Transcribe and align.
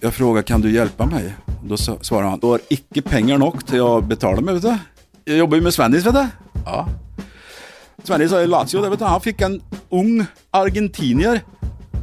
jag 0.00 0.14
frågade 0.14 0.46
kan 0.46 0.60
du 0.60 0.72
hjälpa 0.72 1.06
mig? 1.06 1.34
Då 1.64 1.76
svarade 1.76 2.28
han, 2.28 2.38
du 2.38 2.46
har 2.46 2.60
icke 2.68 3.02
pengar 3.02 3.38
nog 3.38 3.66
till 3.66 3.82
att 3.82 4.04
betala 4.04 4.40
mig 4.40 4.54
vet 4.54 4.62
du. 4.62 4.78
Jag 5.24 5.36
jobbar 5.36 5.56
ju 5.56 5.62
med 5.62 5.74
Svennis 5.74 6.06
vet 6.06 6.14
du. 6.14 6.26
Ja. 6.64 6.88
Svennis 8.04 8.32
ju 8.32 8.46
Lazio, 8.46 8.82
det 8.82 8.90
vet 8.90 8.98
du. 8.98 9.04
Han 9.04 9.20
fick 9.20 9.40
en 9.40 9.62
ung 9.90 10.24
argentinier. 10.50 11.40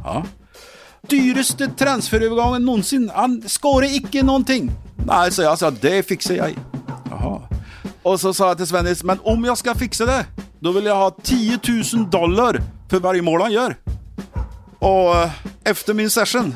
Ja. 0.04 0.24
Dyraste 1.08 1.68
transferövergången 1.68 2.64
någonsin. 2.64 3.10
Han 3.14 3.42
skårar 3.46 3.96
icke 3.96 4.22
någonting. 4.22 4.70
Nej, 5.06 5.32
så 5.32 5.42
jag 5.42 5.58
sa, 5.58 5.70
det 5.70 6.08
fixar 6.08 6.34
jag. 6.34 6.58
Jaha. 7.10 7.40
Och 8.02 8.20
så 8.20 8.34
sa 8.34 8.48
jag 8.48 8.56
till 8.56 8.66
Svennis, 8.66 9.04
men 9.04 9.18
om 9.22 9.44
jag 9.44 9.58
ska 9.58 9.74
fixa 9.74 10.06
det, 10.06 10.26
då 10.60 10.72
vill 10.72 10.84
jag 10.84 10.96
ha 10.96 11.10
10 11.22 11.58
000 11.94 12.10
dollar 12.10 12.62
för 12.90 13.00
varje 13.00 13.22
mål 13.22 13.40
han 13.40 13.52
gör. 13.52 13.76
Och 14.78 15.16
eh, 15.16 15.30
efter 15.64 15.94
min 15.94 16.10
session 16.10 16.54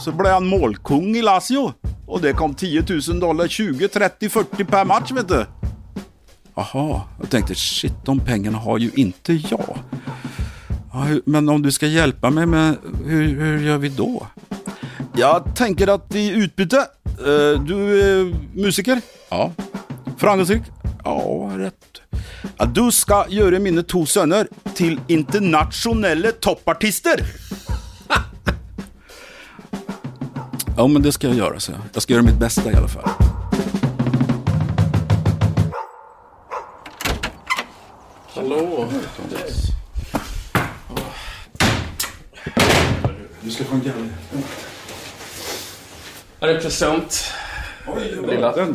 så 0.00 0.12
blev 0.12 0.32
han 0.32 0.46
målkung 0.46 1.16
i 1.16 1.22
Lazio. 1.22 1.72
Och 2.06 2.20
det 2.20 2.32
kom 2.32 2.54
10 2.54 2.84
000 3.08 3.20
dollar, 3.20 3.48
20, 3.48 3.88
30, 3.88 4.28
40 4.28 4.64
per 4.64 4.84
match 4.84 5.10
vet 5.12 5.28
du. 5.28 5.46
Jaha, 6.54 7.02
jag 7.20 7.30
tänkte 7.30 7.54
shit, 7.54 7.94
de 8.04 8.20
pengarna 8.20 8.58
har 8.58 8.78
ju 8.78 8.90
inte 8.94 9.32
jag. 9.32 9.78
Ja, 10.92 11.06
men 11.24 11.48
om 11.48 11.62
du 11.62 11.72
ska 11.72 11.86
hjälpa 11.86 12.30
mig 12.30 12.46
med, 12.46 12.76
hur, 13.04 13.40
hur 13.40 13.58
gör 13.58 13.78
vi 13.78 13.88
då? 13.88 14.26
Jag 15.16 15.56
tänker 15.56 15.86
att 15.94 16.14
i 16.14 16.28
utbyte, 16.30 16.76
eh, 17.04 17.62
du 17.62 18.00
är 18.00 18.34
musiker? 18.54 19.00
Ja. 19.28 19.52
Framgångsrik? 20.16 20.62
Ja, 21.04 21.50
rätt. 21.56 21.74
Ja, 22.56 22.64
du 22.64 22.92
ska 22.92 23.24
göra 23.28 23.58
mina 23.58 23.82
två 23.82 24.06
söner 24.06 24.48
till 24.74 25.00
internationella 25.06 26.32
toppartister. 26.32 27.22
Ja, 30.78 30.86
men 30.86 31.02
det 31.02 31.12
ska 31.12 31.26
jag 31.26 31.36
göra, 31.36 31.60
så 31.60 31.72
jag. 31.72 31.80
Jag 31.92 32.02
ska 32.02 32.12
göra 32.12 32.22
mitt 32.22 32.38
bästa 32.38 32.72
i 32.72 32.74
alla 32.74 32.88
fall. 32.88 33.08
Hallå? 38.34 38.88
Du 43.40 43.50
ska 43.50 43.64
få 43.64 43.74
en 43.74 43.80
galler. 43.80 44.08
Här 46.40 46.48
är 46.48 46.54
en 46.54 46.62
present. 46.62 47.24
Lilla. 48.28 48.56
Den. 48.56 48.72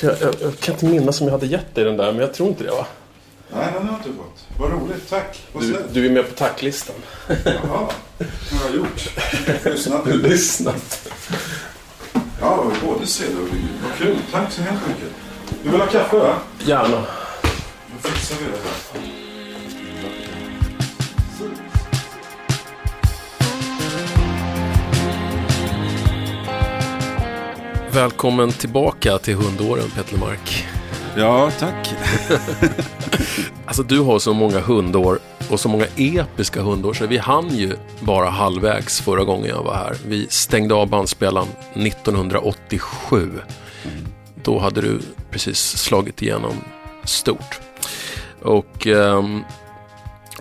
Jag, 0.00 0.14
jag, 0.20 0.34
jag 0.40 0.58
kan 0.58 0.74
inte 0.74 0.86
minnas 0.86 1.20
om 1.20 1.26
jag 1.26 1.32
hade 1.32 1.46
gett 1.46 1.74
dig 1.74 1.84
den 1.84 1.96
där, 1.96 2.12
men 2.12 2.20
jag 2.20 2.34
tror 2.34 2.48
inte 2.48 2.64
det 2.64 2.70
va? 2.70 2.86
Nej 3.52 3.72
den 3.74 3.82
har 3.88 3.92
jag 3.92 4.00
inte 4.00 4.18
fått. 4.18 4.46
Vad 4.58 4.70
roligt, 4.72 5.10
tack. 5.10 5.42
Vad 5.52 5.62
Du, 5.62 5.78
du 5.92 6.06
är 6.06 6.10
med 6.10 6.28
på 6.28 6.34
tacklistan. 6.34 6.96
Jaha, 7.28 7.58
vad 7.68 8.60
har 8.60 8.66
jag 8.68 8.76
gjort? 8.76 9.10
Lyssnat. 9.64 10.06
Lyssnat. 10.22 11.08
Ja, 12.40 12.64
både 12.84 13.06
CD 13.06 13.34
och 13.34 13.46
video. 13.46 13.68
Vad 13.82 13.98
kul, 13.98 14.16
tack 14.32 14.52
så 14.52 14.62
hemskt 14.62 14.86
mycket. 14.88 15.10
Du 15.62 15.70
vill 15.70 15.80
ha 15.80 15.86
kaffe 15.86 16.16
va? 16.16 16.34
Gärna. 16.58 17.04
Då 18.02 18.08
fixar 18.08 18.36
vi 18.40 18.44
det 18.44 18.50
här. 18.50 19.12
Välkommen 27.90 28.52
tillbaka 28.52 29.18
till 29.18 29.34
hundåren, 29.34 29.90
Petter 29.90 30.16
Mark. 30.16 30.66
Ja, 31.16 31.50
tack. 31.58 31.94
Alltså, 33.66 33.82
du 33.82 34.00
har 34.00 34.18
så 34.18 34.34
många 34.34 34.60
hundår 34.60 35.18
och 35.50 35.60
så 35.60 35.68
många 35.68 35.86
episka 35.96 36.62
hundår 36.62 36.92
så 36.94 37.06
vi 37.06 37.18
hann 37.18 37.48
ju 37.48 37.76
bara 38.00 38.30
halvvägs 38.30 39.00
förra 39.00 39.24
gången 39.24 39.48
jag 39.48 39.62
var 39.62 39.74
här. 39.74 39.96
Vi 40.06 40.26
stängde 40.30 40.74
av 40.74 40.88
bandspelaren 40.88 41.48
1987. 41.74 43.30
Då 44.42 44.58
hade 44.58 44.80
du 44.80 45.00
precis 45.30 45.58
slagit 45.58 46.22
igenom 46.22 46.54
stort. 47.04 47.60
Och 48.42 48.86
ehm, 48.86 49.44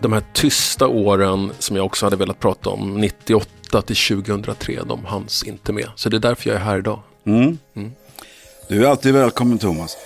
de 0.01 0.13
här 0.13 0.23
tysta 0.33 0.87
åren 0.87 1.51
som 1.59 1.75
jag 1.75 1.85
också 1.85 2.05
hade 2.05 2.15
velat 2.15 2.39
prata 2.39 2.69
om, 2.69 3.01
98 3.01 3.81
till 3.81 4.23
2003, 4.25 4.79
de 4.85 5.05
hanns 5.05 5.43
inte 5.43 5.73
med. 5.73 5.89
Så 5.95 6.09
det 6.09 6.17
är 6.17 6.19
därför 6.19 6.49
jag 6.49 6.59
är 6.59 6.63
här 6.63 6.77
idag. 6.77 6.99
Mm. 7.25 7.57
Du 8.69 8.85
är 8.85 8.89
alltid 8.89 9.13
välkommen 9.13 9.57
Thomas. 9.57 9.97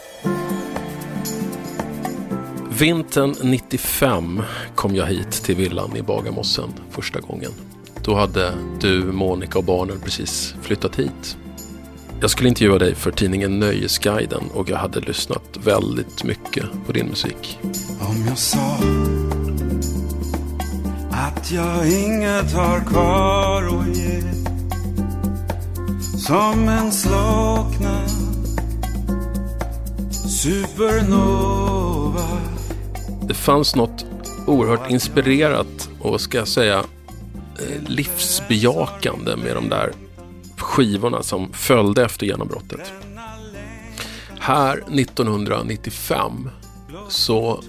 Vintern 2.80 3.36
95 3.44 4.42
kom 4.76 4.96
jag 4.96 5.06
hit 5.06 5.32
till 5.32 5.56
villan 5.56 5.96
i 5.96 6.02
Bagarmossen 6.02 6.70
första 6.92 7.20
gången. 7.20 7.52
Då 8.04 8.16
hade 8.16 8.54
du, 8.80 9.04
Monica 9.04 9.60
och 9.60 9.64
barnen 9.64 10.00
precis 10.04 10.56
flyttat 10.62 10.96
hit. 10.96 11.38
Jag 12.22 12.30
skulle 12.30 12.50
intervjua 12.50 12.78
dig 12.78 12.96
för 12.96 13.12
tidningen 13.12 13.60
Nöjesguiden 13.60 14.44
och 14.54 14.70
jag 14.70 14.78
hade 14.78 15.00
lyssnat 15.00 15.58
väldigt 15.64 16.24
mycket 16.24 16.64
på 16.86 16.92
din 16.92 17.08
musik. 17.08 17.60
Om 18.00 18.26
jag 18.28 18.38
sa 18.38 18.78
att 21.12 21.52
jag 21.52 21.92
inget 21.92 22.54
har 22.54 22.80
kvar 22.80 23.64
att 23.64 23.98
ge 23.98 24.22
Som 26.18 26.70
en 26.70 26.92
slocknad 26.92 28.10
supernova 30.30 31.89
det 33.30 33.36
fanns 33.36 33.76
något 33.76 34.06
oerhört 34.48 34.92
inspirerat 34.92 35.90
och 36.00 36.22
ska 36.22 36.38
jag 36.38 36.48
säga 36.48 36.78
eh, 37.60 37.84
livsbejakande 37.88 39.36
med 39.36 39.56
de 39.56 39.70
där 39.70 39.92
skivorna 40.58 41.24
som 41.24 41.54
följde 41.54 42.06
efter 42.06 42.26
genombrottet. 42.26 42.94
Här 44.40 44.78
1995 44.78 46.50
så 47.10 47.64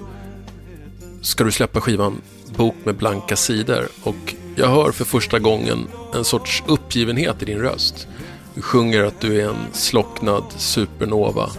ska 1.22 1.44
du 1.44 1.52
släppa 1.52 1.80
skivan 1.80 2.20
Bok 2.56 2.74
med 2.84 2.96
blanka 2.96 3.36
sidor 3.36 3.88
och 4.02 4.34
jag 4.56 4.68
hör 4.68 4.92
för 4.92 5.04
första 5.04 5.38
gången 5.38 5.88
en 6.14 6.24
sorts 6.24 6.62
uppgivenhet 6.66 7.42
i 7.42 7.44
din 7.44 7.58
röst. 7.58 8.08
Du 8.54 8.62
sjunger 8.62 9.04
att 9.04 9.20
du 9.20 9.40
är 9.40 9.48
en 9.48 9.66
slocknad 9.72 10.44
supernova 10.56 11.50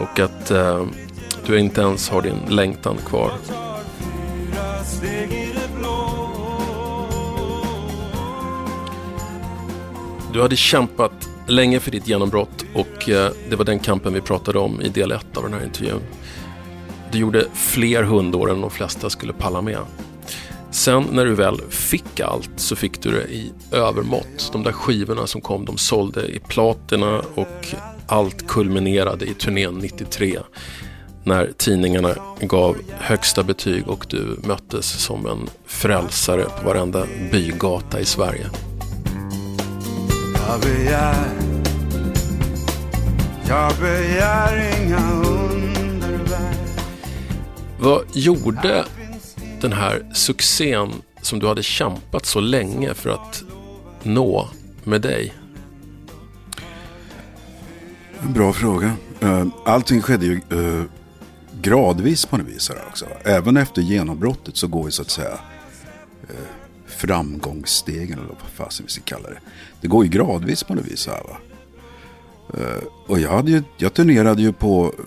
och 0.00 0.20
att 0.20 0.50
eh, 0.50 0.86
du 1.48 1.58
inte 1.58 1.80
ens 1.80 2.08
har 2.08 2.22
din 2.22 2.38
längtan 2.48 2.96
kvar. 2.96 3.32
Du 10.32 10.42
hade 10.42 10.56
kämpat 10.56 11.28
länge 11.46 11.80
för 11.80 11.90
ditt 11.90 12.08
genombrott 12.08 12.64
och 12.74 13.08
eh, 13.08 13.30
det 13.50 13.56
var 13.56 13.64
den 13.64 13.78
kampen 13.78 14.14
vi 14.14 14.20
pratade 14.20 14.58
om 14.58 14.80
i 14.80 14.88
del 14.88 15.12
1 15.12 15.36
av 15.36 15.42
den 15.42 15.52
här 15.52 15.64
intervjun. 15.64 16.00
Du 17.12 17.18
gjorde 17.18 17.46
fler 17.54 18.02
hundår 18.02 18.50
än 18.50 18.60
de 18.60 18.70
flesta 18.70 19.10
skulle 19.10 19.32
palla 19.32 19.62
med. 19.62 19.80
Sen 20.70 21.06
när 21.12 21.24
du 21.24 21.34
väl 21.34 21.60
fick 21.68 22.20
allt 22.20 22.50
så 22.56 22.76
fick 22.76 23.02
du 23.02 23.10
det 23.10 23.24
i 23.24 23.52
övermått. 23.72 24.50
De 24.52 24.62
där 24.62 24.72
skivorna 24.72 25.26
som 25.26 25.40
kom, 25.40 25.64
de 25.64 25.78
sålde 25.78 26.26
i 26.26 26.38
platina 26.38 27.22
och 27.34 27.66
allt 28.06 28.46
kulminerade 28.48 29.24
i 29.24 29.34
turnén 29.34 29.74
93. 29.74 30.38
När 31.28 31.52
tidningarna 31.56 32.14
gav 32.40 32.76
högsta 32.90 33.42
betyg 33.42 33.88
och 33.88 34.06
du 34.08 34.38
möttes 34.44 34.86
som 34.86 35.26
en 35.26 35.48
frälsare 35.66 36.44
på 36.44 36.66
varenda 36.66 37.06
bygata 37.32 38.00
i 38.00 38.04
Sverige. 38.04 38.46
Jag 40.48 40.60
begär 40.60 41.28
Jag 43.48 43.72
begär 43.80 44.82
inga 44.82 45.12
underverk 45.12 46.56
Vad 47.80 48.02
gjorde 48.12 48.84
den 49.60 49.72
här 49.72 50.10
succén 50.14 50.92
som 51.22 51.38
du 51.38 51.46
hade 51.48 51.62
kämpat 51.62 52.26
så 52.26 52.40
länge 52.40 52.94
för 52.94 53.10
att 53.10 53.42
nå 54.02 54.48
med 54.84 55.00
dig? 55.00 55.34
En 58.20 58.32
bra 58.32 58.52
fråga. 58.52 58.92
Eh, 59.20 59.46
Allting 59.64 60.02
skedde 60.02 60.26
ju 60.26 60.40
eh, 60.50 60.84
gradvis 61.62 62.26
på 62.26 62.36
något 62.36 62.46
vis 62.46 62.68
här 62.68 62.78
också. 62.88 63.06
Även 63.24 63.56
efter 63.56 63.82
genombrottet 63.82 64.56
så 64.56 64.66
går 64.68 64.84
ju 64.84 64.90
så 64.90 65.02
att 65.02 65.10
säga 65.10 65.38
eh, 66.28 66.34
framgångsstegen 66.86 68.18
eller 68.18 68.28
vad 68.28 68.38
fasen 68.54 68.86
vi 68.86 68.92
ska 68.92 69.02
kalla 69.04 69.28
det. 69.30 69.38
Det 69.80 69.88
går 69.88 70.04
ju 70.04 70.10
gradvis 70.10 70.62
på 70.64 70.74
något 70.74 70.84
vis 70.86 71.06
här 71.06 71.22
va. 71.22 71.36
Eh, 72.54 72.82
Och 73.06 73.18
jag, 73.20 73.30
hade 73.30 73.50
ju, 73.50 73.62
jag 73.76 73.94
turnerade 73.94 74.42
ju 74.42 74.52
på 74.52 74.94
eh, 74.98 75.04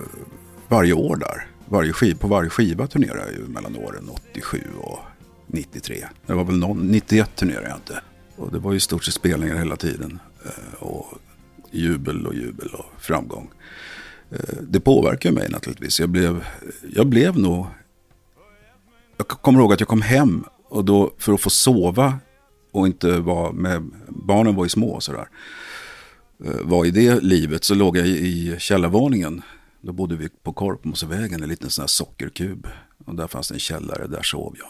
varje 0.68 0.94
år 0.94 1.16
där. 1.16 1.48
Varje 1.68 1.94
skiv, 1.94 2.16
på 2.16 2.28
varje 2.28 2.50
skiva 2.50 2.88
turnerade 2.88 3.20
jag 3.26 3.32
ju 3.34 3.48
mellan 3.48 3.76
åren 3.78 4.10
87 4.32 4.64
och 4.82 5.00
93. 5.48 6.06
Det 6.26 6.34
var 6.34 6.44
väl 6.44 6.58
någon, 6.58 6.88
91 6.88 7.36
turnerade 7.36 7.68
jag 7.68 7.78
inte. 7.78 8.02
Och 8.36 8.52
det 8.52 8.60
var 8.60 8.72
ju 8.72 8.78
i 8.78 8.80
stort 8.80 9.04
sett 9.04 9.14
spelningar 9.14 9.56
hela 9.56 9.76
tiden. 9.76 10.20
Eh, 10.46 10.84
Och 10.84 11.08
jubel 11.72 12.28
och 12.28 12.34
jubel 12.36 12.68
och 12.74 12.86
framgång. 13.02 13.50
Eh, 14.32 14.56
det 14.62 14.80
påverkar 14.80 15.32
mig 15.32 15.50
naturligtvis. 15.50 16.00
Jag 16.00 16.10
blev, 16.10 16.46
jag 16.96 17.08
blev 17.08 17.40
nog... 17.40 17.66
Jag 19.18 19.28
kommer 19.28 19.60
ihåg 19.60 19.74
att 19.74 19.80
jag 19.80 19.90
kom 19.90 20.02
hem 20.02 20.44
och 20.70 20.86
då 20.86 21.14
för 21.18 21.34
att 21.34 21.42
få 21.42 21.50
sova 21.50 22.20
och 22.72 22.88
inte 22.88 23.20
vara 23.20 23.52
med, 23.52 23.90
barnen 24.08 24.56
var 24.56 24.66
ju 24.66 24.70
små 24.70 24.90
och 24.90 25.04
sådär. 25.04 25.28
Eh, 26.46 26.62
var 26.62 26.86
i 26.86 26.92
det 26.92 27.24
livet 27.24 27.64
så 27.64 27.76
låg 27.76 27.98
jag 27.98 28.08
i, 28.08 28.56
källarvåningen. 28.60 29.42
Då 29.82 29.92
bodde 29.92 30.16
vi 30.16 30.30
på 30.30 30.54
Korpmosevägen, 30.54 31.44
en 31.44 31.50
liten 31.50 31.70
sån 31.70 31.82
här 31.84 31.88
sockerkub. 31.88 32.68
Och 33.06 33.16
där 33.16 33.28
fanns 33.28 33.48
det 33.48 33.56
en 33.56 33.60
källare, 33.60 34.08
där 34.08 34.24
sov 34.24 34.56
jag. 34.58 34.70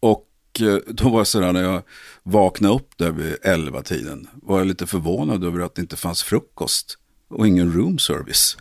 Och 0.00 0.28
eh, 0.60 0.78
då 0.86 1.08
var 1.08 1.18
jag 1.18 1.26
sådär 1.26 1.52
när 1.52 1.62
jag 1.62 1.82
vaknade 2.22 2.74
upp 2.74 2.98
där 2.98 3.10
vid 3.10 3.36
elva 3.42 3.82
tiden 3.82 4.28
var 4.34 4.58
jag 4.58 4.66
lite 4.66 4.86
förvånad 4.86 5.44
över 5.44 5.60
att 5.60 5.74
det 5.74 5.80
inte 5.80 5.96
fanns 5.96 6.22
frukost 6.22 6.98
och 7.28 7.48
ingen 7.48 7.72
room 7.72 7.98
service. 7.98 8.56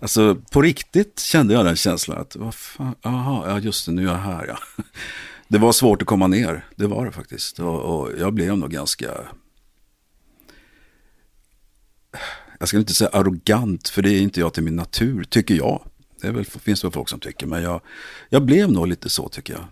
Alltså 0.00 0.34
på 0.34 0.62
riktigt 0.62 1.20
kände 1.20 1.54
jag 1.54 1.64
den 1.64 1.76
känslan 1.76 2.18
att, 2.18 2.36
vad 2.36 2.54
fan, 2.54 2.94
aha, 3.02 3.48
ja 3.48 3.58
just 3.58 3.86
det, 3.86 3.92
nu 3.92 4.02
är 4.02 4.06
jag 4.06 4.18
här 4.18 4.46
ja. 4.46 4.84
Det 5.48 5.58
var 5.58 5.72
svårt 5.72 6.02
att 6.02 6.08
komma 6.08 6.26
ner, 6.26 6.64
det 6.76 6.86
var 6.86 7.06
det 7.06 7.12
faktiskt. 7.12 7.58
Och, 7.58 7.80
och 7.80 8.10
jag 8.18 8.34
blev 8.34 8.58
nog 8.58 8.70
ganska, 8.70 9.10
jag 12.58 12.68
ska 12.68 12.78
inte 12.78 12.94
säga 12.94 13.10
arrogant, 13.12 13.88
för 13.88 14.02
det 14.02 14.10
är 14.10 14.20
inte 14.20 14.40
jag 14.40 14.54
till 14.54 14.62
min 14.62 14.76
natur, 14.76 15.24
tycker 15.24 15.54
jag. 15.54 15.82
Det 16.20 16.30
väl, 16.30 16.44
finns 16.44 16.84
väl 16.84 16.90
folk 16.90 17.08
som 17.08 17.20
tycker, 17.20 17.46
men 17.46 17.62
jag, 17.62 17.80
jag 18.28 18.44
blev 18.44 18.72
nog 18.72 18.86
lite 18.86 19.08
så 19.08 19.28
tycker 19.28 19.52
jag. 19.52 19.64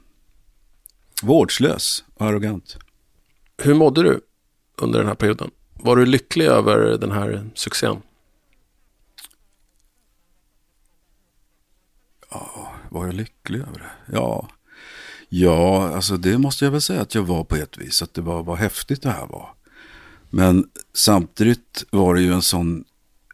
Vårdslös 1.23 2.05
och 2.15 2.27
arrogant. 2.27 2.77
Hur 3.63 3.75
mådde 3.75 4.03
du 4.03 4.21
under 4.77 4.99
den 4.99 5.09
här 5.09 5.15
perioden? 5.15 5.51
Var 5.75 5.97
du 5.97 6.07
lycklig 6.07 6.47
över 6.47 6.99
den 6.99 7.13
här 7.13 7.51
succén? 7.55 8.03
Ja, 12.31 12.73
var 12.91 13.07
jag 13.07 13.15
lycklig 13.15 13.61
över 13.61 13.79
det? 13.79 14.17
Ja, 14.17 14.49
ja 15.29 15.89
alltså 15.95 16.17
det 16.17 16.39
måste 16.39 16.65
jag 16.65 16.73
väl 16.73 16.81
säga 16.81 17.01
att 17.01 17.15
jag 17.15 17.23
var 17.23 17.45
på 17.45 17.57
ett 17.57 17.79
vis. 17.79 18.03
Att 18.03 18.15
det 18.15 18.21
var 18.21 18.43
vad 18.43 18.59
häftigt 18.59 19.03
det 19.03 19.11
här 19.11 19.27
var. 19.27 19.55
Men 20.31 20.71
samtidigt 20.95 21.85
var 21.91 22.15
det 22.15 22.21
ju 22.21 22.33
en 22.33 22.43
sån 22.43 22.85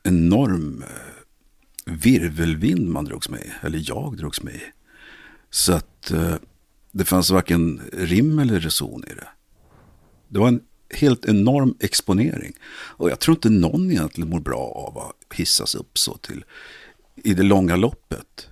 enorm 0.02 0.82
eh, 0.82 1.92
virvelvind 1.94 2.88
man 2.88 3.04
drogs 3.04 3.28
med 3.28 3.50
Eller 3.62 3.82
jag 3.88 4.16
drogs 4.16 4.42
med 4.42 4.54
i. 4.54 4.62
Så 5.50 5.72
att 5.72 6.10
eh, 6.10 6.34
det 6.92 7.04
fanns 7.04 7.30
varken 7.30 7.82
rim 7.92 8.38
eller 8.38 8.60
reson 8.60 9.04
i 9.04 9.14
det. 9.14 9.28
Det 10.28 10.38
var 10.38 10.48
en 10.48 10.60
helt 10.90 11.24
enorm 11.24 11.74
exponering. 11.80 12.52
Och 12.70 13.10
jag 13.10 13.20
tror 13.20 13.36
inte 13.36 13.50
någon 13.50 13.90
egentligen 13.90 14.30
mår 14.30 14.40
bra 14.40 14.88
av 14.88 14.98
att 14.98 15.36
hissas 15.38 15.74
upp 15.74 15.98
så 15.98 16.16
till 16.16 16.44
i 17.16 17.34
det 17.34 17.42
långa 17.42 17.76
loppet. 17.76 18.48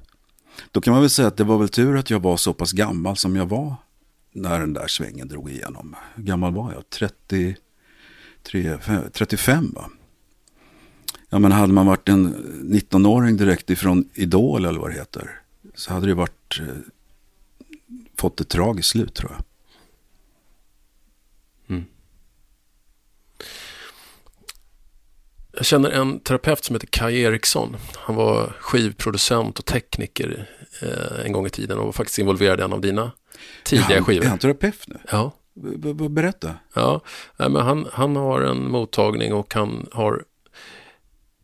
Då 0.70 0.81
kan 0.81 0.93
man 0.93 1.00
väl 1.02 1.10
säga 1.10 1.28
att 1.28 1.37
det 1.37 1.44
var 1.44 1.58
väl 1.58 1.69
tur 1.69 1.96
att 1.96 2.10
jag 2.10 2.20
var 2.20 2.37
så 2.37 2.54
pass 2.54 2.72
gammal 2.72 3.16
som 3.16 3.37
jag 3.37 3.46
var 3.46 3.75
när 4.32 4.60
den 4.60 4.72
där 4.72 4.87
svängen 4.87 5.28
drog 5.28 5.50
igenom. 5.50 5.96
Hur 6.14 6.22
gammal 6.22 6.52
var 6.52 6.72
jag? 6.72 6.90
33, 6.90 7.56
35 9.12 9.72
va? 9.75 9.90
Ja 11.31 11.38
men 11.38 11.52
hade 11.52 11.72
man 11.72 11.87
varit 11.87 12.08
en 12.08 12.34
19-åring 12.62 13.37
direkt 13.37 13.70
ifrån 13.70 14.08
Idol 14.14 14.64
eller 14.64 14.81
vad 14.81 14.90
det 14.90 14.94
heter. 14.94 15.40
Så 15.75 15.93
hade 15.93 16.06
det 16.06 16.14
varit, 16.14 16.60
eh, 16.60 16.66
fått 18.16 18.40
ett 18.40 18.49
tragiskt 18.49 18.88
slut 18.88 19.14
tror 19.14 19.32
jag. 19.32 19.44
Jag 25.52 25.66
känner 25.66 25.90
en 25.90 26.20
terapeut 26.20 26.64
som 26.64 26.76
heter 26.76 26.87
Kai 26.87 27.20
Eriksson. 27.20 27.76
Han 27.96 28.16
var 28.16 28.56
skivproducent 28.60 29.58
och 29.58 29.64
tekniker 29.64 30.49
eh, 30.82 31.26
en 31.26 31.32
gång 31.32 31.46
i 31.46 31.50
tiden 31.50 31.78
och 31.78 31.84
var 31.84 31.93
faktiskt 31.93 32.19
involverad 32.19 32.60
i 32.60 32.62
en 32.62 32.72
av 32.72 32.81
dina 32.81 33.12
tidiga 33.64 33.94
han, 33.94 34.04
skivor. 34.04 34.25
Är 34.25 34.28
han 34.28 34.38
terapeut 34.38 34.84
nu? 34.87 34.99
Ja. 35.10 35.32
B 35.54 36.08
berätta. 36.08 36.54
Ja, 36.75 37.00
men 37.37 37.56
han, 37.56 37.88
han 37.93 38.16
har 38.16 38.40
en 38.40 38.70
mottagning 38.70 39.32
och 39.32 39.54
han 39.54 39.88
har 39.93 40.25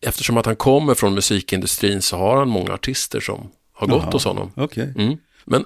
Eftersom 0.00 0.36
att 0.36 0.46
han 0.46 0.56
kommer 0.56 0.94
från 0.94 1.14
musikindustrin 1.14 2.02
så 2.02 2.16
har 2.16 2.36
han 2.36 2.48
många 2.48 2.72
artister 2.72 3.20
som 3.20 3.50
har 3.72 3.86
gått 3.86 4.02
Aha, 4.02 4.10
hos 4.10 4.24
honom. 4.24 4.52
Okay. 4.56 4.88
Mm. 4.96 5.18
Men 5.44 5.64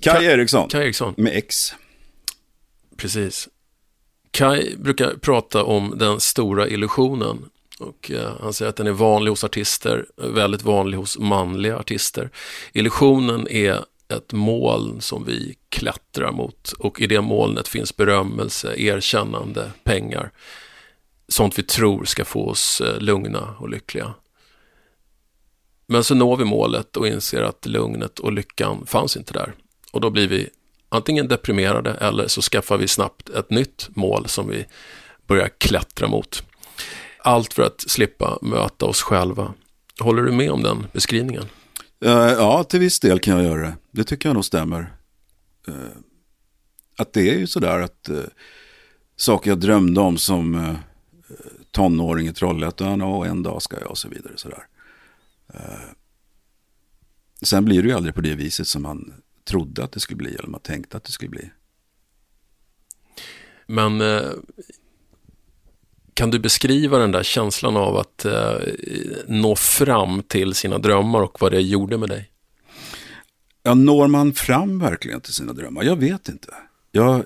Kai 0.00 0.24
Eriksson. 0.24 0.68
Kai 0.68 0.82
Eriksson. 0.82 1.14
Med 1.16 1.36
X. 1.36 1.74
Precis. 2.96 3.48
Kai 4.30 4.76
brukar 4.76 5.14
prata 5.14 5.64
om 5.64 5.98
den 5.98 6.20
stora 6.20 6.68
illusionen 6.68 7.44
och 7.80 8.10
eh, 8.10 8.32
han 8.40 8.52
säger 8.52 8.68
att 8.68 8.76
den 8.76 8.86
är 8.86 8.92
vanlig 8.92 9.30
hos 9.30 9.44
artister, 9.44 10.06
väldigt 10.16 10.62
vanlig 10.62 10.98
hos 10.98 11.18
manliga 11.18 11.78
artister. 11.78 12.30
Illusionen 12.72 13.48
är 13.48 13.84
ett 14.08 14.32
moln 14.32 15.00
som 15.00 15.24
vi 15.24 15.56
klättrar 15.68 16.32
mot 16.32 16.72
och 16.72 17.00
i 17.00 17.06
det 17.06 17.20
molnet 17.20 17.68
finns 17.68 17.96
berömmelse, 17.96 18.74
erkännande, 18.80 19.70
pengar. 19.84 20.30
Sånt 21.28 21.58
vi 21.58 21.62
tror 21.62 22.04
ska 22.04 22.24
få 22.24 22.48
oss 22.48 22.80
eh, 22.80 22.98
lugna 22.98 23.54
och 23.58 23.68
lyckliga. 23.68 24.14
Men 25.86 26.04
så 26.04 26.14
når 26.14 26.36
vi 26.36 26.44
målet 26.44 26.96
och 26.96 27.06
inser 27.08 27.42
att 27.42 27.66
lugnet 27.66 28.18
och 28.18 28.32
lyckan 28.32 28.86
fanns 28.86 29.16
inte 29.16 29.32
där. 29.32 29.54
Och 29.92 30.00
då 30.00 30.10
blir 30.10 30.28
vi 30.28 30.48
antingen 30.88 31.28
deprimerade 31.28 31.90
eller 31.90 32.28
så 32.28 32.42
skaffar 32.42 32.78
vi 32.78 32.88
snabbt 32.88 33.28
ett 33.28 33.50
nytt 33.50 33.88
mål 33.90 34.28
som 34.28 34.48
vi 34.48 34.66
börjar 35.26 35.48
klättra 35.58 36.08
mot. 36.08 36.42
Allt 37.22 37.54
för 37.54 37.62
att 37.62 37.80
slippa 37.80 38.38
möta 38.42 38.86
oss 38.86 39.02
själva. 39.02 39.54
Håller 40.00 40.22
du 40.22 40.32
med 40.32 40.50
om 40.50 40.62
den 40.62 40.86
beskrivningen? 40.92 41.44
Uh, 42.04 42.12
ja, 42.12 42.64
till 42.64 42.80
viss 42.80 43.00
del 43.00 43.20
kan 43.20 43.36
jag 43.36 43.44
göra 43.44 43.62
det. 43.62 43.76
Det 43.90 44.04
tycker 44.04 44.28
jag 44.28 44.34
nog 44.34 44.44
stämmer. 44.44 44.92
Uh, 45.68 45.74
att 46.96 47.12
det 47.12 47.30
är 47.30 47.38
ju 47.38 47.46
sådär 47.46 47.80
att 47.80 48.08
uh, 48.10 48.20
saker 49.16 49.50
jag 49.50 49.60
drömde 49.60 50.00
om 50.00 50.18
som 50.18 50.76
tonåring 51.70 52.26
i 52.26 52.32
Trollhättan 52.32 53.02
och 53.02 53.26
en 53.26 53.42
dag 53.42 53.62
ska 53.62 53.80
jag 53.80 53.90
och 53.90 53.98
så 53.98 54.08
vidare. 54.08 54.32
Sådär. 54.36 54.66
sen 57.42 57.64
blir 57.64 57.82
det 57.82 57.88
ju 57.88 57.94
aldrig 57.94 58.14
på 58.14 58.20
det 58.20 58.34
viset 58.34 58.68
som 58.68 58.82
man 58.82 59.14
trodde 59.44 59.84
att 59.84 59.92
det 59.92 60.00
skulle 60.00 60.16
bli 60.16 60.34
eller 60.34 60.48
man 60.48 60.60
tänkte 60.60 60.96
att 60.96 61.04
det 61.04 61.12
skulle 61.12 61.30
bli. 61.30 61.50
Men 63.66 64.02
kan 66.20 66.30
du 66.30 66.38
beskriva 66.38 66.98
den 66.98 67.12
där 67.12 67.22
känslan 67.22 67.76
av 67.76 67.96
att 67.96 68.24
eh, 68.24 68.54
nå 69.26 69.56
fram 69.56 70.22
till 70.22 70.54
sina 70.54 70.78
drömmar 70.78 71.22
och 71.22 71.40
vad 71.40 71.52
det 71.52 71.60
gjorde 71.60 71.98
med 71.98 72.08
dig? 72.08 72.30
Ja, 73.62 73.74
når 73.74 74.08
man 74.08 74.32
fram 74.32 74.78
verkligen 74.78 75.20
till 75.20 75.34
sina 75.34 75.52
drömmar? 75.52 75.82
Jag 75.82 75.96
vet 75.96 76.28
inte. 76.28 76.48
Jag, 76.92 77.14
eh, 77.14 77.22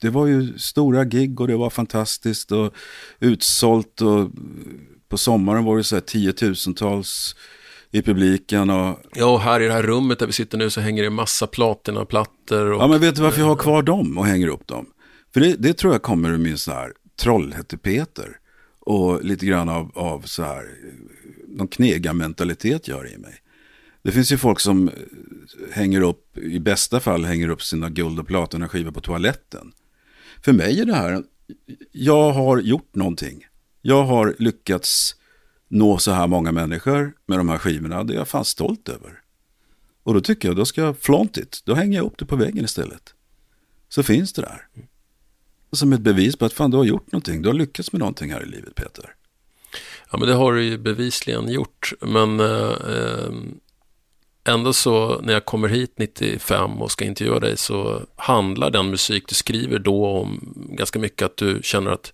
det 0.00 0.10
var 0.10 0.26
ju 0.26 0.58
stora 0.58 1.04
gig 1.04 1.40
och 1.40 1.48
det 1.48 1.56
var 1.56 1.70
fantastiskt 1.70 2.52
och 2.52 2.74
utsålt 3.20 4.00
och 4.00 4.30
på 5.08 5.18
sommaren 5.18 5.64
var 5.64 5.76
det 5.76 5.84
så 5.84 5.96
här 5.96 6.00
tiotusentals 6.00 7.36
i 7.90 8.02
publiken. 8.02 8.70
Och... 8.70 8.98
Ja, 9.14 9.26
och 9.26 9.40
här 9.40 9.60
i 9.60 9.66
det 9.66 9.72
här 9.72 9.82
rummet 9.82 10.18
där 10.18 10.26
vi 10.26 10.32
sitter 10.32 10.58
nu 10.58 10.70
så 10.70 10.80
hänger 10.80 11.02
det 11.02 11.10
massa 11.10 11.46
platinaplattor. 11.46 12.72
Och... 12.72 12.82
Ja, 12.82 12.86
men 12.86 13.00
vet 13.00 13.16
du 13.16 13.22
varför 13.22 13.40
jag 13.40 13.48
har 13.48 13.56
kvar 13.56 13.82
dem 13.82 14.18
och 14.18 14.26
hänger 14.26 14.48
upp 14.48 14.66
dem? 14.66 14.86
För 15.34 15.40
det, 15.40 15.56
det 15.58 15.72
tror 15.72 15.92
jag 15.92 16.02
kommer 16.02 16.30
ur 16.30 16.38
min 16.38 16.58
sån 16.58 16.74
här 16.74 16.92
Trollhätte-Peter. 17.16 18.38
Och 18.78 19.24
lite 19.24 19.46
grann 19.46 19.68
av, 19.68 19.90
av 19.94 20.20
så 20.20 20.42
här, 20.42 20.68
någon 21.48 21.68
knegarmentalitet 21.68 22.88
gör 22.88 23.12
i 23.14 23.18
mig. 23.18 23.34
Det 24.02 24.12
finns 24.12 24.32
ju 24.32 24.38
folk 24.38 24.60
som 24.60 24.88
eh, 24.88 24.94
hänger 25.72 26.00
upp, 26.00 26.38
i 26.38 26.60
bästa 26.60 27.00
fall 27.00 27.24
hänger 27.24 27.48
upp 27.48 27.62
sina 27.62 27.90
guld 27.90 28.18
och 28.18 28.26
platina 28.26 28.68
skivor 28.68 28.90
på 28.90 29.00
toaletten. 29.00 29.72
För 30.44 30.52
mig 30.52 30.80
är 30.80 30.84
det 30.84 30.94
här, 30.94 31.22
jag 31.92 32.32
har 32.32 32.58
gjort 32.58 32.94
någonting. 32.94 33.46
Jag 33.82 34.04
har 34.04 34.34
lyckats 34.38 35.16
nå 35.68 35.98
så 35.98 36.12
här 36.12 36.26
många 36.26 36.52
människor 36.52 37.12
med 37.26 37.38
de 37.38 37.48
här 37.48 37.58
skivorna. 37.58 38.04
Det 38.04 38.14
är 38.14 38.16
jag 38.16 38.28
fan 38.28 38.44
stolt 38.44 38.88
över. 38.88 39.20
Och 40.02 40.14
då 40.14 40.20
tycker 40.20 40.48
jag, 40.48 40.56
då 40.56 40.64
ska 40.64 40.80
jag 40.80 40.98
flaunt 40.98 41.36
it. 41.36 41.62
Då 41.64 41.74
hänger 41.74 41.98
jag 41.98 42.06
upp 42.06 42.18
det 42.18 42.26
på 42.26 42.36
väggen 42.36 42.64
istället. 42.64 43.14
Så 43.88 44.02
finns 44.02 44.32
det 44.32 44.42
där 44.42 44.66
som 45.76 45.92
ett 45.92 46.00
bevis 46.00 46.36
på 46.36 46.44
att 46.44 46.52
fan, 46.52 46.70
du 46.70 46.76
har 46.76 46.84
gjort 46.84 47.12
någonting. 47.12 47.42
Du 47.42 47.48
har 47.48 47.54
lyckats 47.54 47.92
med 47.92 47.98
någonting 47.98 48.32
här 48.32 48.42
i 48.42 48.46
livet, 48.46 48.74
Peter. 48.74 49.14
Ja, 50.10 50.18
men 50.18 50.28
det 50.28 50.34
har 50.34 50.52
du 50.52 50.64
ju 50.64 50.78
bevisligen 50.78 51.48
gjort. 51.48 51.92
Men 52.00 52.40
eh, 52.40 53.28
ändå 54.48 54.72
så 54.72 55.20
när 55.20 55.32
jag 55.32 55.44
kommer 55.44 55.68
hit 55.68 55.94
95 55.96 56.82
och 56.82 56.92
ska 56.92 57.04
intervjua 57.04 57.40
dig 57.40 57.56
så 57.56 58.02
handlar 58.16 58.70
den 58.70 58.90
musik 58.90 59.24
du 59.28 59.34
skriver 59.34 59.78
då 59.78 60.06
om 60.06 60.54
ganska 60.70 60.98
mycket 60.98 61.22
att 61.22 61.36
du 61.36 61.60
känner 61.62 61.90
att 61.90 62.12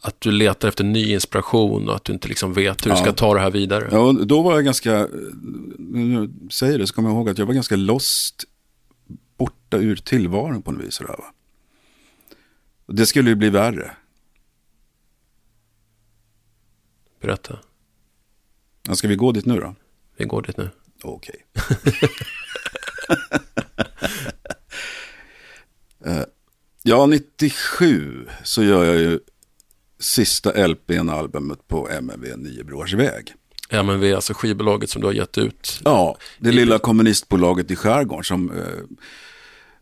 att 0.00 0.20
du 0.20 0.30
letar 0.30 0.68
efter 0.68 0.84
ny 0.84 1.12
inspiration 1.12 1.88
och 1.88 1.96
att 1.96 2.04
du 2.04 2.12
inte 2.12 2.28
liksom 2.28 2.52
vet 2.52 2.86
hur 2.86 2.90
ja. 2.90 2.96
du 2.96 3.02
ska 3.02 3.12
ta 3.12 3.34
det 3.34 3.40
här 3.40 3.50
vidare. 3.50 3.88
Ja, 3.90 4.12
då 4.12 4.42
var 4.42 4.54
jag 4.54 4.64
ganska, 4.64 5.08
när 5.78 6.20
du 6.20 6.48
säger 6.50 6.78
det 6.78 6.86
så 6.86 6.94
kommer 6.94 7.08
jag 7.08 7.16
ihåg 7.16 7.28
att 7.28 7.38
jag 7.38 7.46
var 7.46 7.54
ganska 7.54 7.76
lost 7.76 8.44
borta 9.38 9.76
ur 9.76 9.96
tillvaron 9.96 10.62
på 10.62 10.72
något 10.72 10.84
vis. 10.84 10.94
Sådär, 10.94 11.14
va? 11.18 11.24
Det 12.88 13.06
skulle 13.06 13.30
ju 13.30 13.36
bli 13.36 13.50
värre. 13.50 13.90
Berätta. 17.20 17.58
Ja, 18.82 18.94
ska 18.94 19.08
vi 19.08 19.16
gå 19.16 19.32
dit 19.32 19.46
nu 19.46 19.60
då? 19.60 19.74
Vi 20.16 20.24
går 20.24 20.42
dit 20.42 20.56
nu. 20.56 20.70
Okej. 21.02 21.46
Okay. 21.54 22.08
uh, 26.18 26.24
Ja, 26.82 27.06
97 27.06 28.26
så 28.44 28.62
gör 28.62 28.84
jag 28.84 28.96
ju 28.96 29.20
sista 29.98 30.52
LPn-albumet 30.66 31.68
på 31.68 31.88
MNV 31.88 32.36
Nio 32.36 32.64
Broars 32.64 32.94
väg. 32.94 33.34
MNV, 33.70 34.14
alltså 34.14 34.34
skivbolaget 34.34 34.90
som 34.90 35.00
du 35.00 35.06
har 35.06 35.14
gett 35.14 35.38
ut. 35.38 35.80
Ja, 35.84 36.16
det 36.38 36.52
lilla 36.52 36.78
kommunistbolaget 36.78 37.70
i 37.70 37.76
skärgården 37.76 38.24
som 38.24 38.50
eh, 38.50 38.64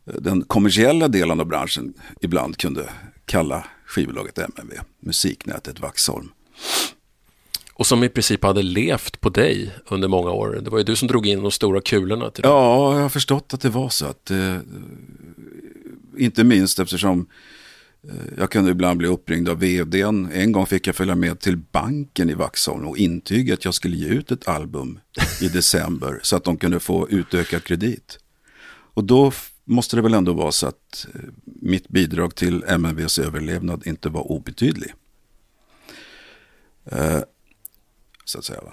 den 0.07 0.43
kommersiella 0.43 1.09
delen 1.09 1.41
av 1.41 1.47
branschen 1.47 1.95
ibland 2.21 2.57
kunde 2.57 2.89
kalla 3.25 3.65
skivbolaget 3.87 4.39
MNV, 4.39 4.73
musiknätet 5.01 5.81
Vaxholm. 5.81 6.29
Och 7.73 7.87
som 7.87 8.05
i 8.05 8.09
princip 8.09 8.45
hade 8.45 8.63
levt 8.63 9.21
på 9.21 9.29
dig 9.29 9.75
under 9.89 10.09
många 10.09 10.31
år. 10.31 10.61
Det 10.65 10.71
var 10.71 10.79
ju 10.79 10.85
du 10.85 10.97
som 10.97 11.09
drog 11.09 11.27
in 11.27 11.43
de 11.43 11.51
stora 11.51 11.81
kulorna. 11.81 12.31
Till 12.31 12.45
ja, 12.45 12.95
jag 12.95 13.03
har 13.03 13.09
förstått 13.09 13.55
att 13.55 13.61
det 13.61 13.69
var 13.69 13.89
så. 13.89 14.07
Att, 14.07 14.31
eh, 14.31 14.57
inte 16.19 16.45
minst 16.45 16.79
eftersom 16.79 17.27
eh, 18.09 18.39
jag 18.39 18.51
kunde 18.51 18.71
ibland 18.71 18.99
bli 18.99 19.09
uppringd 19.09 19.49
av 19.49 19.59
vdn. 19.59 20.29
En 20.33 20.53
gång 20.53 20.67
fick 20.67 20.87
jag 20.87 20.97
följa 20.97 21.15
med 21.15 21.41
till 21.41 21.57
banken 21.57 22.31
i 22.31 22.35
Vaxholm 22.35 22.87
och 22.87 22.99
intyga 22.99 23.55
att 23.55 23.65
jag 23.65 23.75
skulle 23.75 23.97
ge 23.97 24.09
ut 24.09 24.33
ett 24.33 24.49
album 24.49 24.99
i 25.41 25.49
december 25.49 26.21
så 26.23 26.37
att 26.37 26.45
de 26.45 26.57
kunde 26.57 26.81
få 26.81 27.09
utökad 27.09 27.65
kredit. 27.65 28.19
Och 28.95 29.05
då 29.05 29.33
måste 29.67 29.97
det 29.97 30.03
väl 30.03 30.15
ändå 30.15 30.33
vara 30.33 30.53
så 30.53 30.67
att 30.67 31.07
eh, 31.15 31.21
mitt 31.45 31.89
bidrag 31.89 32.35
till 32.35 32.65
MNVs 32.65 33.19
överlevnad 33.19 33.87
inte 33.87 34.09
var 34.09 34.33
obetydlig. 34.33 34.95
Eh, 36.85 37.21
så 38.25 38.39
att 38.39 38.45
säga. 38.45 38.61
Va? 38.61 38.73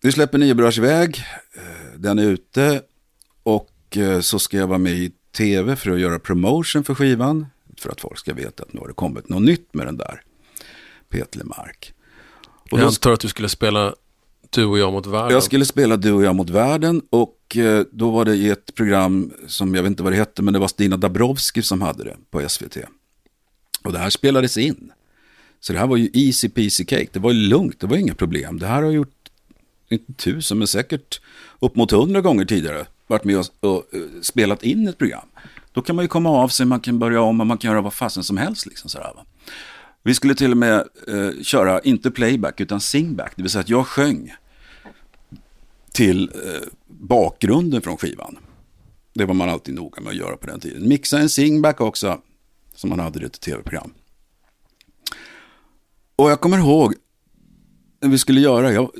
Vi 0.00 0.12
släpper 0.12 0.38
Nio 0.38 0.54
Brörs 0.54 0.78
väg. 0.78 1.24
Eh, 1.54 1.98
den 1.98 2.18
är 2.18 2.24
ute. 2.24 2.82
Och 3.42 3.96
eh, 3.96 4.20
så 4.20 4.38
ska 4.38 4.56
jag 4.56 4.66
vara 4.66 4.78
med 4.78 4.92
i 4.92 5.12
tv 5.32 5.76
för 5.76 5.90
att 5.90 6.00
göra 6.00 6.18
promotion 6.18 6.84
för 6.84 6.94
skivan. 6.94 7.46
För 7.76 7.90
att 7.90 8.00
folk 8.00 8.18
ska 8.18 8.34
veta 8.34 8.62
att 8.62 8.72
nu 8.72 8.80
har 8.80 8.88
det 8.88 8.94
kommit 8.94 9.28
något 9.28 9.42
nytt 9.42 9.74
med 9.74 9.86
den 9.86 9.96
där. 9.96 10.22
Peter. 11.08 11.42
Och 12.70 12.78
jag 12.78 12.86
antar 12.86 13.12
att 13.12 13.20
du 13.20 13.28
skulle 13.28 13.48
spela 13.48 13.94
Du 14.50 14.64
och 14.64 14.78
jag 14.78 14.92
mot 14.92 15.06
världen. 15.06 15.32
Jag 15.32 15.42
skulle 15.42 15.64
spela 15.64 15.96
Du 15.96 16.12
och 16.12 16.22
jag 16.22 16.34
mot 16.34 16.50
världen. 16.50 17.02
Och 17.10 17.36
Eh, 17.56 17.82
då 17.90 18.10
var 18.10 18.24
det 18.24 18.34
i 18.34 18.48
ett 18.48 18.74
program 18.74 19.32
som 19.46 19.74
jag 19.74 19.82
vet 19.82 19.90
inte 19.90 20.02
vad 20.02 20.12
det 20.12 20.16
hette. 20.16 20.42
Men 20.42 20.54
det 20.54 20.60
var 20.60 20.68
Stina 20.68 20.96
Dabrowski 20.96 21.62
som 21.62 21.82
hade 21.82 22.04
det 22.04 22.16
på 22.30 22.48
SVT. 22.48 22.76
Och 23.84 23.92
det 23.92 23.98
här 23.98 24.10
spelades 24.10 24.56
in. 24.56 24.92
Så 25.60 25.72
det 25.72 25.78
här 25.78 25.86
var 25.86 25.96
ju 25.96 26.10
easy 26.12 26.48
peasy 26.48 26.84
cake. 26.84 27.08
Det 27.12 27.18
var 27.18 27.32
ju 27.32 27.38
lugnt, 27.38 27.80
det 27.80 27.86
var 27.86 27.96
inga 27.96 28.14
problem. 28.14 28.58
Det 28.58 28.66
här 28.66 28.74
har 28.74 28.82
jag 28.82 28.92
gjort, 28.92 29.28
inte 29.88 30.12
tusen, 30.12 30.58
men 30.58 30.66
säkert 30.66 31.20
upp 31.58 31.76
mot 31.76 31.90
hundra 31.90 32.20
gånger 32.20 32.44
tidigare. 32.44 32.86
Varit 33.06 33.24
med 33.24 33.38
och, 33.38 33.46
och, 33.60 33.76
och, 33.76 33.84
spelat 34.22 34.62
in 34.62 34.88
ett 34.88 34.98
program. 34.98 35.26
Då 35.72 35.82
kan 35.82 35.96
man 35.96 36.04
ju 36.04 36.08
komma 36.08 36.30
av 36.30 36.48
sig, 36.48 36.66
man 36.66 36.80
kan 36.80 36.98
börja 36.98 37.20
om 37.20 37.40
och 37.40 37.46
man 37.46 37.58
kan 37.58 37.70
göra 37.70 37.80
vad 37.80 37.94
fasen 37.94 38.24
som 38.24 38.36
helst. 38.36 38.66
Liksom, 38.66 38.90
sådär, 38.90 39.12
va? 39.16 39.24
Vi 40.02 40.14
skulle 40.14 40.34
till 40.34 40.50
och 40.50 40.56
med 40.56 40.84
eh, 41.08 41.42
köra, 41.42 41.80
inte 41.80 42.10
playback, 42.10 42.60
utan 42.60 42.80
singback. 42.80 43.32
Det 43.36 43.42
vill 43.42 43.50
säga 43.50 43.60
att 43.60 43.68
jag 43.68 43.86
sjöng 43.86 44.34
till 45.92 46.30
eh, 46.34 46.68
bakgrunden 46.86 47.82
från 47.82 47.96
skivan. 47.96 48.38
Det 49.14 49.24
var 49.24 49.34
man 49.34 49.48
alltid 49.48 49.74
noga 49.74 50.02
med 50.02 50.10
att 50.10 50.16
göra 50.16 50.36
på 50.36 50.46
den 50.46 50.60
tiden. 50.60 50.88
Mixa 50.88 51.18
en 51.18 51.28
singback 51.28 51.80
också, 51.80 52.20
som 52.74 52.90
man 52.90 53.00
hade 53.00 53.22
i 53.22 53.24
ett 53.24 53.40
tv-program. 53.40 53.94
Och 56.16 56.30
jag 56.30 56.40
kommer 56.40 56.58
ihåg 56.58 56.94
när 58.00 58.08
vi 58.08 58.18
skulle 58.18 58.40
göra, 58.40 58.72
jag, 58.72 58.90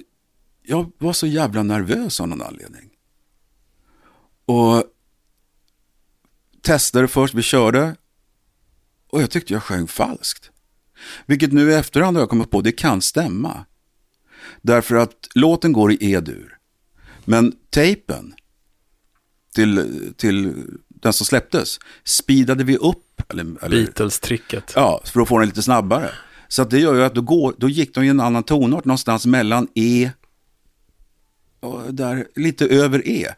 jag 0.63 0.93
var 0.99 1.13
så 1.13 1.27
jävla 1.27 1.63
nervös 1.63 2.21
av 2.21 2.29
någon 2.29 2.43
anledning. 2.43 2.91
Och 4.45 4.85
testade 6.61 7.09
först, 7.09 7.35
vi 7.35 7.43
körde. 7.43 7.97
Och 9.07 9.23
jag 9.23 9.31
tyckte 9.31 9.53
jag 9.53 9.63
sjöng 9.63 9.87
falskt. 9.87 10.51
Vilket 11.27 11.53
nu 11.53 11.71
i 11.71 11.75
efterhand 11.75 12.17
har 12.17 12.23
jag 12.23 12.31
kommit 12.31 12.51
på, 12.51 12.61
det 12.61 12.73
kan 12.73 13.03
stämma. 13.03 13.65
Därför 14.63 14.95
att 14.95 15.29
låten 15.35 15.73
går 15.73 15.93
i 15.93 16.13
E-dur. 16.13 16.59
Men 17.25 17.52
tejpen 17.71 18.35
till, 19.55 19.85
till 20.17 20.55
den 20.88 21.12
som 21.12 21.26
släpptes 21.26 21.79
speedade 22.05 22.64
vi 22.64 22.76
upp. 22.76 23.23
Eller, 23.29 23.64
eller, 23.64 23.76
Beatles-tricket. 23.76 24.73
Ja, 24.75 25.00
för 25.05 25.21
att 25.21 25.29
få 25.29 25.38
den 25.38 25.49
lite 25.49 25.62
snabbare. 25.62 26.11
Så 26.49 26.64
det 26.64 26.79
gör 26.79 26.95
ju 26.95 27.05
att 27.05 27.14
då, 27.14 27.21
går, 27.21 27.55
då 27.59 27.69
gick 27.69 27.95
de 27.95 28.05
i 28.05 28.09
en 28.09 28.21
annan 28.21 28.43
tonart 28.43 28.85
någonstans 28.85 29.26
mellan 29.26 29.69
E 29.75 30.11
och 31.61 31.95
där, 31.95 32.26
lite 32.35 32.67
över 32.67 33.09
E. 33.09 33.29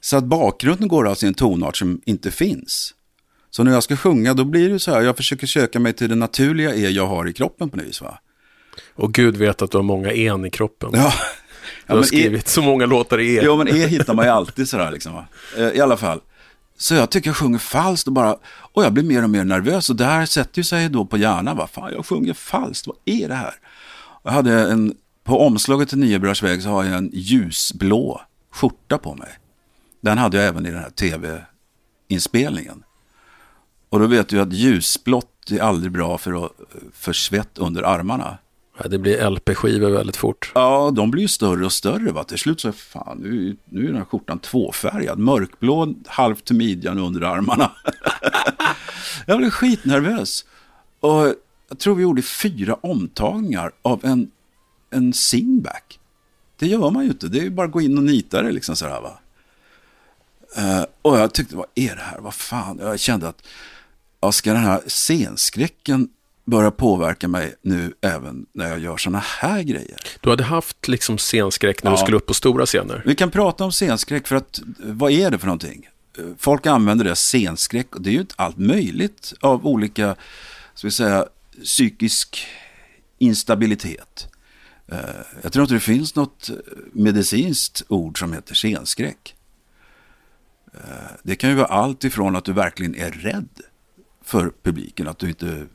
Så 0.00 0.16
att 0.16 0.24
bakgrunden 0.24 0.88
går 0.88 1.08
alltså 1.08 1.26
i 1.26 1.28
en 1.28 1.34
tonart 1.34 1.76
som 1.76 2.00
inte 2.04 2.30
finns. 2.30 2.94
Så 3.50 3.64
när 3.64 3.72
jag 3.72 3.82
ska 3.82 3.96
sjunga 3.96 4.34
då 4.34 4.44
blir 4.44 4.68
det 4.68 4.78
så 4.78 4.90
här, 4.90 5.02
jag 5.02 5.16
försöker 5.16 5.46
söka 5.46 5.80
mig 5.80 5.92
till 5.92 6.08
det 6.08 6.14
naturliga 6.14 6.74
E 6.74 6.88
jag 6.88 7.06
har 7.06 7.28
i 7.28 7.32
kroppen 7.32 7.70
på 7.70 7.76
något 7.76 7.86
vis 7.86 8.00
va. 8.00 8.18
Och 8.94 9.12
Gud 9.14 9.36
vet 9.36 9.62
att 9.62 9.70
du 9.70 9.78
har 9.78 9.82
många 9.82 10.12
en 10.12 10.44
i 10.44 10.50
kroppen. 10.50 10.90
Ja. 10.92 11.12
Du 11.86 11.92
har 11.92 11.98
ja, 11.98 12.02
e- 12.02 12.06
skrivit 12.06 12.46
e... 12.46 12.50
så 12.50 12.62
många 12.62 12.86
låtar 12.86 13.20
i 13.20 13.36
E. 13.36 13.40
Jo 13.44 13.56
men 13.56 13.68
E 13.68 13.86
hittar 13.86 14.14
man 14.14 14.24
ju 14.24 14.30
alltid 14.30 14.68
sådär 14.68 14.90
liksom 14.90 15.14
va. 15.14 15.26
Eh, 15.56 15.68
I 15.68 15.80
alla 15.80 15.96
fall. 15.96 16.20
Så 16.78 16.94
jag 16.94 17.10
tycker 17.10 17.28
jag 17.28 17.36
sjunger 17.36 17.58
falskt 17.58 18.06
och 18.06 18.12
bara, 18.12 18.36
och 18.72 18.84
jag 18.84 18.92
blir 18.92 19.04
mer 19.04 19.22
och 19.22 19.30
mer 19.30 19.44
nervös 19.44 19.90
och 19.90 19.96
det 19.96 20.04
här 20.04 20.26
sätter 20.26 20.58
ju 20.58 20.64
sig 20.64 20.88
då 20.88 21.04
på 21.04 21.16
hjärnan. 21.16 21.56
Vad 21.56 21.70
fan, 21.70 21.92
jag 21.92 22.06
sjunger 22.06 22.34
falskt, 22.34 22.86
vad 22.86 22.96
är 23.04 23.28
det 23.28 23.34
här? 23.34 23.54
Jag 24.22 24.30
hade 24.30 24.70
en, 24.70 24.94
på 25.24 25.46
omslaget 25.46 25.88
till 25.88 25.98
Nio 25.98 26.18
väg 26.18 26.62
så 26.62 26.68
har 26.68 26.84
jag 26.84 26.94
en 26.94 27.10
ljusblå 27.12 28.20
skjorta 28.50 28.98
på 28.98 29.14
mig. 29.14 29.28
Den 30.00 30.18
hade 30.18 30.36
jag 30.36 30.46
även 30.46 30.66
i 30.66 30.70
den 30.70 30.80
här 30.80 30.90
tv-inspelningen. 30.90 32.82
Och 33.88 34.00
då 34.00 34.06
vet 34.06 34.28
du 34.28 34.40
att 34.40 34.52
ljusblått 34.52 35.50
är 35.50 35.60
aldrig 35.60 35.92
bra 35.92 36.18
för, 36.18 36.44
att, 36.44 36.52
för 36.92 37.12
svett 37.12 37.58
under 37.58 37.82
armarna. 37.82 38.38
Det 38.78 38.98
blir 38.98 39.30
LP-skivor 39.30 39.90
väldigt 39.90 40.16
fort. 40.16 40.52
Ja, 40.54 40.90
de 40.94 41.10
blir 41.10 41.22
ju 41.22 41.28
större 41.28 41.64
och 41.64 41.72
större. 41.72 42.12
Va? 42.12 42.24
Till 42.24 42.38
slut 42.38 42.60
så, 42.60 42.72
fan, 42.72 43.18
nu, 43.18 43.56
nu 43.64 43.82
är 43.82 43.86
den 43.86 43.96
här 43.96 44.04
skjortan 44.04 44.38
tvåfärgad. 44.38 45.18
Mörkblå, 45.18 45.94
halvt 46.06 46.44
till 46.44 46.56
midjan 46.56 46.98
under 46.98 47.20
armarna. 47.20 47.72
jag 49.26 49.38
blev 49.38 49.50
skitnervös. 49.50 50.44
Och 51.00 51.34
jag 51.68 51.78
tror 51.78 51.94
vi 51.94 52.02
gjorde 52.02 52.22
fyra 52.22 52.74
omtagningar 52.74 53.72
av 53.82 54.04
en, 54.04 54.30
en 54.90 55.12
singback. 55.12 55.98
Det 56.58 56.66
gör 56.66 56.90
man 56.90 57.04
ju 57.04 57.10
inte. 57.10 57.28
Det 57.28 57.38
är 57.38 57.42
ju 57.42 57.50
bara 57.50 57.66
att 57.66 57.72
gå 57.72 57.80
in 57.80 57.98
och 57.98 58.04
nita 58.04 58.42
det 58.42 58.52
liksom 58.52 58.76
sådär 58.76 59.00
va. 59.00 59.18
Uh, 60.58 60.84
och 61.02 61.18
jag 61.18 61.34
tyckte, 61.34 61.56
vad 61.56 61.66
är 61.74 61.96
det 61.96 62.02
här? 62.02 62.18
Vad 62.18 62.34
fan? 62.34 62.78
Jag 62.82 63.00
kände 63.00 63.28
att, 63.28 63.42
ja, 64.20 64.32
ska 64.32 64.52
den 64.52 64.62
här 64.62 64.80
scenskräcken 64.86 66.08
börjar 66.44 66.70
påverka 66.70 67.28
mig 67.28 67.54
nu 67.62 67.94
även 68.00 68.46
när 68.52 68.68
jag 68.68 68.78
gör 68.78 68.96
sådana 68.96 69.18
här 69.18 69.62
grejer. 69.62 69.96
Du 70.20 70.30
hade 70.30 70.44
haft 70.44 70.88
liksom 70.88 71.18
scenskräck 71.18 71.82
när 71.82 71.90
ja. 71.90 71.96
du 71.96 72.00
skulle 72.00 72.16
upp 72.16 72.26
på 72.26 72.34
stora 72.34 72.66
scener. 72.66 73.02
Vi 73.06 73.14
kan 73.14 73.30
prata 73.30 73.64
om 73.64 73.72
scenskräck 73.72 74.26
för 74.26 74.36
att 74.36 74.60
vad 74.78 75.12
är 75.12 75.30
det 75.30 75.38
för 75.38 75.46
någonting? 75.46 75.88
Folk 76.38 76.66
använder 76.66 77.04
det 77.04 77.16
scenskräck 77.16 77.94
och 77.94 78.02
det 78.02 78.10
är 78.10 78.12
ju 78.12 78.20
inte 78.20 78.34
allt 78.38 78.58
möjligt 78.58 79.34
av 79.40 79.66
olika, 79.66 80.16
ska 80.74 80.86
vi 80.86 80.90
säga, 80.90 81.26
psykisk 81.62 82.46
instabilitet. 83.18 84.28
Eh, 84.88 84.98
jag 85.42 85.52
tror 85.52 85.62
inte 85.62 85.74
det 85.74 85.80
finns 85.80 86.14
något 86.14 86.50
medicinskt 86.92 87.82
ord 87.88 88.18
som 88.18 88.32
heter 88.32 88.54
scenskräck. 88.54 89.34
Eh, 90.74 90.80
det 91.22 91.36
kan 91.36 91.50
ju 91.50 91.56
vara 91.56 91.66
allt 91.66 92.04
ifrån 92.04 92.36
att 92.36 92.44
du 92.44 92.52
verkligen 92.52 92.94
är 92.94 93.10
rädd 93.10 93.48
för 94.24 94.52
publiken. 94.62 95.08
Att 95.08 95.18
du 95.18 95.28
inte, 95.28 95.66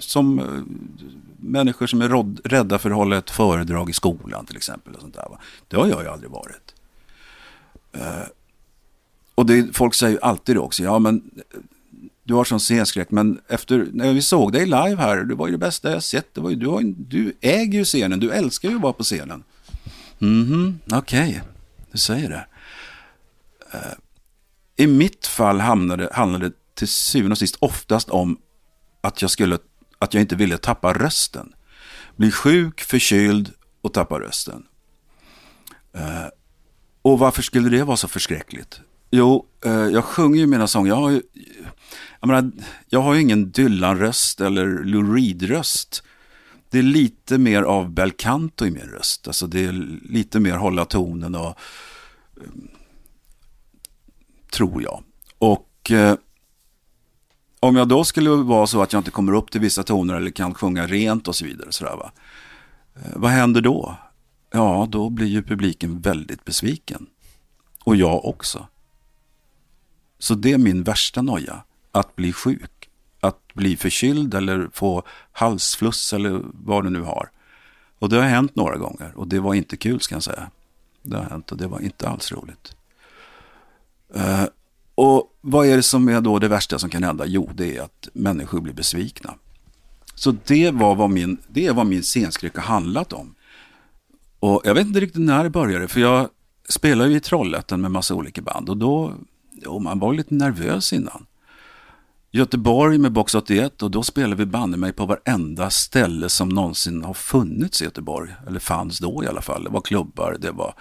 som 0.00 0.38
eh, 0.38 0.44
människor 1.36 1.86
som 1.86 2.02
är 2.02 2.48
rädda 2.48 2.78
för 2.78 2.90
att 2.90 2.96
hålla 2.96 3.16
ett 3.16 3.30
föredrag 3.30 3.90
i 3.90 3.92
skolan 3.92 4.46
till 4.46 4.56
exempel. 4.56 4.94
Och 4.94 5.00
sånt 5.00 5.14
där, 5.14 5.26
va? 5.30 5.38
Det 5.68 5.76
har 5.76 5.86
jag 5.86 6.02
ju 6.02 6.08
aldrig 6.08 6.30
varit. 6.30 6.74
Uh, 7.96 8.24
och 9.34 9.46
det, 9.46 9.76
folk 9.76 9.94
säger 9.94 10.12
ju 10.12 10.20
alltid 10.22 10.56
det 10.56 10.60
också, 10.60 10.82
ja 10.82 10.98
men 10.98 11.30
eh, 11.36 11.60
du 12.24 12.34
har 12.34 12.44
sån 12.44 12.60
scenskräck, 12.60 13.10
men 13.10 13.40
efter, 13.48 13.88
när 13.92 14.12
vi 14.12 14.22
såg 14.22 14.52
dig 14.52 14.64
live 14.64 14.96
här, 14.96 15.24
det 15.24 15.34
var 15.34 15.46
ju 15.46 15.52
det 15.52 15.58
bästa 15.58 15.92
jag 15.92 16.02
sett. 16.02 16.34
Det 16.34 16.40
var 16.40 16.50
ju, 16.50 16.56
du, 16.56 16.66
har, 16.66 16.82
du 16.96 17.36
äger 17.40 17.78
ju 17.78 17.84
scenen, 17.84 18.20
du 18.20 18.30
älskar 18.30 18.68
ju 18.68 18.76
att 18.76 18.82
vara 18.82 18.92
på 18.92 19.02
scenen. 19.02 19.44
Mhm, 20.18 20.78
okej, 20.90 21.28
okay. 21.28 21.40
du 21.92 21.98
säger 21.98 22.30
det. 22.30 22.46
Uh, 23.74 23.94
I 24.76 24.86
mitt 24.86 25.26
fall 25.26 25.60
hamnade, 25.60 26.08
handlade 26.12 26.48
det 26.48 26.54
till 26.74 26.88
syvende 26.88 27.32
och 27.32 27.38
sist 27.38 27.56
oftast 27.58 28.10
om 28.10 28.38
att 29.00 29.22
jag, 29.22 29.30
skulle, 29.30 29.58
att 30.02 30.14
jag 30.14 30.20
inte 30.20 30.36
ville 30.36 30.58
tappa 30.58 30.92
rösten. 30.92 31.52
Bli 32.16 32.30
sjuk, 32.30 32.80
förkyld 32.80 33.52
och 33.80 33.92
tappa 33.92 34.20
rösten. 34.20 34.66
Eh, 35.92 36.26
och 37.02 37.18
varför 37.18 37.42
skulle 37.42 37.68
det 37.68 37.84
vara 37.84 37.96
så 37.96 38.08
förskräckligt? 38.08 38.80
Jo, 39.10 39.46
eh, 39.64 39.72
jag 39.72 40.04
sjunger 40.04 40.40
ju 40.40 40.46
mina 40.46 40.66
sånger. 40.66 40.88
Jag 40.88 40.96
har 40.96 41.10
ju, 41.10 41.22
jag, 42.20 42.28
menar, 42.28 42.52
jag 42.88 43.02
har 43.02 43.14
ju 43.14 43.20
ingen 43.20 43.50
Dylan-röst 43.50 44.40
eller 44.40 44.84
Lou 44.84 45.14
Reed-röst. 45.14 46.02
Det 46.70 46.78
är 46.78 46.82
lite 46.82 47.38
mer 47.38 47.62
av 47.62 47.90
belcanto 47.90 48.66
i 48.66 48.70
min 48.70 48.90
röst. 48.90 49.26
Alltså 49.26 49.46
det 49.46 49.64
är 49.64 49.72
lite 50.08 50.40
mer 50.40 50.56
hålla 50.56 50.84
tonen 50.84 51.34
och... 51.34 51.58
Eh, 52.36 52.50
tror 54.52 54.82
jag. 54.82 55.04
Och... 55.38 55.90
Eh, 55.90 56.16
om 57.64 57.76
jag 57.76 57.88
då 57.88 58.04
skulle 58.04 58.30
vara 58.30 58.66
så 58.66 58.82
att 58.82 58.92
jag 58.92 59.00
inte 59.00 59.10
kommer 59.10 59.32
upp 59.32 59.50
till 59.50 59.60
vissa 59.60 59.82
toner 59.82 60.14
eller 60.14 60.30
kan 60.30 60.54
sjunga 60.54 60.86
rent 60.86 61.28
och 61.28 61.36
så 61.36 61.44
vidare. 61.44 61.72
Så 61.72 61.84
där, 61.84 61.96
va? 61.96 62.12
Eh, 62.94 63.12
vad 63.16 63.30
händer 63.30 63.60
då? 63.60 63.96
Ja, 64.50 64.88
då 64.90 65.10
blir 65.10 65.26
ju 65.26 65.42
publiken 65.42 66.00
väldigt 66.00 66.44
besviken. 66.44 67.06
Och 67.84 67.96
jag 67.96 68.24
också. 68.24 68.66
Så 70.18 70.34
det 70.34 70.52
är 70.52 70.58
min 70.58 70.82
värsta 70.82 71.22
noja. 71.22 71.62
Att 71.92 72.16
bli 72.16 72.32
sjuk. 72.32 72.90
Att 73.20 73.54
bli 73.54 73.76
förkyld 73.76 74.34
eller 74.34 74.68
få 74.72 75.02
halsfluss 75.32 76.12
eller 76.12 76.40
vad 76.52 76.84
du 76.84 76.90
nu 76.90 77.00
har. 77.00 77.30
Och 77.98 78.08
det 78.08 78.16
har 78.16 78.28
hänt 78.28 78.56
några 78.56 78.76
gånger 78.76 79.12
och 79.14 79.28
det 79.28 79.40
var 79.40 79.54
inte 79.54 79.76
kul 79.76 80.00
ska 80.00 80.14
jag 80.14 80.22
säga. 80.22 80.50
Det 81.02 81.16
har 81.16 81.24
hänt 81.24 81.52
och 81.52 81.58
det 81.58 81.66
var 81.66 81.80
inte 81.80 82.08
alls 82.08 82.32
roligt. 82.32 82.76
Eh, 84.14 84.44
och 84.94 85.38
vad 85.40 85.66
är 85.66 85.76
det 85.76 85.82
som 85.82 86.08
är 86.08 86.20
då 86.20 86.38
det 86.38 86.48
värsta 86.48 86.78
som 86.78 86.90
kan 86.90 87.02
hända? 87.02 87.26
Jo, 87.26 87.50
det 87.54 87.76
är 87.76 87.82
att 87.82 88.08
människor 88.12 88.60
blir 88.60 88.74
besvikna. 88.74 89.34
Så 90.14 90.34
det 90.46 90.70
var 90.70 90.94
vad 90.94 91.10
min, 91.10 91.38
det 91.48 91.66
är 91.66 91.72
vad 91.72 91.86
min 91.86 92.02
scenskräck 92.02 92.56
har 92.56 92.62
handlat 92.62 93.12
om. 93.12 93.34
Och 94.40 94.60
jag 94.64 94.74
vet 94.74 94.86
inte 94.86 95.00
riktigt 95.00 95.22
när 95.22 95.44
det 95.44 95.50
började, 95.50 95.88
för 95.88 96.00
jag 96.00 96.28
spelade 96.68 97.10
ju 97.10 97.16
i 97.16 97.20
Trollhättan 97.20 97.80
med 97.80 97.90
massa 97.90 98.14
olika 98.14 98.42
band 98.42 98.68
och 98.68 98.76
då, 98.76 99.14
jo, 99.52 99.78
man 99.78 99.98
var 99.98 100.12
lite 100.12 100.34
nervös 100.34 100.92
innan. 100.92 101.26
Göteborg 102.34 102.98
med 102.98 103.12
Box 103.12 103.34
81 103.34 103.82
och 103.82 103.90
då 103.90 104.02
spelade 104.02 104.36
vi 104.36 104.46
banne 104.46 104.76
mig 104.76 104.92
på 104.92 105.06
varenda 105.06 105.70
ställe 105.70 106.28
som 106.28 106.48
någonsin 106.48 107.04
har 107.04 107.14
funnits 107.14 107.82
i 107.82 107.84
Göteborg. 107.84 108.34
Eller 108.46 108.60
fanns 108.60 108.98
då 108.98 109.24
i 109.24 109.26
alla 109.26 109.42
fall. 109.42 109.64
Det 109.64 109.70
var 109.70 109.80
klubbar, 109.80 110.36
det 110.40 110.50
var 110.50 110.74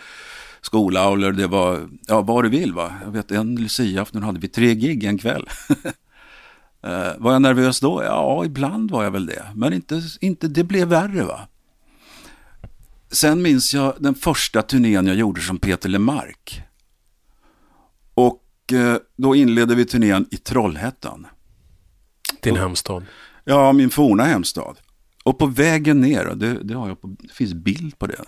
skolaulor, 0.61 1.31
det 1.31 1.47
var, 1.47 1.89
ja 2.07 2.21
vad 2.21 2.43
du 2.43 2.49
vill 2.49 2.73
va. 2.73 2.93
Jag 3.03 3.11
vet 3.11 3.31
en 3.31 3.55
luciaafton 3.55 4.23
hade 4.23 4.39
vi 4.39 4.47
tre 4.47 4.75
gig 4.75 5.03
en 5.03 5.17
kväll. 5.17 5.49
uh, 5.69 7.11
var 7.17 7.33
jag 7.33 7.41
nervös 7.41 7.79
då? 7.79 8.03
Ja, 8.03 8.45
ibland 8.45 8.91
var 8.91 9.03
jag 9.03 9.11
väl 9.11 9.25
det. 9.25 9.45
Men 9.55 9.73
inte, 9.73 10.01
inte 10.21 10.47
det 10.47 10.63
blev 10.63 10.87
värre 10.87 11.23
va. 11.23 11.47
Sen 13.11 13.41
minns 13.41 13.73
jag 13.73 13.93
den 13.99 14.15
första 14.15 14.61
turnén 14.61 15.07
jag 15.07 15.15
gjorde 15.15 15.41
som 15.41 15.57
Peter 15.57 15.89
Lemark. 15.89 16.61
Och 18.13 18.43
uh, 18.73 18.95
då 19.15 19.35
inledde 19.35 19.75
vi 19.75 19.85
turnén 19.85 20.25
i 20.31 20.37
Trollhättan. 20.37 21.27
Din 22.41 22.55
hemstad? 22.55 23.05
Ja, 23.43 23.73
min 23.73 23.89
forna 23.89 24.23
hemstad. 24.23 24.77
Och 25.23 25.39
på 25.39 25.45
vägen 25.45 26.01
ner, 26.01 26.25
det, 26.35 26.53
det, 26.63 26.73
har 26.73 26.87
jag 26.87 27.01
på, 27.01 27.15
det 27.19 27.33
finns 27.33 27.53
bild 27.53 27.99
på 27.99 28.07
det. 28.07 28.25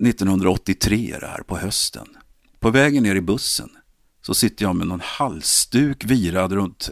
1983 0.00 1.12
är 1.12 1.20
det 1.20 1.26
här 1.26 1.42
på 1.42 1.58
hösten. 1.58 2.06
På 2.58 2.70
vägen 2.70 3.02
ner 3.02 3.14
i 3.14 3.20
bussen 3.20 3.70
så 4.22 4.34
sitter 4.34 4.64
jag 4.64 4.76
med 4.76 4.86
någon 4.86 5.00
halsduk 5.04 6.04
virad 6.04 6.52
runt 6.52 6.90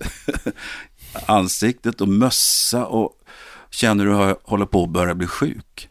ansiktet 1.27 2.01
och 2.01 2.09
mössa 2.09 2.87
och 2.87 3.21
känner 3.71 4.05
hur 4.05 4.13
jag 4.13 4.37
håller 4.43 4.67
på 4.67 4.85
att 4.85 4.91
börja 4.91 5.15
bli 5.15 5.27
sjuk. 5.27 5.89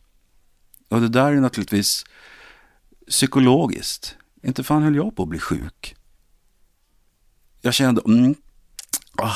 Och 0.90 1.02
det 1.02 1.10
där 1.10 1.32
är 1.32 1.42
naturligtvis 1.42 2.06
psykologiskt. 3.08 4.16
Inte 4.44 4.64
fan 4.64 4.84
höll 4.84 4.96
jag 4.96 5.16
på 5.16 5.24
att 5.24 5.30
bli 5.30 5.40
sjuk. 5.40 5.96
Jag 7.62 7.74
kände, 7.74 8.02
mm, 8.06 8.36
ah, 9.18 9.36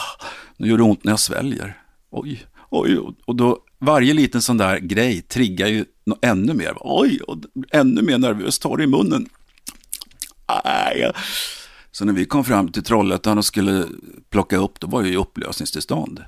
nu 0.57 0.67
gör 0.67 0.77
det 0.77 0.83
ont 0.83 1.03
när 1.03 1.11
jag 1.11 1.19
sväljer. 1.19 1.83
Oj, 2.09 2.45
oj, 2.69 2.97
och 3.25 3.35
då 3.35 3.63
varje 3.79 4.13
liten 4.13 4.41
sån 4.41 4.57
där 4.57 4.79
grej 4.79 5.21
triggar 5.21 5.67
ju 5.67 5.85
ännu 6.21 6.53
mer. 6.53 6.73
Oj, 6.79 7.19
och 7.27 7.37
ännu 7.71 8.01
mer 8.01 8.17
nervös, 8.17 8.59
tar 8.59 8.81
i 8.81 8.87
munnen. 8.87 9.29
Aj. 10.45 11.11
Så 11.91 12.05
när 12.05 12.13
vi 12.13 12.25
kom 12.25 12.43
fram 12.43 12.71
till 12.71 12.83
Trollhättan 12.83 13.37
och 13.37 13.45
skulle 13.45 13.85
plocka 14.29 14.57
upp, 14.57 14.79
då 14.79 14.87
var 14.87 15.01
jag 15.01 15.11
i 15.11 15.15
upplösningstillstånd. 15.15 16.23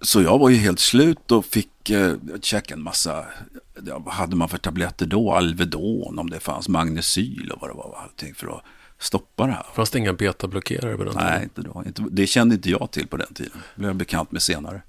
Så 0.00 0.22
jag 0.22 0.38
var 0.38 0.48
ju 0.48 0.56
helt 0.56 0.80
slut 0.80 1.30
och 1.30 1.44
fick 1.44 1.90
eh, 1.90 2.14
checka 2.42 2.74
en 2.74 2.82
massa, 2.82 3.26
vad 3.74 4.14
hade 4.14 4.36
man 4.36 4.48
för 4.48 4.58
tabletter 4.58 5.06
då? 5.06 5.32
Alvedon, 5.32 6.18
om 6.18 6.30
det 6.30 6.40
fanns 6.40 6.68
Magnesyl 6.68 7.50
och 7.54 7.60
vad 7.60 7.70
det 7.70 7.74
var. 7.74 7.98
Allting 8.02 8.34
för 8.34 8.56
att 8.56 8.62
stoppa 8.98 9.46
det 9.46 9.52
här. 9.52 9.66
Fanns 9.74 9.90
det 9.90 9.98
inga 9.98 10.12
betablockerare 10.12 10.96
på 10.96 11.04
den 11.04 11.12
tiden? 11.12 11.28
Nej, 11.30 11.42
inte 11.42 11.62
då. 11.62 11.84
Det 12.10 12.26
kände 12.26 12.54
inte 12.54 12.70
jag 12.70 12.90
till 12.90 13.06
på 13.06 13.16
den 13.16 13.34
tiden. 13.34 13.52
Det 13.74 13.78
blev 13.80 13.88
jag 13.88 13.96
bekant 13.96 14.32
med 14.32 14.42
senare. 14.42 14.82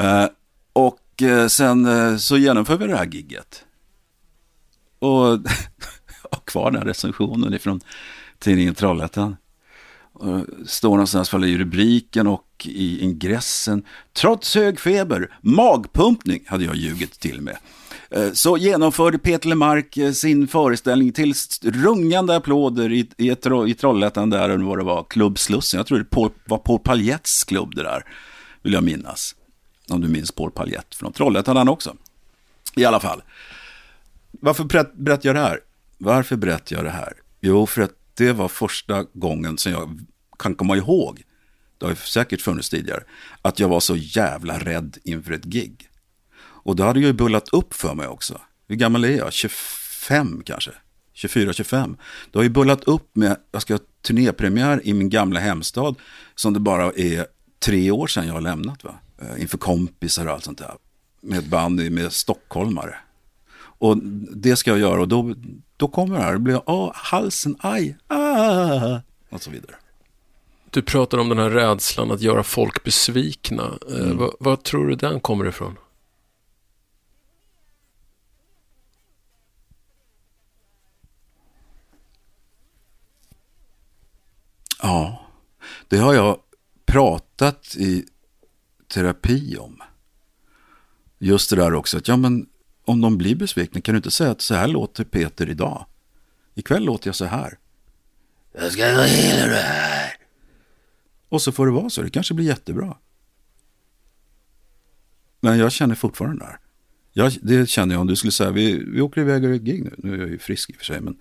Uh, 0.00 0.26
och 0.72 0.98
Eh, 1.22 1.46
sen 1.46 1.86
eh, 1.86 2.16
så 2.16 2.36
genomför 2.36 2.76
vi 2.76 2.86
det 2.86 2.96
här 2.96 3.06
gigget. 3.06 3.64
Och 4.98 5.08
har 6.30 6.40
kvar 6.44 6.70
den 6.70 6.80
här 6.80 6.86
recensionen 6.86 7.54
ifrån 7.54 7.80
tidningen 8.38 8.74
Trollhättan. 8.74 9.36
Står 10.66 10.90
någonstans 10.90 11.34
i 11.34 11.58
rubriken 11.58 12.26
och 12.26 12.48
i 12.64 13.00
ingressen. 13.00 13.84
Trots 14.12 14.54
hög 14.54 14.80
feber, 14.80 15.38
magpumpning 15.40 16.44
hade 16.46 16.64
jag 16.64 16.76
ljugit 16.76 17.20
till 17.20 17.40
med. 17.40 17.56
Eh, 18.10 18.32
så 18.32 18.56
genomförde 18.56 19.18
Peter 19.18 19.48
Lemark 19.48 19.98
sin 20.14 20.48
föreställning 20.48 21.12
till 21.12 21.34
rungande 21.62 22.36
applåder 22.36 22.92
i, 22.92 23.10
i, 23.18 23.36
i 23.68 23.74
Trollhättan 23.74 24.30
där 24.30 24.58
vad 24.58 24.78
det 24.78 24.84
var, 24.84 25.06
Klubb 25.08 25.38
Slussen. 25.38 25.78
Jag 25.78 25.86
tror 25.86 25.98
det 25.98 26.16
var 26.44 26.58
Paul 26.58 26.78
Paljetts 26.78 27.44
klubb 27.44 27.74
det 27.74 27.82
där, 27.82 28.04
vill 28.62 28.72
jag 28.72 28.84
minnas. 28.84 29.34
Om 29.88 30.00
du 30.00 30.08
minns 30.08 30.32
Paul 30.32 30.50
Paljett 30.50 30.94
från 30.94 31.12
Trollhättan 31.12 31.56
han 31.56 31.68
också. 31.68 31.96
I 32.76 32.84
alla 32.84 33.00
fall. 33.00 33.22
Varför 34.30 34.64
berättar 34.94 35.28
jag 35.28 35.36
det 35.36 35.40
här? 35.40 35.60
Varför 35.98 36.36
berättar 36.36 36.76
jag 36.76 36.84
det 36.84 36.90
här? 36.90 37.12
Jo, 37.40 37.66
för 37.66 37.82
att 37.82 37.92
det 38.14 38.32
var 38.32 38.48
första 38.48 39.04
gången 39.12 39.58
som 39.58 39.72
jag 39.72 40.00
kan 40.38 40.54
komma 40.54 40.76
ihåg, 40.76 41.22
det 41.78 41.86
har 41.86 41.90
ju 41.90 41.96
säkert 41.96 42.40
funnits 42.40 42.70
tidigare, 42.70 43.02
att 43.42 43.60
jag 43.60 43.68
var 43.68 43.80
så 43.80 43.96
jävla 43.96 44.58
rädd 44.58 44.98
inför 45.04 45.32
ett 45.32 45.44
gig. 45.44 45.88
Och 46.36 46.76
då 46.76 46.84
hade 46.84 47.00
jag 47.00 47.06
ju 47.06 47.12
bullat 47.12 47.48
upp 47.48 47.74
för 47.74 47.94
mig 47.94 48.06
också. 48.06 48.40
Hur 48.68 48.76
gammal 48.76 49.04
är 49.04 49.18
jag? 49.18 49.32
25 49.32 50.42
kanske? 50.44 50.70
24-25. 51.14 51.96
Det 52.32 52.38
har 52.38 52.42
ju 52.42 52.48
bullat 52.48 52.84
upp 52.84 53.16
med, 53.16 53.36
jag 53.52 53.62
ska 53.62 53.74
ha 53.74 53.80
turnépremiär 54.02 54.80
i 54.84 54.92
min 54.92 55.10
gamla 55.10 55.40
hemstad, 55.40 55.94
som 56.34 56.52
det 56.52 56.60
bara 56.60 56.92
är 56.92 57.26
tre 57.58 57.90
år 57.90 58.06
sedan 58.06 58.26
jag 58.26 58.34
har 58.34 58.40
lämnat. 58.40 58.84
Va? 58.84 58.94
Eh, 59.18 59.42
inför 59.42 59.58
kompisar 59.58 60.26
och 60.26 60.32
allt 60.32 60.44
sånt 60.44 60.58
där. 60.58 60.74
Med 61.20 61.38
ett 61.38 61.46
band 61.46 61.90
med 61.90 62.12
stockholmare. 62.12 62.96
Och 63.56 63.96
det 64.36 64.56
ska 64.56 64.70
jag 64.70 64.80
göra 64.80 65.00
och 65.00 65.08
då, 65.08 65.34
då 65.76 65.88
kommer 65.88 66.16
det 66.16 66.22
här. 66.22 66.32
Det 66.32 66.38
blir, 66.38 66.62
åh, 66.66 66.90
halsen, 66.94 67.56
aj, 67.58 67.96
ah, 68.06 69.00
och 69.30 69.42
så 69.42 69.50
vidare. 69.50 69.74
Du 70.70 70.82
pratar 70.82 71.18
om 71.18 71.28
den 71.28 71.38
här 71.38 71.50
rädslan 71.50 72.10
att 72.10 72.20
göra 72.20 72.42
folk 72.42 72.84
besvikna. 72.84 73.78
Eh, 73.90 73.96
mm. 73.96 74.16
vad, 74.16 74.34
vad 74.40 74.62
tror 74.62 74.86
du 74.86 74.94
den 74.94 75.20
kommer 75.20 75.46
ifrån? 75.46 75.78
Ja, 84.82 85.26
det 85.88 85.96
har 85.96 86.14
jag 86.14 86.38
pratat 86.86 87.76
i 87.76 88.04
terapi 88.94 89.56
om. 89.56 89.82
Just 91.18 91.50
det 91.50 91.56
där 91.56 91.74
också 91.74 91.98
att 91.98 92.08
ja 92.08 92.16
men 92.16 92.46
om 92.84 93.00
de 93.00 93.18
blir 93.18 93.36
besvikna 93.36 93.80
kan 93.80 93.94
du 93.94 93.96
inte 93.96 94.10
säga 94.10 94.30
att 94.30 94.40
så 94.40 94.54
här 94.54 94.68
låter 94.68 95.04
Peter 95.04 95.50
idag. 95.50 95.86
Ikväll 96.54 96.84
låter 96.84 97.08
jag 97.08 97.14
så 97.14 97.24
här. 97.24 97.58
Jag 98.52 98.72
ska 98.72 98.84
hela 98.84 99.46
det 99.46 99.62
här. 99.62 100.12
Och 101.28 101.42
så 101.42 101.52
får 101.52 101.66
det 101.66 101.72
vara 101.72 101.90
så, 101.90 102.02
det 102.02 102.10
kanske 102.10 102.34
blir 102.34 102.46
jättebra. 102.46 102.96
Men 105.40 105.58
jag 105.58 105.72
känner 105.72 105.94
fortfarande 105.94 106.44
där. 106.44 106.58
Jag, 107.12 107.32
det 107.42 107.68
känner 107.68 107.94
jag 107.94 108.00
om 108.00 108.06
du 108.06 108.16
skulle 108.16 108.32
säga, 108.32 108.50
vi, 108.50 108.84
vi 108.84 109.00
åker 109.00 109.20
iväg 109.20 109.44
och 109.44 109.50
gör 109.50 109.56
ett 109.56 109.62
gig 109.62 109.84
nu. 109.84 109.94
Nu 109.98 110.14
är 110.14 110.18
jag 110.18 110.28
ju 110.28 110.38
frisk 110.38 110.70
i 110.70 110.72
och 110.72 110.76
för 110.76 110.84
sig, 110.84 111.00
men 111.00 111.16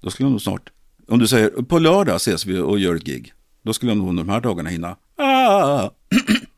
då 0.00 0.10
skulle 0.10 0.26
jag 0.26 0.30
nog 0.30 0.42
snart, 0.42 0.70
om 1.08 1.18
du 1.18 1.26
säger 1.26 1.48
på 1.48 1.78
lördag 1.78 2.16
ses 2.16 2.46
vi 2.46 2.58
och 2.58 2.78
gör 2.78 2.94
ett 2.94 3.04
gig. 3.04 3.32
Då 3.62 3.72
skulle 3.72 3.90
jag 3.92 3.98
nog 3.98 4.16
de 4.16 4.28
här 4.28 4.40
dagarna 4.40 4.70
hinna. 4.70 4.96
Ah! 5.16 5.90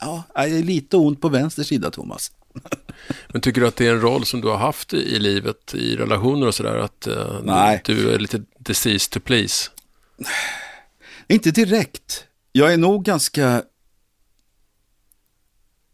Ja, 0.00 0.24
jag 0.34 0.50
är 0.50 0.62
lite 0.62 0.96
ont 0.96 1.20
på 1.20 1.28
vänster 1.28 1.62
sida, 1.62 1.90
Thomas. 1.90 2.32
Men 3.28 3.40
tycker 3.40 3.60
du 3.60 3.66
att 3.66 3.76
det 3.76 3.86
är 3.86 3.92
en 3.92 4.00
roll 4.00 4.26
som 4.26 4.40
du 4.40 4.48
har 4.48 4.58
haft 4.58 4.92
i 4.92 5.18
livet, 5.18 5.74
i 5.74 5.96
relationer 5.96 6.46
och 6.46 6.54
sådär? 6.54 6.76
Att 6.76 7.08
Nej. 7.42 7.82
du 7.84 8.10
är 8.10 8.18
lite 8.18 8.42
disease 8.58 9.10
to 9.10 9.20
please? 9.20 9.70
Inte 11.28 11.50
direkt. 11.50 12.24
Jag 12.52 12.72
är 12.72 12.76
nog 12.76 13.04
ganska 13.04 13.62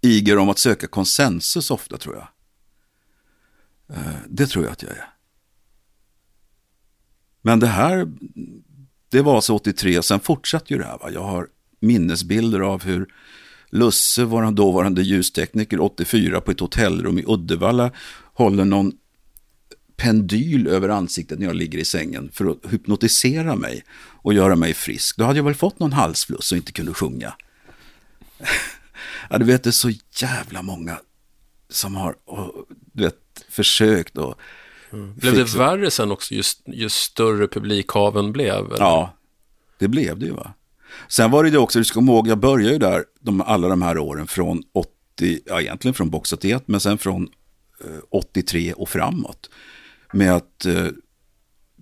iger 0.02 0.38
om 0.38 0.48
att 0.48 0.58
söka 0.58 0.86
konsensus 0.86 1.70
ofta, 1.70 1.98
tror 1.98 2.14
jag. 2.14 2.28
Uh, 3.96 4.14
det 4.28 4.46
tror 4.46 4.64
jag 4.64 4.72
att 4.72 4.82
jag 4.82 4.92
är. 4.92 5.08
Men 7.42 7.60
det 7.60 7.66
här, 7.66 8.12
det 9.08 9.22
var 9.22 9.34
alltså 9.34 9.54
83, 9.54 10.02
sen 10.02 10.20
fortsatte 10.20 10.72
ju 10.72 10.78
det 10.78 10.86
här. 10.86 10.98
Va? 10.98 11.10
Jag 11.10 11.22
har 11.22 11.48
minnesbilder 11.80 12.60
av 12.60 12.84
hur 12.84 13.14
Lusse, 13.72 14.24
vår 14.24 14.50
dåvarande 14.50 15.02
ljustekniker, 15.02 15.80
84 15.80 16.40
på 16.40 16.50
ett 16.50 16.60
hotellrum 16.60 17.18
i 17.18 17.24
Uddevalla, 17.26 17.90
håller 18.34 18.64
någon 18.64 18.92
pendyl 19.96 20.66
över 20.66 20.88
ansiktet 20.88 21.38
när 21.38 21.46
jag 21.46 21.56
ligger 21.56 21.78
i 21.78 21.84
sängen 21.84 22.30
för 22.32 22.46
att 22.46 22.72
hypnotisera 22.72 23.56
mig 23.56 23.84
och 24.22 24.34
göra 24.34 24.56
mig 24.56 24.74
frisk. 24.74 25.16
Då 25.16 25.24
hade 25.24 25.38
jag 25.38 25.44
väl 25.44 25.54
fått 25.54 25.78
någon 25.78 25.92
halsfluss 25.92 26.52
och 26.52 26.58
inte 26.58 26.72
kunde 26.72 26.94
sjunga. 26.94 27.34
ja, 29.30 29.38
du 29.38 29.44
vet, 29.44 29.62
det 29.62 29.70
är 29.70 29.72
så 29.72 29.92
jävla 30.20 30.62
många 30.62 31.00
som 31.68 31.94
har 31.94 32.14
och, 32.24 32.66
du 32.92 33.02
vet, 33.02 33.44
försökt 33.48 34.18
och 34.18 34.38
mm. 34.92 35.14
Blev 35.14 35.34
det 35.34 35.54
värre 35.54 35.90
sen 35.90 36.10
också 36.10 36.34
ju, 36.34 36.42
ju 36.66 36.88
större 36.88 37.48
publikhaven 37.48 38.32
blev? 38.32 38.66
Eller? 38.66 38.78
Ja, 38.78 39.16
det 39.78 39.88
blev 39.88 40.18
det 40.18 40.26
ju 40.26 40.32
va. 40.32 40.54
Sen 41.08 41.30
var 41.30 41.44
det 41.44 41.50
ju 41.50 41.56
också, 41.56 41.78
du 41.78 41.84
ska 41.84 41.94
komma 41.94 42.12
ihåg, 42.12 42.28
jag 42.28 42.38
började 42.38 42.72
ju 42.72 42.78
där 42.78 43.04
de, 43.20 43.40
alla 43.40 43.68
de 43.68 43.82
här 43.82 43.98
åren 43.98 44.26
från 44.26 44.62
80, 44.72 45.40
ja 45.46 45.60
egentligen 45.60 45.94
från 45.94 46.10
Box 46.10 46.32
81, 46.32 46.62
men 46.66 46.80
sen 46.80 46.98
från 46.98 47.28
eh, 47.84 48.00
83 48.10 48.72
och 48.72 48.88
framåt. 48.88 49.50
Med 50.12 50.32
att 50.36 50.66
eh, 50.66 50.86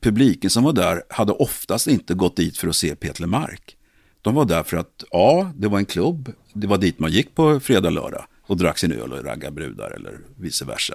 publiken 0.00 0.50
som 0.50 0.64
var 0.64 0.72
där 0.72 1.02
hade 1.08 1.32
oftast 1.32 1.86
inte 1.86 2.14
gått 2.14 2.36
dit 2.36 2.58
för 2.58 2.68
att 2.68 2.76
se 2.76 2.96
Peter 2.96 3.26
Mark. 3.26 3.76
De 4.22 4.34
var 4.34 4.44
där 4.44 4.62
för 4.62 4.76
att, 4.76 5.04
ja, 5.10 5.52
det 5.56 5.68
var 5.68 5.78
en 5.78 5.84
klubb, 5.84 6.32
det 6.52 6.66
var 6.66 6.78
dit 6.78 6.98
man 6.98 7.10
gick 7.10 7.34
på 7.34 7.60
fredag, 7.60 7.90
lördag 7.90 8.24
och 8.42 8.56
drack 8.56 8.78
sin 8.78 8.92
öl 8.92 9.12
och 9.12 9.24
raggade 9.24 9.54
brudar 9.54 9.90
eller 9.90 10.18
vice 10.36 10.64
versa. 10.64 10.94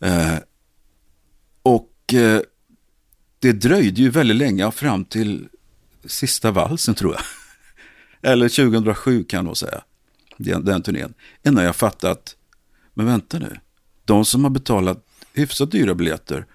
Eh, 0.00 0.38
och 1.62 2.14
eh, 2.14 2.40
det 3.38 3.52
dröjde 3.52 4.02
ju 4.02 4.10
väldigt 4.10 4.36
länge 4.36 4.70
fram 4.70 5.04
till 5.04 5.48
sista 6.04 6.50
valsen 6.50 6.94
tror 6.94 7.14
jag. 7.14 7.22
Eller 8.32 8.48
2007 8.48 9.24
kan 9.24 9.38
jag 9.38 9.44
nog 9.44 9.56
säga. 9.56 9.82
Den, 10.36 10.64
den 10.64 10.82
turnén. 10.82 11.14
Innan 11.46 11.64
jag 11.64 11.76
fattat, 11.76 12.36
men 12.94 13.06
vänta 13.06 13.38
nu. 13.38 13.60
De 14.04 14.24
som 14.24 14.44
har 14.44 14.50
betalat 14.50 15.04
hyfsat 15.32 15.70
dyra 15.70 15.94
biljetter 15.94 16.46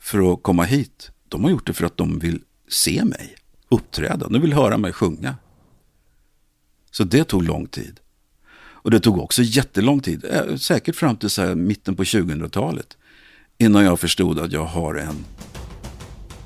för 0.00 0.32
att 0.32 0.42
komma 0.42 0.64
hit, 0.64 1.10
de 1.28 1.44
har 1.44 1.50
gjort 1.50 1.66
det 1.66 1.72
för 1.72 1.86
att 1.86 1.96
de 1.96 2.18
vill 2.18 2.42
se 2.68 3.04
mig 3.04 3.36
uppträda. 3.68 4.28
De 4.28 4.42
vill 4.42 4.52
höra 4.52 4.78
mig 4.78 4.92
sjunga. 4.92 5.36
Så 6.90 7.04
det 7.04 7.24
tog 7.24 7.42
lång 7.42 7.66
tid. 7.66 8.00
Och 8.82 8.90
det 8.90 9.00
tog 9.00 9.18
också 9.18 9.42
jättelång 9.42 10.00
tid, 10.00 10.24
eh, 10.24 10.56
säkert 10.56 10.96
fram 10.96 11.16
till 11.16 11.30
så 11.30 11.54
mitten 11.54 11.96
på 11.96 12.04
2000-talet, 12.04 12.96
innan 13.58 13.84
jag 13.84 14.00
förstod 14.00 14.38
att 14.38 14.52
jag 14.52 14.64
har 14.64 14.94
en 14.94 15.24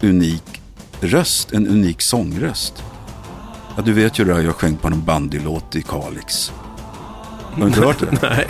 unik 0.02 0.63
röst, 1.00 1.52
en 1.52 1.66
unik 1.66 2.02
sångröst. 2.02 2.84
Ja, 3.76 3.82
du 3.82 3.92
vet 3.92 4.18
ju 4.18 4.24
det 4.24 4.34
här, 4.34 4.42
jag 4.42 4.54
sjöng 4.54 4.76
på 4.76 4.88
en 4.88 5.04
bandylåt 5.04 5.76
i 5.76 5.82
Kalix. 5.82 6.52
Har 7.42 7.60
du 7.60 7.66
inte 7.66 7.80
hört 7.80 7.98
det? 7.98 8.18
Nej. 8.22 8.46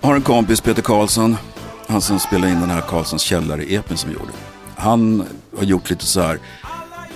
Har 0.00 0.14
en 0.14 0.22
kompis, 0.22 0.60
Peter 0.60 0.82
Karlsson, 0.82 1.36
han 1.86 2.00
som 2.00 2.18
spelade 2.18 2.52
in 2.52 2.60
den 2.60 2.70
här 2.70 2.80
Karlssons 2.80 3.22
källare-epen 3.22 3.96
som 3.96 4.10
vi 4.10 4.16
gjorde. 4.16 4.32
Han 4.76 5.26
har 5.56 5.64
gjort 5.64 5.90
lite 5.90 6.06
så 6.06 6.20
här 6.20 6.38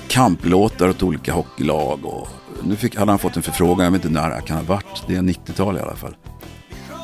kamplåtar 0.08 0.88
åt 0.88 1.02
olika 1.02 1.32
hockeylag 1.32 2.04
och 2.04 2.28
nu 2.62 2.76
fick, 2.76 2.96
hade 2.96 3.12
han 3.12 3.18
fått 3.18 3.36
en 3.36 3.42
förfrågan, 3.42 3.84
jag 3.84 3.90
vet 3.90 4.04
inte 4.04 4.20
när 4.20 4.30
det 4.30 4.42
kan 4.42 4.56
ha 4.56 4.64
varit, 4.64 5.04
det 5.06 5.16
är 5.16 5.20
90-tal 5.20 5.76
i 5.76 5.80
alla 5.80 5.96
fall. 5.96 6.16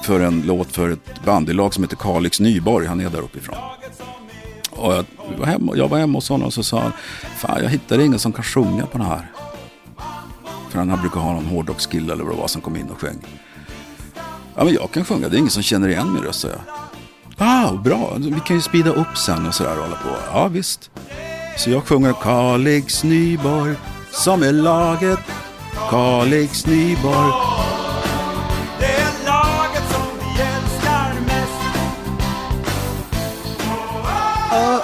För 0.05 0.21
en 0.21 0.43
låt 0.47 0.73
för 0.73 0.91
ett 0.91 1.25
bandylag 1.25 1.75
som 1.75 1.85
heter 1.85 1.97
Kalix 1.97 2.41
Nyborg, 2.41 2.87
han 2.87 3.01
är 3.01 3.11
där 3.11 3.21
uppifrån. 3.21 3.57
Och 4.77 4.93
jag 4.95 5.05
var 5.39 5.47
hemma, 5.47 5.77
jag 5.77 5.89
var 5.89 5.99
hemma 5.99 6.17
hos 6.19 6.29
honom 6.29 6.47
och 6.47 6.55
så 6.55 6.63
sa 6.63 6.81
han, 6.81 6.93
fan 7.39 7.63
jag 7.63 7.71
hittade 7.71 8.05
ingen 8.05 8.19
som 8.19 8.33
kan 8.33 8.45
sjunga 8.45 8.87
på 8.87 8.99
den 8.99 9.07
här. 9.07 9.31
För 10.71 10.79
han 10.79 11.01
brukar 11.01 11.21
ha 11.21 11.33
någon 11.33 11.47
hårdrockskille 11.47 12.13
eller 12.13 12.25
vad 12.25 12.35
det 12.35 12.41
var 12.41 12.49
som 12.49 12.61
kom 12.61 12.77
in 12.77 12.91
och 12.91 13.01
sjöng. 13.01 13.19
Ja 14.57 14.65
men 14.65 14.75
jag 14.75 14.91
kan 14.91 15.05
sjunga, 15.05 15.29
det 15.29 15.37
är 15.37 15.39
ingen 15.39 15.51
som 15.51 15.63
känner 15.63 15.89
igen 15.89 16.13
min 16.13 16.23
röst, 16.23 16.41
sa 16.41 16.49
jag. 16.49 16.61
Ah, 17.39 17.73
bra, 17.73 18.17
vi 18.17 18.41
kan 18.47 18.57
ju 18.57 18.63
spida 18.63 18.91
upp 18.91 19.19
sen 19.19 19.47
och 19.47 19.55
sådär 19.55 19.77
och 19.77 19.85
hålla 19.85 19.97
på. 19.97 20.09
Ja 20.33 20.49
visst. 20.49 20.91
Så 21.57 21.71
jag 21.71 21.85
sjunger 21.85 22.13
Kalix 22.13 23.05
Nyborg 23.05 23.75
som 24.13 24.43
är 24.43 24.53
laget 24.53 25.21
Kalix 25.91 26.67
Nyborg. 26.67 27.33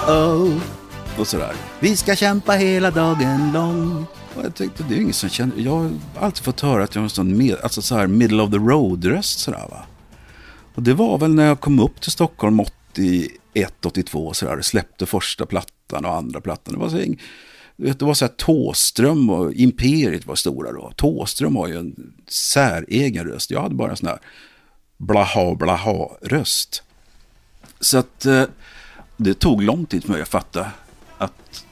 Oh. 0.09 0.61
Och 1.19 1.27
sådär. 1.27 1.53
Vi 1.79 1.95
ska 1.95 2.15
kämpa 2.15 2.51
hela 2.51 2.91
dagen 2.91 3.51
lång. 3.53 4.05
Och 4.35 4.43
jag 4.43 4.55
tänkte, 4.55 4.83
det 4.83 4.95
är 4.95 4.99
ingen 5.01 5.13
som 5.13 5.29
känner... 5.29 5.57
Jag 5.57 5.71
har 5.71 5.91
alltid 6.19 6.43
fått 6.43 6.61
höra 6.61 6.83
att 6.83 6.95
jag 6.95 7.01
har 7.01 7.03
en 7.03 7.09
sån 7.09 7.37
med, 7.37 7.55
alltså 7.63 7.81
så 7.81 7.95
här 7.95 8.07
middle 8.07 8.43
of 8.43 8.51
the 8.51 8.57
road-röst 8.57 9.39
sådär 9.39 9.67
va. 9.69 9.85
Och 10.75 10.83
det 10.83 10.93
var 10.93 11.17
väl 11.17 11.35
när 11.35 11.45
jag 11.45 11.59
kom 11.59 11.79
upp 11.79 12.01
till 12.01 12.11
Stockholm 12.11 12.59
81, 12.59 13.85
82 13.85 14.33
sådär. 14.33 14.61
Släppte 14.61 15.05
första 15.05 15.45
plattan 15.45 16.05
och 16.05 16.15
andra 16.15 16.41
plattan. 16.41 16.73
Det 16.73 16.79
var 16.79 16.89
så 16.89 16.97
det 17.75 18.01
var 18.01 18.13
så 18.13 18.25
här 18.25 18.33
Tåström 18.37 19.29
och 19.29 19.53
Imperiet 19.53 20.25
var 20.25 20.35
stora 20.35 20.71
då. 20.71 20.91
Tåström 20.95 21.55
har 21.55 21.67
ju 21.67 21.77
en 21.77 22.13
säregen 22.27 23.25
röst. 23.25 23.51
Jag 23.51 23.61
hade 23.61 23.75
bara 23.75 23.91
en 23.91 23.97
sån 23.97 24.07
här 24.07 24.19
blaha 24.97 25.55
blaha 25.55 26.09
röst. 26.21 26.83
Så 27.79 27.97
att 27.97 28.25
eh, 28.25 28.43
det 29.21 29.33
tog 29.33 29.63
lång 29.63 29.85
tid 29.85 30.03
för 30.03 30.11
mig 30.11 30.21
att 30.21 30.27
fatta 30.27 30.65
att 31.17 31.65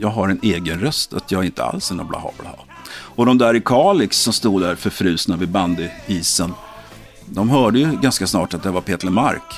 jag 0.00 0.08
har 0.08 0.28
en 0.28 0.40
egen 0.42 0.80
röst, 0.80 1.12
att 1.12 1.30
jag 1.30 1.44
inte 1.44 1.64
alls 1.64 1.90
är 1.90 1.94
någon 1.94 2.08
blaha 2.08 2.30
blaha. 2.38 2.56
Och 2.92 3.26
de 3.26 3.38
där 3.38 3.56
i 3.56 3.60
Kalix 3.60 4.18
som 4.18 4.32
stod 4.32 4.62
där 4.62 4.74
förfrusna 4.74 5.36
vid 5.36 5.48
bandyisen, 5.48 6.54
de 7.26 7.50
hörde 7.50 7.78
ju 7.78 8.00
ganska 8.00 8.26
snart 8.26 8.54
att 8.54 8.62
det 8.62 8.70
var 8.70 8.80
Peter 8.80 9.10
Mark. 9.10 9.54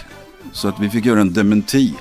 Så 0.52 0.68
att 0.68 0.80
vi 0.80 0.90
fick 0.90 1.04
göra 1.04 1.20
en 1.20 1.32
dementi 1.32 1.94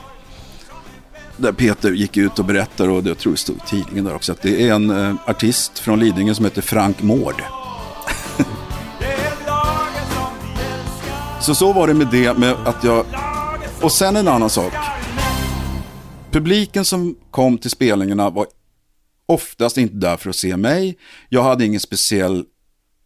där 1.38 1.52
Peter 1.52 1.92
gick 1.92 2.18
ut 2.18 2.40
och 2.40 2.46
berättade, 2.46 2.92
och 2.92 3.04
det 3.04 3.10
jag 3.10 3.18
tror 3.18 3.34
det 3.34 3.40
stod 3.40 3.56
i 3.56 3.68
tidningen 3.68 4.06
där 4.06 4.16
också, 4.16 4.32
att 4.32 4.42
det 4.42 4.68
är 4.68 4.74
en 4.74 4.90
eh, 4.90 5.16
artist 5.26 5.80
från 5.80 6.00
Lidingö 6.00 6.36
som 6.36 6.46
heter 6.46 6.62
Frank 6.62 7.02
Mård. 7.02 7.44
så 11.42 11.56
så 11.56 11.74
var 11.74 11.88
det 11.88 11.94
med 11.94 12.08
det, 12.08 12.38
med 12.38 12.56
att 12.66 12.84
jag... 12.84 13.06
Och 13.82 13.92
sen 13.92 14.16
en 14.16 14.28
annan 14.28 14.50
sak. 14.50 14.74
Publiken 16.32 16.86
som 16.86 17.16
kom 17.32 17.58
till 17.58 17.70
spelningarna 17.70 18.30
var 18.30 18.48
oftast 19.26 19.78
inte 19.78 19.96
där 19.96 20.18
för 20.18 20.30
att 20.30 20.36
se 20.36 20.58
mig. 20.58 20.98
Jag 21.30 21.44
hade 21.44 21.66
ingen 21.66 21.80
speciell 21.80 22.46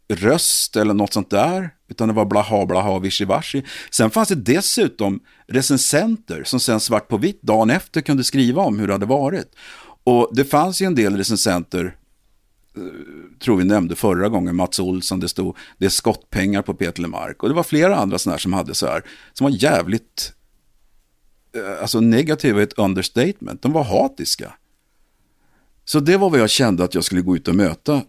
röst 0.08 0.76
eller 0.76 0.94
något 0.94 1.14
sånt 1.14 1.30
där. 1.30 1.70
Utan 1.90 2.08
det 2.08 2.14
var 2.14 2.26
blaha 2.26 2.66
blaha 2.66 3.00
vishivashi. 3.00 3.64
Sen 3.92 4.12
fanns 4.12 4.30
det 4.30 4.36
dessutom 4.36 5.20
recensenter 5.48 6.44
som 6.44 6.60
sen 6.60 6.80
svart 6.80 7.08
på 7.08 7.18
vitt 7.18 7.42
dagen 7.42 7.70
efter 7.70 8.02
kunde 8.02 8.24
skriva 8.24 8.62
om 8.62 8.80
hur 8.80 8.88
det 8.88 8.94
hade 8.94 9.06
varit. 9.06 9.56
Och 10.04 10.30
det 10.32 10.46
fanns 10.46 10.82
ju 10.82 10.86
en 10.86 10.96
del 10.96 11.18
recensenter, 11.18 11.96
eh, 12.78 13.40
tror 13.40 13.58
vi 13.58 13.64
nämnde 13.64 13.96
förra 13.96 14.30
gången, 14.30 14.56
Mats 14.56 14.80
Olsson, 14.80 15.20
det 15.20 15.30
stod 15.30 15.58
det 15.78 15.86
är 15.86 15.90
skottpengar 15.90 16.62
på 16.62 16.74
Peter 16.74 17.08
Mark. 17.08 17.44
Och 17.44 17.50
det 17.50 17.56
var 17.56 17.64
flera 17.64 17.96
andra 17.96 18.18
sådana 18.18 18.34
här 18.34 18.40
som 18.40 18.54
hade 18.54 18.76
så 18.76 18.88
här, 18.88 19.04
som 19.34 19.46
var 19.46 19.64
jävligt, 19.64 20.34
alltså 21.82 22.00
negativa 22.00 22.64
ett 22.64 22.74
understatement, 22.74 23.62
de 23.62 23.72
var 23.72 23.84
hatiska. 23.84 24.54
Så 25.86 26.00
det 26.00 26.18
var 26.18 26.30
vad 26.30 26.40
jag 26.40 26.50
kände 26.50 26.84
att 26.84 26.96
jag 26.96 27.04
skulle 27.04 27.22
gå 27.22 27.36
ut 27.36 27.48
och 27.48 27.56
möta 27.56 28.02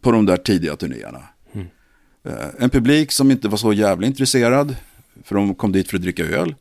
på 0.00 0.12
de 0.12 0.26
där 0.26 0.36
tidiga 0.36 0.76
turnéerna. 0.76 1.22
Eh, 2.24 2.48
en 2.58 2.70
publik 2.70 3.12
som 3.12 3.30
inte 3.30 3.48
var 3.48 3.56
så 3.56 3.72
jävla 3.72 4.06
intresserad, 4.06 4.76
för 5.24 5.34
de 5.34 5.54
kom 5.54 5.72
dit 5.72 5.88
för 5.88 5.96
att 5.96 6.02
dricka 6.02 6.24
öl. 6.24 6.54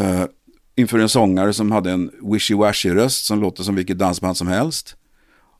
Uh, 0.00 0.24
inför 0.74 0.98
en 0.98 1.08
sångare 1.08 1.52
som 1.52 1.72
hade 1.72 1.90
en 1.90 2.10
wishy-washy-röst 2.20 3.24
som 3.24 3.40
låter 3.40 3.62
som 3.62 3.74
vilket 3.74 3.98
dansband 3.98 4.36
som 4.36 4.48
helst. 4.48 4.96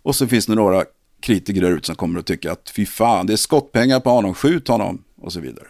Och 0.03 0.16
så 0.16 0.27
finns 0.27 0.46
det 0.46 0.55
några 0.55 0.85
kritiker 1.20 1.61
där 1.61 1.70
ute 1.70 1.87
som 1.87 1.96
kommer 1.96 2.20
att 2.20 2.27
tycka 2.27 2.53
att 2.53 2.70
fy 2.70 2.87
fan, 2.87 3.27
det 3.27 3.33
är 3.33 3.37
skottpengar 3.37 4.01
på 4.01 4.11
honom, 4.11 4.35
skjut 4.35 4.68
honom 4.68 5.05
och 5.16 5.33
så 5.33 5.40
vidare. 5.40 5.66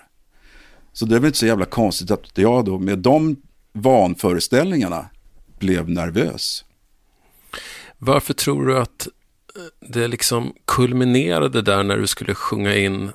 Så 0.92 1.06
det 1.06 1.16
är 1.16 1.20
väl 1.20 1.26
inte 1.26 1.38
så 1.38 1.46
jävla 1.46 1.64
konstigt 1.64 2.10
att 2.10 2.38
jag 2.38 2.64
då 2.64 2.78
med 2.78 2.98
de 2.98 3.36
vanföreställningarna 3.72 5.06
blev 5.58 5.88
nervös. 5.88 6.64
Varför 7.98 8.34
tror 8.34 8.66
du 8.66 8.78
att 8.78 9.08
det 9.80 10.08
liksom 10.08 10.54
kulminerade 10.64 11.62
där 11.62 11.82
när 11.82 11.96
du 11.96 12.06
skulle 12.06 12.34
sjunga 12.34 12.76
in 12.76 13.10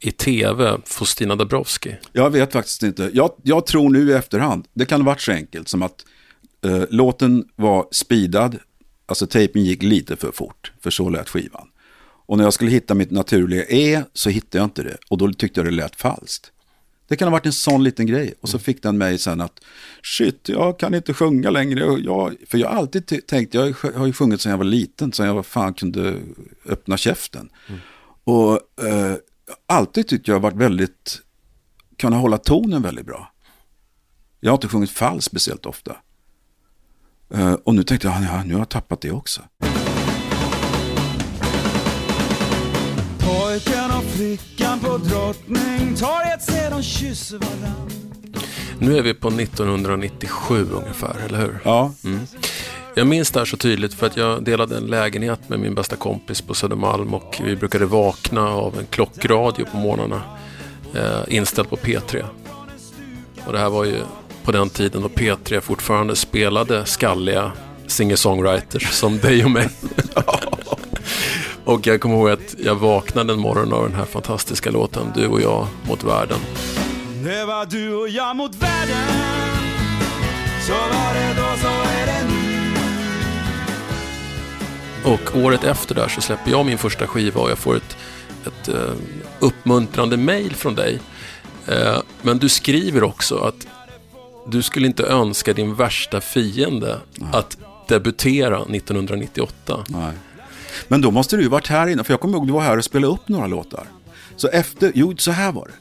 i 0.00 0.10
tv 0.10 0.78
Faustina 0.84 1.36
Dabrowski? 1.36 1.96
Jag 2.12 2.30
vet 2.30 2.52
faktiskt 2.52 2.82
inte. 2.82 3.10
Jag, 3.14 3.30
jag, 3.42 3.66
tror 3.66 3.90
nu 3.90 4.10
i 4.10 4.12
efterhand, 4.12 4.66
det 4.74 4.86
kan 4.86 5.00
ha 5.00 5.06
varit 5.06 5.20
så 5.20 5.32
enkelt 5.32 5.68
som 5.68 5.82
att 5.82 6.04
eh, 6.64 6.82
låten 6.90 7.48
var 7.56 7.86
speedad, 7.90 8.58
alltså 9.06 9.26
tejpen 9.26 9.64
gick 9.64 9.82
lite 9.82 10.16
för 10.16 10.32
fort, 10.32 10.72
för 10.80 10.90
så 10.90 11.08
lät 11.08 11.28
skivan. 11.28 11.68
Och 12.26 12.36
när 12.36 12.44
jag 12.44 12.52
skulle 12.52 12.70
hitta 12.70 12.94
mitt 12.94 13.10
naturliga 13.10 13.64
E 13.64 14.02
så 14.12 14.30
hittade 14.30 14.58
jag 14.58 14.66
inte 14.66 14.82
det 14.82 14.96
och 15.08 15.18
då 15.18 15.32
tyckte 15.32 15.60
jag 15.60 15.66
det 15.66 15.70
lät 15.70 15.96
falskt. 15.96 16.52
Det 17.08 17.16
kan 17.16 17.28
ha 17.28 17.32
varit 17.32 17.46
en 17.46 17.52
sån 17.52 17.84
liten 17.84 18.06
grej. 18.06 18.34
Och 18.40 18.48
så 18.48 18.58
fick 18.58 18.82
den 18.82 18.98
mig 18.98 19.18
sen 19.18 19.40
att, 19.40 19.60
shit, 20.02 20.48
jag 20.48 20.78
kan 20.78 20.94
inte 20.94 21.14
sjunga 21.14 21.50
längre. 21.50 21.80
Jag, 21.80 22.36
för 22.48 22.58
jag 22.58 22.68
har 22.68 22.76
alltid 22.76 23.26
tänkt, 23.26 23.54
jag 23.54 23.74
har 23.94 24.06
ju 24.06 24.12
sjungit 24.12 24.40
sedan 24.40 24.50
jag 24.50 24.58
var 24.58 24.64
liten, 24.64 25.12
så 25.12 25.24
jag 25.24 25.46
fan 25.46 25.74
kunde 25.74 26.16
öppna 26.66 26.96
käften. 26.96 27.48
Mm. 27.68 27.80
Och 28.24 28.84
eh, 28.84 29.16
alltid 29.66 30.08
tyckte 30.08 30.30
jag 30.30 30.40
varit 30.40 30.56
väldigt 30.56 31.20
kunna 31.96 32.16
hålla 32.16 32.38
tonen 32.38 32.82
väldigt 32.82 33.06
bra. 33.06 33.32
Jag 34.40 34.50
har 34.50 34.56
inte 34.56 34.68
sjungit 34.68 34.90
fall 34.90 35.22
speciellt 35.22 35.66
ofta. 35.66 35.96
Uh, 37.34 37.52
och 37.52 37.74
nu 37.74 37.82
tänkte 37.82 38.08
jag, 38.08 38.22
ja, 38.22 38.44
nu 38.44 38.52
har 38.52 38.60
jag 38.60 38.68
tappat 38.68 39.00
det 39.00 39.10
också. 39.10 39.42
Pojken 43.24 43.90
och 43.98 44.04
flickan 44.04 44.80
på 44.80 44.96
Drottningtorget 44.96 46.42
ser 46.42 46.70
de 46.70 46.82
kysser 46.82 47.38
varann. 47.38 47.90
Nu 48.78 48.98
är 48.98 49.02
vi 49.02 49.14
på 49.14 49.28
1997 49.28 50.68
ungefär, 50.72 51.16
eller 51.26 51.38
hur? 51.38 51.58
Ja. 51.64 51.92
Mm. 52.04 52.20
Jag 52.94 53.06
minns 53.06 53.30
det 53.30 53.40
här 53.40 53.44
så 53.44 53.56
tydligt 53.56 53.94
för 53.94 54.06
att 54.06 54.16
jag 54.16 54.44
delade 54.44 54.76
en 54.76 54.86
lägenhet 54.86 55.48
med 55.48 55.58
min 55.58 55.74
bästa 55.74 55.96
kompis 55.96 56.40
på 56.40 56.54
Södermalm 56.54 57.14
och 57.14 57.40
vi 57.44 57.56
brukade 57.56 57.86
vakna 57.86 58.48
av 58.48 58.78
en 58.78 58.86
klockradio 58.86 59.64
på 59.64 59.76
morgnarna 59.76 60.22
eh, 60.94 61.36
inställd 61.36 61.70
på 61.70 61.76
P3. 61.76 62.24
Och 63.46 63.52
det 63.52 63.58
här 63.58 63.70
var 63.70 63.84
ju 63.84 63.96
på 64.44 64.52
den 64.52 64.70
tiden 64.70 65.02
då 65.02 65.08
P3 65.08 65.60
fortfarande 65.60 66.16
spelade 66.16 66.84
skalliga 66.84 67.52
singer-songwriters 67.86 68.90
som 68.90 69.18
dig 69.18 69.44
och 69.44 69.50
mig. 69.50 69.68
och 71.64 71.86
jag 71.86 72.00
kommer 72.00 72.14
ihåg 72.14 72.30
att 72.30 72.54
jag 72.58 72.74
vaknade 72.74 73.32
en 73.32 73.38
morgon 73.38 73.72
av 73.72 73.82
den 73.82 73.94
här 73.94 74.04
fantastiska 74.04 74.70
låten 74.70 75.12
Du 75.14 75.26
och 75.26 75.40
jag 75.40 75.66
mot 75.88 76.04
världen. 76.04 76.38
Det 77.24 77.44
var 77.44 77.66
du 77.66 77.94
och 77.94 78.08
jag 78.08 78.36
mot 78.36 78.54
världen 78.54 79.08
Så 80.66 80.72
var 80.72 81.14
det 81.14 81.34
då, 81.36 81.58
så 81.60 81.68
är 81.68 82.06
det 82.06 82.28
nu 82.28 82.44
och 85.04 85.36
året 85.36 85.64
efter 85.64 85.94
där 85.94 86.08
så 86.08 86.20
släpper 86.20 86.50
jag 86.50 86.66
min 86.66 86.78
första 86.78 87.06
skiva 87.06 87.40
och 87.40 87.50
jag 87.50 87.58
får 87.58 87.76
ett, 87.76 87.96
ett 88.46 88.68
uh, 88.68 88.92
uppmuntrande 89.38 90.16
mail 90.16 90.54
från 90.54 90.74
dig. 90.74 91.00
Uh, 91.68 91.98
men 92.22 92.38
du 92.38 92.48
skriver 92.48 93.02
också 93.02 93.38
att 93.38 93.66
du 94.46 94.62
skulle 94.62 94.86
inte 94.86 95.02
önska 95.02 95.52
din 95.52 95.74
värsta 95.74 96.20
fiende 96.20 96.98
Nej. 97.14 97.28
att 97.32 97.58
debutera 97.88 98.56
1998. 98.56 99.84
Nej. 99.88 100.12
Men 100.88 101.00
då 101.00 101.10
måste 101.10 101.36
du 101.36 101.42
ju 101.42 101.48
varit 101.48 101.68
här 101.68 101.86
inne, 101.86 102.04
för 102.04 102.12
jag 102.12 102.20
kommer 102.20 102.34
ihåg 102.34 102.42
att 102.42 102.48
du 102.48 102.52
var 102.52 102.60
här 102.60 102.78
och 102.78 102.84
spelade 102.84 103.12
upp 103.12 103.28
några 103.28 103.46
låtar. 103.46 103.86
Så 104.36 104.48
efter, 104.48 104.92
jo 104.94 105.14
så 105.16 105.30
här 105.30 105.52
var 105.52 105.66
det. 105.66 105.74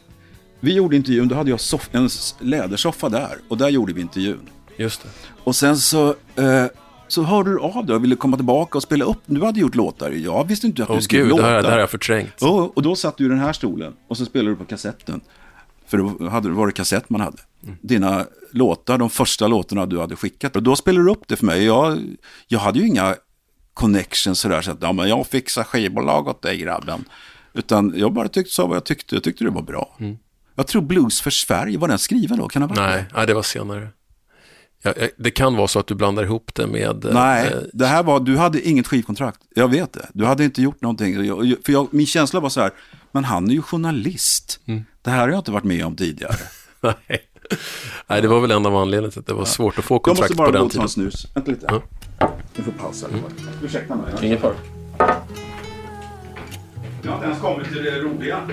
Vi 0.60 0.74
gjorde 0.74 0.96
intervjun, 0.96 1.28
då 1.28 1.36
hade 1.36 1.50
jag 1.50 1.60
soff, 1.60 1.90
en 1.92 2.10
lädersoffa 2.40 3.10
där 3.10 3.38
och 3.48 3.58
där 3.58 3.70
gjorde 3.70 3.94
vi 3.94 4.02
intervjun. 4.02 4.50
Just 4.78 5.04
det. 5.04 5.10
Och 5.44 5.56
sen 5.56 5.78
så 5.78 6.10
eh, 6.36 6.66
så 7.08 7.24
hörde 7.24 7.52
du 7.52 7.60
av 7.60 7.86
dig 7.86 7.96
och 7.96 8.04
ville 8.04 8.16
komma 8.16 8.38
tillbaka 8.38 8.78
och 8.78 8.84
spela 8.84 9.06
upp. 9.06 9.18
Du 9.26 9.42
hade 9.42 9.60
gjort 9.60 9.76
låtar. 9.76 10.12
Jag 10.12 10.48
visste 10.48 10.68
inte 10.68 10.84
att 10.84 10.90
du 10.90 10.96
oh, 10.96 11.00
skulle 11.00 11.22
gud, 11.22 11.30
låtar. 11.30 11.44
Det 11.44 11.50
här, 11.50 11.62
det 11.62 11.68
här 11.68 11.74
har 11.74 11.80
jag 11.80 11.90
förträngt. 11.90 12.42
Och, 12.42 12.78
och 12.78 12.84
då 12.84 12.96
satt 12.96 13.18
du 13.18 13.26
i 13.26 13.30
den 13.30 13.40
här 13.40 13.54
stolen 13.54 13.94
och 14.08 14.18
så 14.18 14.26
spelade 14.26 14.52
du 14.52 14.56
på 14.56 14.66
kassetten. 14.66 15.22
För 15.88 15.98
då 15.98 16.30
hade 16.30 16.50
det 16.50 16.56
varit 16.56 16.76
kassett 16.76 17.10
man 17.10 17.22
hade. 17.22 17.38
Mm. 17.64 17.76
Dina 17.82 18.26
låtar, 18.52 18.98
de 18.98 19.10
första 19.10 19.48
låtarna 19.48 19.86
du 19.86 20.00
hade 20.00 20.16
skickat. 20.16 20.56
Och 20.56 20.64
då 20.64 20.76
spelade 20.76 21.06
du 21.06 21.12
upp 21.12 21.24
det 21.28 21.36
för 21.36 21.46
mig. 21.46 21.66
Jag, 21.66 22.00
jag 22.48 22.60
hade 22.60 22.80
ju 22.80 22.88
inga 22.88 23.16
connections 23.74 24.40
sådär. 24.40 24.62
Så 24.62 24.72
att 24.72 24.78
ja, 24.82 24.92
men 24.92 25.10
jag 25.10 25.28
fixar 25.28 25.64
skivbolag 25.64 26.28
åt 26.28 26.42
dig 26.42 26.58
grabben. 26.58 27.06
Utan 27.54 27.94
jag 27.96 28.14
bara 28.14 28.28
tyckte, 28.28 28.54
sa 28.54 28.66
vad 28.66 28.76
jag 28.76 28.84
tyckte. 28.84 29.16
Jag 29.16 29.24
tyckte 29.24 29.44
det 29.44 29.50
var 29.50 29.62
bra. 29.62 29.96
Mm. 30.00 30.18
Jag 30.56 30.68
tror 30.68 30.82
Blues 30.82 31.22
för 31.22 31.32
Sverige, 31.32 31.78
var 31.78 31.88
den 31.88 32.00
skriven 32.00 32.38
då? 32.38 32.48
Kan 32.48 32.62
det 32.62 32.68
vara 32.68 32.88
nej, 32.90 33.06
nej, 33.16 33.28
det 33.28 33.34
var 33.34 33.44
senare. 33.44 33.88
Ja, 34.84 34.94
det 35.18 35.32
kan 35.32 35.56
vara 35.56 35.68
så 35.68 35.80
att 35.80 35.88
du 35.88 35.96
blandar 35.96 36.24
ihop 36.24 36.52
det 36.56 36.68
med... 36.68 37.06
Eh, 37.06 37.14
Nej, 37.14 37.48
eh, 37.48 37.58
det 37.74 37.86
här 37.86 38.04
var, 38.04 38.20
du 38.20 38.38
hade 38.38 38.68
inget 38.68 38.88
skivkontrakt. 38.88 39.40
Jag 39.56 39.68
vet 39.68 39.94
det. 39.94 40.08
Du 40.14 40.26
hade 40.26 40.44
inte 40.44 40.62
gjort 40.62 40.82
någonting. 40.82 41.16
För 41.66 41.72
jag, 41.72 41.88
min 41.94 42.06
känsla 42.06 42.40
var 42.40 42.50
så 42.50 42.62
här, 42.62 42.72
men 43.12 43.24
han 43.24 43.50
är 43.50 43.54
ju 43.54 43.62
journalist. 43.62 44.60
Mm. 44.66 44.86
Det 45.02 45.10
här 45.10 45.20
har 45.20 45.30
jag 45.30 45.40
inte 45.40 45.52
varit 45.52 45.64
med 45.64 45.86
om 45.86 45.96
tidigare. 45.96 46.36
Nej. 46.82 47.30
Nej, 48.08 48.22
det 48.22 48.28
var 48.28 48.40
väl 48.40 48.52
en 48.52 48.66
av 48.66 48.76
anledningarna 48.76 49.12
till 49.12 49.20
att 49.20 49.28
det 49.28 49.34
var 49.34 49.46
svårt 49.46 49.80
att 49.80 49.86
få 49.86 50.00
kontrakt 50.00 50.38
på 50.38 50.44
den 50.44 50.52
tiden. 50.52 50.56
Jag 50.56 50.64
måste 50.64 50.78
bara 50.78 50.88
gå 50.88 50.90
och 50.90 50.92
ta 50.98 51.04
en 51.04 51.12
snus. 51.12 51.36
Vänta 51.36 51.52
lite. 51.52 51.66
Ja. 51.70 51.82
Du 52.56 52.64
får 52.64 52.72
pausa. 52.72 53.08
Mm. 53.08 53.22
Ursäkta 53.64 53.96
mig. 53.96 54.14
Ingen 54.22 54.40
fara. 54.40 54.56
Jag 57.02 57.12
har 57.12 57.16
inte 57.16 57.26
ens 57.28 57.42
kommit 57.42 57.68
till 57.68 57.84
det 57.84 58.00
roliga. 58.00 58.50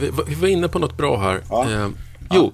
Vi, 0.00 0.10
vi 0.26 0.34
var 0.34 0.48
inne 0.48 0.68
på 0.68 0.78
något 0.78 0.96
bra 0.96 1.16
här. 1.16 1.42
Ja. 1.48 1.70
Eh, 1.70 1.88
jo, 2.30 2.52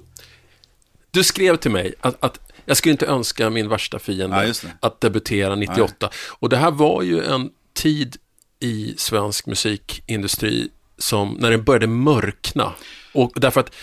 du 1.11 1.23
skrev 1.23 1.55
till 1.55 1.71
mig 1.71 1.93
att, 2.01 2.23
att 2.23 2.39
jag 2.65 2.77
skulle 2.77 2.91
inte 2.91 3.05
önska 3.05 3.49
min 3.49 3.69
värsta 3.69 3.99
fiende 3.99 4.53
ja, 4.63 4.69
att 4.79 5.01
debutera 5.01 5.55
98. 5.55 5.95
Nej. 6.01 6.09
Och 6.39 6.49
det 6.49 6.57
här 6.57 6.71
var 6.71 7.01
ju 7.01 7.23
en 7.23 7.49
tid 7.73 8.17
i 8.59 8.93
svensk 8.97 9.45
musikindustri 9.45 10.69
som, 10.97 11.37
när 11.39 11.51
den 11.51 11.63
började 11.63 11.87
mörkna. 11.87 12.73
Och 13.13 13.31
därför 13.35 13.59
att 13.59 13.75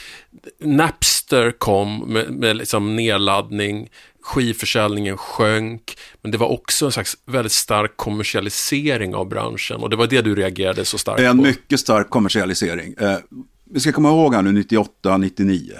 Napster 0.58 1.50
kom 1.50 1.98
med, 1.98 2.30
med 2.30 2.56
liksom 2.56 2.96
nedladdning, 2.96 3.90
skivförsäljningen 4.20 5.16
sjönk, 5.16 5.98
men 6.22 6.30
det 6.30 6.38
var 6.38 6.48
också 6.48 6.86
en 6.86 6.92
slags 6.92 7.16
väldigt 7.26 7.52
stark 7.52 7.96
kommersialisering 7.96 9.14
av 9.14 9.28
branschen 9.28 9.80
och 9.80 9.90
det 9.90 9.96
var 9.96 10.06
det 10.06 10.22
du 10.22 10.34
reagerade 10.34 10.84
så 10.84 10.98
starkt 10.98 11.18
på. 11.18 11.22
En 11.22 11.42
mycket 11.42 11.80
stark 11.80 12.10
kommersialisering. 12.10 12.94
Eh, 12.98 13.18
vi 13.64 13.80
ska 13.80 13.92
komma 13.92 14.08
ihåg 14.08 14.34
här 14.34 14.42
nu 14.42 14.52
98, 14.52 15.16
99. 15.16 15.72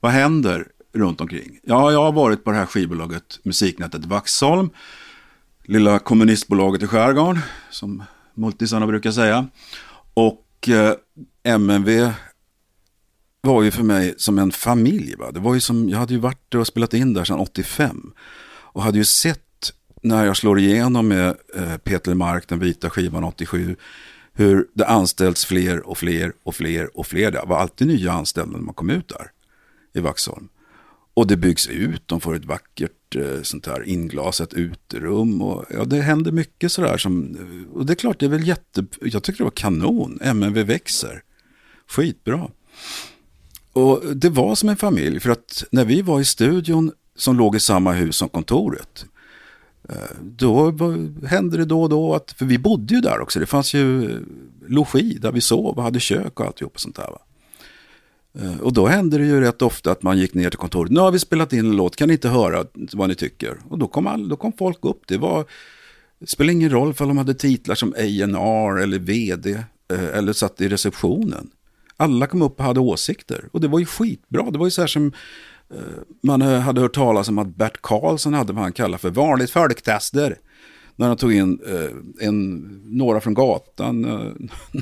Vad 0.00 0.12
händer 0.12 0.66
runt 0.92 1.20
omkring? 1.20 1.58
Ja, 1.62 1.92
jag 1.92 2.02
har 2.02 2.12
varit 2.12 2.44
på 2.44 2.50
det 2.50 2.56
här 2.56 2.66
skivbolaget 2.66 3.40
Musiknätet 3.42 4.04
Vaxholm, 4.04 4.70
lilla 5.64 5.98
kommunistbolaget 5.98 6.82
i 6.82 6.86
skärgården, 6.86 7.42
som 7.70 8.02
multisarna 8.34 8.86
brukar 8.86 9.10
säga. 9.10 9.46
Och 10.14 10.68
eh, 10.68 10.94
MNV 11.42 12.12
var 13.40 13.62
ju 13.62 13.70
för 13.70 13.82
mig 13.82 14.14
som 14.16 14.38
en 14.38 14.52
familj. 14.52 15.14
Va? 15.16 15.30
Det 15.30 15.40
var 15.40 15.54
ju 15.54 15.60
som, 15.60 15.88
jag 15.88 15.98
hade 15.98 16.14
ju 16.14 16.20
varit 16.20 16.54
och 16.54 16.66
spelat 16.66 16.94
in 16.94 17.14
där 17.14 17.24
sedan 17.24 17.38
85. 17.38 18.12
Och 18.46 18.82
hade 18.82 18.98
ju 18.98 19.04
sett 19.04 19.40
när 20.02 20.24
jag 20.24 20.36
slår 20.36 20.58
igenom 20.58 21.08
med 21.08 21.36
eh, 21.56 21.76
Peter 21.76 22.14
Mark, 22.14 22.48
den 22.48 22.58
vita 22.58 22.90
skivan 22.90 23.24
87, 23.24 23.76
hur 24.32 24.66
det 24.74 24.86
anställts 24.86 25.44
fler 25.44 25.86
och 25.88 25.98
fler 25.98 26.32
och 26.42 26.54
fler 26.54 26.98
och 26.98 27.06
fler. 27.06 27.30
Det 27.30 27.42
var 27.46 27.58
alltid 27.58 27.86
nya 27.86 28.12
anställda 28.12 28.56
när 28.56 28.64
man 28.64 28.74
kom 28.74 28.90
ut 28.90 29.08
där 29.08 29.30
i 29.94 30.00
Vaxholm. 30.00 30.48
Och 31.14 31.26
det 31.26 31.36
byggs 31.36 31.66
ut, 31.66 32.02
de 32.06 32.20
får 32.20 32.34
ett 32.34 32.44
vackert 32.44 33.16
eh, 33.16 33.42
sånt 33.42 33.66
här 33.66 33.88
inglasat 33.88 34.54
uterum. 34.54 35.42
Och, 35.42 35.64
ja, 35.70 35.84
det 35.84 36.00
händer 36.00 36.32
mycket 36.32 36.72
sådär 36.72 36.96
som, 36.96 37.36
eh, 37.36 37.76
och 37.76 37.86
det 37.86 37.92
är 37.92 37.94
klart 37.94 38.20
det 38.20 38.26
är 38.26 38.30
väl 38.30 38.48
jätte, 38.48 38.86
jag 39.00 39.22
tycker 39.22 39.38
det 39.38 39.44
var 39.44 39.50
kanon, 39.50 40.18
MNV 40.22 40.62
växer. 40.62 41.22
Skitbra. 41.86 42.50
Och 43.72 44.16
det 44.16 44.28
var 44.28 44.54
som 44.54 44.68
en 44.68 44.76
familj, 44.76 45.20
för 45.20 45.30
att 45.30 45.64
när 45.70 45.84
vi 45.84 46.02
var 46.02 46.20
i 46.20 46.24
studion 46.24 46.92
som 47.16 47.36
låg 47.36 47.56
i 47.56 47.60
samma 47.60 47.92
hus 47.92 48.16
som 48.16 48.28
kontoret, 48.28 49.06
eh, 49.88 50.16
då 50.22 50.72
hände 51.26 51.56
det 51.56 51.64
då 51.64 51.82
och 51.82 51.88
då 51.88 52.14
att, 52.14 52.32
för 52.32 52.44
vi 52.44 52.58
bodde 52.58 52.94
ju 52.94 53.00
där 53.00 53.20
också, 53.20 53.40
det 53.40 53.46
fanns 53.46 53.74
ju 53.74 54.18
logi 54.66 55.18
där 55.18 55.32
vi 55.32 55.40
sov 55.40 55.76
och 55.76 55.82
hade 55.82 56.00
kök 56.00 56.40
och 56.40 56.46
alltihop 56.46 56.74
och 56.74 56.80
sånt 56.80 56.96
där. 56.96 57.10
Va? 57.10 57.18
Eh, 58.38 58.58
och 58.60 58.72
då 58.72 58.86
hände 58.86 59.18
det 59.18 59.24
ju 59.24 59.40
rätt 59.40 59.62
ofta 59.62 59.90
att 59.90 60.02
man 60.02 60.18
gick 60.18 60.34
ner 60.34 60.50
till 60.50 60.58
kontoret, 60.58 60.92
nu 60.92 61.00
har 61.00 61.12
vi 61.12 61.18
spelat 61.18 61.52
in 61.52 61.58
en 61.58 61.76
låt, 61.76 61.96
kan 61.96 62.08
ni 62.08 62.14
inte 62.14 62.28
höra 62.28 62.64
vad 62.92 63.08
ni 63.08 63.14
tycker? 63.14 63.56
Och 63.68 63.78
då 63.78 63.86
kom, 63.86 64.06
all, 64.06 64.28
då 64.28 64.36
kom 64.36 64.52
folk 64.52 64.78
upp, 64.84 65.02
det 65.06 65.18
var, 65.18 65.44
det 66.18 66.26
spelade 66.26 66.52
ingen 66.52 66.70
roll 66.70 66.94
för 66.94 67.06
de 67.06 67.18
hade 67.18 67.34
titlar 67.34 67.74
som 67.74 67.94
A&R 67.98 68.82
eller 68.82 68.98
VD 68.98 69.52
eh, 69.92 70.04
eller 70.04 70.32
satt 70.32 70.60
i 70.60 70.68
receptionen. 70.68 71.50
Alla 71.96 72.26
kom 72.26 72.42
upp 72.42 72.58
och 72.58 72.64
hade 72.64 72.80
åsikter. 72.80 73.48
Och 73.52 73.60
det 73.60 73.68
var 73.68 73.78
ju 73.78 73.86
skitbra. 73.86 74.50
Det 74.50 74.58
var 74.58 74.66
ju 74.66 74.70
så 74.70 74.80
här 74.80 74.88
som 74.88 75.12
eh, 75.70 75.78
man 76.22 76.40
hade 76.40 76.80
hört 76.80 76.94
talas 76.94 77.28
om 77.28 77.38
att 77.38 77.56
Bert 77.56 77.82
Karlsson 77.82 78.34
hade 78.34 78.52
vad 78.52 78.62
han 78.62 78.72
kallar 78.72 78.98
för 78.98 79.10
vanligt 79.10 79.50
folktester. 79.50 80.38
När 80.96 81.08
han 81.08 81.16
tog 81.16 81.32
in 81.32 81.60
eh, 81.66 82.26
en, 82.26 82.60
några 82.84 83.20
från 83.20 83.34
gatan 83.34 84.04
eh, 84.04 84.32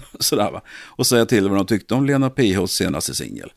sådär, 0.18 0.50
va? 0.50 0.62
och 0.70 1.06
säga 1.06 1.26
till 1.26 1.48
vad 1.48 1.58
de 1.58 1.66
tyckte 1.66 1.94
om 1.94 2.06
Lena 2.06 2.30
Pihos 2.30 2.72
senaste 2.72 3.14
singel. 3.14 3.52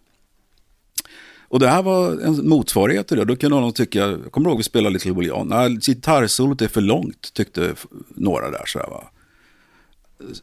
Och 1.47 1.59
det 1.59 1.67
här 1.67 1.83
var 1.83 2.11
en 2.11 2.49
motsvarighet 2.49 3.07
till 3.07 3.17
det. 3.17 3.25
Då 3.25 3.35
kunde 3.35 3.59
någon 3.59 3.73
tycka, 3.73 3.99
jag 3.99 4.31
kommer 4.31 4.49
ihåg 4.49 4.55
att 4.55 4.59
vi 4.59 4.63
spelade 4.63 4.93
Little 4.93 5.13
William, 5.13 5.47
nej, 5.47 5.77
gitarrsolot 5.77 6.61
är 6.61 6.67
för 6.67 6.81
långt, 6.81 7.33
tyckte 7.33 7.75
några 8.15 8.51
där. 8.51 8.65
Sådär, 8.65 8.87
va? 8.87 9.03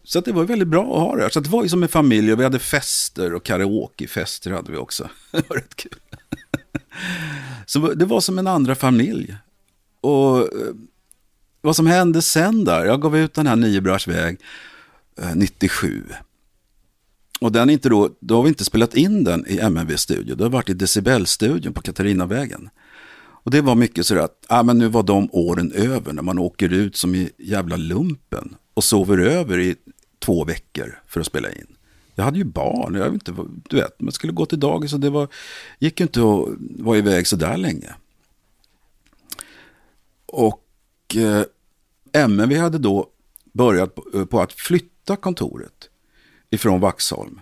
Så 0.05 0.21
det 0.21 0.33
var 0.33 0.45
väldigt 0.45 0.69
bra 0.69 0.83
att 0.83 1.01
ha 1.01 1.17
det. 1.17 1.31
Så 1.31 1.41
det 1.41 1.49
var 1.49 1.63
ju 1.63 1.69
som 1.69 1.83
en 1.83 1.89
familj 1.89 2.33
och 2.33 2.41
vi 2.41 2.45
hade 2.45 2.59
fester 2.59 3.35
och 3.35 3.45
karaokefester 3.45 4.51
hade 4.51 4.73
vi 4.73 4.79
också. 4.79 5.09
Det 5.31 5.49
var 5.49 5.57
rätt 5.57 5.77
kul. 5.77 5.99
Så 7.67 7.79
det 7.95 8.05
var 8.05 8.21
som 8.21 8.39
en 8.39 8.47
andra 8.47 8.75
familj. 8.75 9.37
Och 10.01 10.39
eh, 10.39 10.75
vad 11.63 11.77
som 11.77 11.87
hände 11.87 12.23
sen 12.23 12.65
där, 12.65 12.85
jag 12.85 13.03
gav 13.03 13.17
ut 13.17 13.35
den 13.35 13.47
här 13.47 13.57
Nio 13.57 13.81
brars 13.81 14.09
väg 14.09 14.41
eh, 15.19 15.35
97. 15.35 16.03
Och 17.41 17.53
den 17.53 17.71
inte 17.71 17.89
då, 17.89 18.11
då 18.21 18.37
har 18.37 18.43
vi 18.43 18.49
inte 18.49 18.65
spelat 18.65 18.95
in 18.95 19.25
den 19.25 19.47
i 19.47 19.59
MNV-studio, 19.59 20.35
det 20.35 20.45
har 20.45 20.51
varit 20.51 20.71
i 20.71 20.75
Decibel-studion 20.75 21.73
på 21.73 21.83
Katarinavägen. 21.83 22.71
Och 23.45 23.51
det 23.51 23.61
var 23.61 23.75
mycket 23.75 24.07
sådär 24.07 24.23
att, 24.23 24.45
ah, 24.49 24.63
men 24.63 24.79
nu 24.79 24.89
var 24.89 25.03
de 25.03 25.29
åren 25.33 25.73
över 25.73 26.13
när 26.13 26.23
man 26.23 26.39
åker 26.39 26.73
ut 26.73 26.97
som 26.97 27.15
i 27.15 27.31
jävla 27.39 27.77
lumpen 27.77 28.55
och 28.75 28.85
sover 28.85 29.19
över 29.19 29.59
i 29.59 29.77
två 30.19 30.45
veckor 30.45 30.99
för 31.07 31.21
att 31.21 31.27
spela 31.27 31.51
in. 31.51 31.67
Jag 32.15 32.25
hade 32.25 32.39
ju 32.39 32.45
barn, 32.45 32.95
jag 32.95 33.05
vet 33.05 33.13
inte, 33.13 33.35
du 33.69 33.77
vet, 33.77 34.01
man 34.01 34.13
skulle 34.13 34.33
gå 34.33 34.47
till 34.47 34.61
dagis 34.61 34.93
och 34.93 35.01
det 35.01 35.11
var, 35.11 35.29
gick 35.79 36.01
ju 36.01 36.05
inte 36.05 36.21
att 36.21 36.49
vara 36.85 36.99
iväg 36.99 37.27
så 37.27 37.37
där 37.37 37.57
länge. 37.57 37.95
Och 40.27 40.62
eh, 41.17 41.43
MNV 42.13 42.57
hade 42.57 42.79
då 42.79 43.09
börjat 43.53 43.95
på, 43.95 44.05
eh, 44.15 44.25
på 44.25 44.41
att 44.41 44.53
flytta 44.53 45.17
kontoret 45.17 45.91
ifrån 46.51 46.81
Vaxholm. 46.81 47.41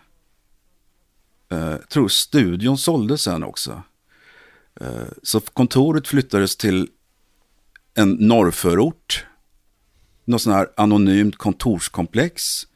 Eh, 1.50 1.76
tror 1.76 2.08
studion 2.08 2.78
såldes 2.78 3.22
sen 3.22 3.44
också. 3.44 3.82
Eh, 4.80 5.08
så 5.22 5.40
kontoret 5.40 6.08
flyttades 6.08 6.56
till 6.56 6.88
en 7.94 8.10
norrförort. 8.10 9.26
Något 10.24 10.42
sån 10.42 10.52
här 10.52 10.68
anonymt 10.76 11.36
kontorskomplex. 11.36 12.66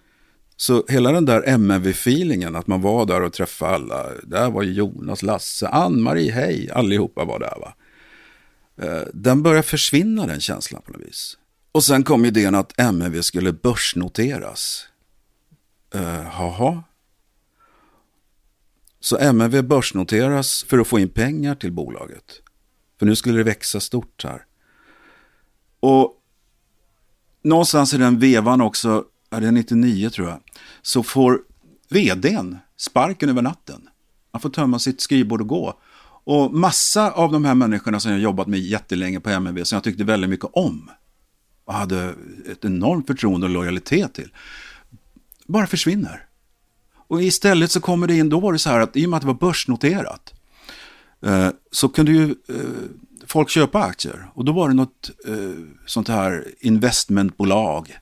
Så 0.57 0.85
hela 0.88 1.12
den 1.12 1.24
där 1.24 1.42
MNV-feelingen, 1.46 2.57
att 2.57 2.66
man 2.66 2.80
var 2.80 3.07
där 3.07 3.22
och 3.22 3.33
träffade 3.33 3.74
alla. 3.74 4.07
Där 4.22 4.50
var 4.50 4.62
Jonas, 4.62 5.22
Lasse, 5.22 5.68
Ann-Marie, 5.68 6.33
hej, 6.33 6.70
allihopa 6.70 7.24
var 7.24 7.38
där 7.38 7.59
va. 7.61 7.74
Eh, 8.77 9.03
den 9.13 9.43
börjar 9.43 9.63
försvinna 9.63 10.27
den 10.27 10.41
känslan 10.41 10.83
på 10.83 10.93
något 10.93 11.03
vis. 11.03 11.39
Och 11.73 11.85
sen 11.85 12.05
kom 12.05 12.25
idén 12.25 12.55
att 12.55 12.81
MNV 12.81 13.23
skulle 13.23 13.53
börsnoteras. 13.53 14.87
Eh, 15.95 16.25
Jaha. 16.25 16.83
Så 19.01 19.19
MNV 19.19 19.63
börsnoteras 19.63 20.65
för 20.69 20.79
att 20.79 20.87
få 20.87 20.99
in 20.99 21.09
pengar 21.09 21.55
till 21.55 21.73
bolaget. 21.73 22.25
För 22.99 23.07
nu 23.07 23.17
skulle 23.17 23.39
det 23.39 23.45
växa 23.45 23.81
stort 23.81 24.25
här. 24.25 24.47
Och 25.81 26.21
någonstans 27.43 27.95
i 27.95 27.97
den 27.97 28.19
vevan 28.19 28.61
också, 28.61 29.05
är 29.31 29.41
det 29.41 29.51
99 29.51 30.11
tror 30.11 30.29
jag, 30.29 30.41
så 30.83 31.03
får 31.03 31.43
vdn 31.89 32.59
sparken 32.77 33.29
över 33.29 33.43
natten. 33.43 33.89
Han 34.33 34.41
får 34.41 34.51
tömma 34.51 34.79
sitt 34.79 35.01
skrivbord 35.01 35.41
och 35.41 35.49
gå. 35.49 35.81
Och 36.25 36.55
massa 36.55 37.11
av 37.11 37.33
de 37.33 37.45
här 37.45 37.55
människorna 37.55 38.01
som 38.01 38.11
jag 38.11 38.21
jobbat 38.21 38.47
med 38.47 38.61
jättelänge 38.61 39.21
på 39.21 39.31
MNB, 39.31 39.65
som 39.65 39.77
jag 39.77 39.85
tyckte 39.85 40.05
väldigt 40.05 40.31
mycket 40.31 40.51
om 40.53 40.91
och 41.65 41.75
hade 41.75 42.15
ett 42.53 42.65
enormt 42.65 43.07
förtroende 43.07 43.47
och 43.47 43.53
lojalitet 43.53 44.15
till, 44.15 44.31
bara 45.47 45.67
försvinner. 45.67 46.27
Och 46.95 47.23
istället 47.23 47.71
så 47.71 47.81
kommer 47.81 48.07
det 48.07 48.17
in, 48.17 48.29
då 48.29 48.41
var 48.41 48.53
det 48.53 48.59
så 48.59 48.71
här 48.71 48.81
att 48.81 48.97
i 48.97 49.07
och 49.07 49.11
med 49.11 49.17
att 49.17 49.21
det 49.23 49.27
var 49.27 49.35
börsnoterat 49.35 50.35
eh, 51.23 51.49
så 51.71 51.89
kunde 51.89 52.13
ju 52.13 52.35
eh, 52.49 52.57
folk 53.27 53.51
köpa 53.51 53.83
aktier. 53.83 54.31
Och 54.35 54.45
då 54.45 54.53
var 54.53 54.69
det 54.69 54.75
något 54.75 55.11
eh, 55.27 55.65
sånt 55.87 56.09
här 56.09 56.45
investmentbolag 56.61 57.99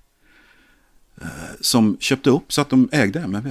eh, 1.21 1.27
som 1.61 1.97
köpte 2.01 2.31
upp 2.31 2.53
så 2.53 2.61
att 2.61 2.71
de 2.71 2.89
ägde 2.93 3.21
MNB. 3.21 3.49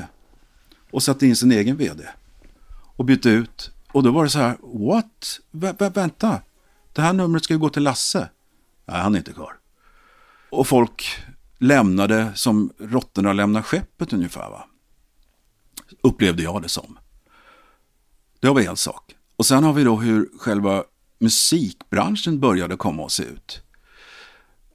Och 0.91 1.03
satte 1.03 1.27
in 1.27 1.35
sin 1.35 1.51
egen 1.51 1.77
vd. 1.77 2.03
Och 2.95 3.05
bytte 3.05 3.29
ut. 3.29 3.71
Och 3.93 4.03
då 4.03 4.11
var 4.11 4.23
det 4.23 4.29
så 4.29 4.39
här, 4.39 4.57
what? 4.61 5.39
Vä 5.51 5.73
vä 5.79 5.89
vänta, 5.89 6.41
det 6.93 7.01
här 7.01 7.13
numret 7.13 7.43
ska 7.43 7.53
ju 7.53 7.59
gå 7.59 7.69
till 7.69 7.83
Lasse. 7.83 8.29
Nej, 8.85 9.01
han 9.01 9.13
är 9.13 9.17
inte 9.17 9.33
kvar. 9.33 9.57
Och 10.49 10.67
folk 10.67 11.17
lämnade 11.57 12.31
som 12.35 12.73
råttorna 12.79 13.33
lämnar 13.33 13.61
skeppet 13.61 14.13
ungefär. 14.13 14.49
Va? 14.49 14.67
upplevde 16.01 16.43
jag 16.43 16.61
det 16.61 16.69
som. 16.69 16.99
Det 18.39 18.49
var 18.49 18.61
en 18.61 18.77
sak. 18.77 19.15
Och 19.35 19.45
sen 19.45 19.63
har 19.63 19.73
vi 19.73 19.83
då 19.83 19.95
hur 19.95 20.29
själva 20.39 20.83
musikbranschen 21.19 22.39
började 22.39 22.77
komma 22.77 23.03
och 23.03 23.11
se 23.11 23.23
ut. 23.23 23.61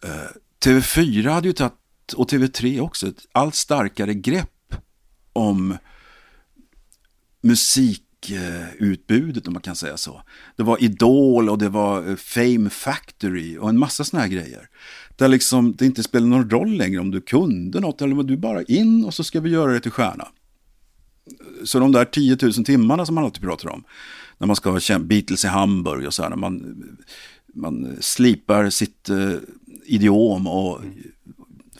Eh, 0.02 0.30
TV4 0.64 1.30
hade 1.30 1.48
ju 1.48 1.52
tagit, 1.52 2.12
och 2.16 2.30
TV3 2.30 2.80
också, 2.80 3.08
ett 3.08 3.26
allt 3.32 3.54
starkare 3.54 4.14
grepp 4.14 4.74
om 5.32 5.78
musik 7.40 8.05
musikutbudet 8.22 9.46
om 9.46 9.52
man 9.52 9.62
kan 9.62 9.76
säga 9.76 9.96
så. 9.96 10.22
Det 10.56 10.62
var 10.62 10.82
Idol 10.82 11.48
och 11.48 11.58
det 11.58 11.68
var 11.68 12.08
eh, 12.08 12.16
Fame 12.16 12.70
Factory 12.70 13.58
och 13.58 13.68
en 13.68 13.78
massa 13.78 14.04
sådana 14.04 14.22
här 14.22 14.32
grejer. 14.32 14.68
Där 15.16 15.28
liksom 15.28 15.74
det 15.76 15.86
inte 15.86 16.02
spelar 16.02 16.26
någon 16.26 16.50
roll 16.50 16.76
längre 16.76 17.00
om 17.00 17.10
du 17.10 17.20
kunde 17.20 17.80
något 17.80 18.02
eller 18.02 18.18
om 18.18 18.26
du 18.26 18.36
bara 18.36 18.62
in 18.62 19.04
och 19.04 19.14
så 19.14 19.24
ska 19.24 19.40
vi 19.40 19.50
göra 19.50 19.72
det 19.72 19.80
till 19.80 19.90
stjärna. 19.90 20.28
Så 21.64 21.78
de 21.78 21.92
där 21.92 22.04
10 22.04 22.38
000 22.42 22.52
timmarna 22.52 23.06
som 23.06 23.14
man 23.14 23.24
alltid 23.24 23.42
pratar 23.42 23.68
om, 23.68 23.84
när 24.38 24.46
man 24.46 24.56
ska 24.56 24.70
ha 24.70 24.98
Beatles 24.98 25.44
i 25.44 25.48
Hamburg 25.48 26.06
och 26.06 26.14
så 26.14 26.22
här, 26.22 26.30
när 26.30 26.36
man, 26.36 26.82
man 27.54 27.96
slipar 28.00 28.70
sitt 28.70 29.10
uh, 29.10 29.36
idiom 29.84 30.46
och 30.46 30.80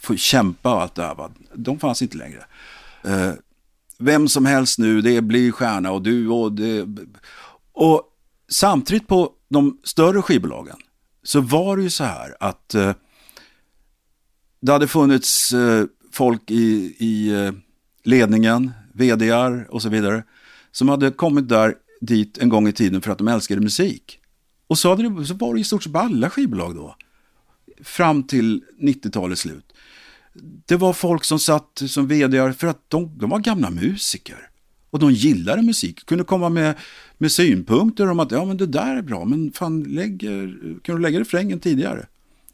får 0.01 0.17
kämpa 0.17 0.75
och 0.75 0.83
allt 0.83 0.95
det 0.95 1.03
här, 1.03 1.15
va? 1.15 1.31
de 1.55 1.79
fanns 1.79 2.03
inte 2.03 2.17
längre. 2.17 2.45
Uh, 3.07 3.33
vem 3.99 4.29
som 4.29 4.47
helst 4.47 4.79
nu, 4.79 5.01
det 5.01 5.23
blir 5.23 5.53
stjärna 5.53 5.93
och 5.93 6.03
du 6.03 6.29
och 6.29 6.53
det. 6.53 6.87
Och 7.73 8.03
samtidigt 8.49 9.07
på 9.07 9.33
de 9.49 9.79
större 9.85 10.23
skivbolagen 10.23 10.77
så 11.23 11.41
var 11.41 11.77
det 11.77 11.83
ju 11.83 11.91
så 11.91 12.05
här 12.05 12.37
att 12.41 12.75
eh, 12.75 12.95
det 14.61 14.73
hade 14.73 14.89
funnits 14.89 15.53
eh, 15.53 15.85
folk 16.13 16.51
i, 16.51 16.97
i 16.99 17.29
eh, 17.29 17.53
ledningen, 18.05 18.73
vdar 18.93 19.67
och 19.71 19.83
så 19.83 19.89
vidare, 19.89 20.25
som 20.73 20.89
hade 20.89 21.11
kommit 21.11 21.49
där 21.49 21.75
dit 22.01 22.39
en 22.39 22.49
gång 22.49 22.69
i 22.69 22.73
tiden 22.73 23.03
för 23.03 23.13
att 23.13 23.19
de 23.19 23.29
älskade 23.29 23.61
musik. 23.61 24.19
Och 24.67 24.79
så, 24.79 24.95
det, 24.95 25.27
så 25.27 25.35
var 25.35 25.55
det 25.55 25.61
i 25.61 25.65
stort 25.65 25.83
sett 25.83 25.93
på 25.93 25.99
alla 25.99 26.31
skivbolag 26.31 26.75
då. 26.75 26.97
Fram 27.85 28.23
till 28.23 28.65
90-talets 28.81 29.41
slut. 29.41 29.73
Det 30.67 30.77
var 30.77 30.93
folk 30.93 31.25
som 31.25 31.39
satt 31.39 31.83
som 31.87 32.07
vd 32.07 32.53
för 32.53 32.67
att 32.67 32.91
de, 32.91 33.19
de 33.19 33.31
var 33.31 33.39
gamla 33.39 33.71
musiker. 33.71 34.49
Och 34.91 34.99
de 34.99 35.13
gillade 35.13 35.63
musik, 35.63 36.07
kunde 36.07 36.25
komma 36.25 36.49
med, 36.49 36.75
med 37.19 37.33
synpunkter 37.33 38.11
om 38.11 38.21
att 38.21 38.31
ja 38.31 38.45
men 38.45 38.57
det 38.57 38.67
där 38.67 38.97
är 38.97 39.03
bra, 39.03 39.25
men 39.25 39.53
fan 39.53 39.83
lägger, 39.83 40.59
kan 40.83 40.97
du 40.97 41.03
lägga 41.03 41.21
refrängen 41.21 41.61
tidigare? 41.61 42.07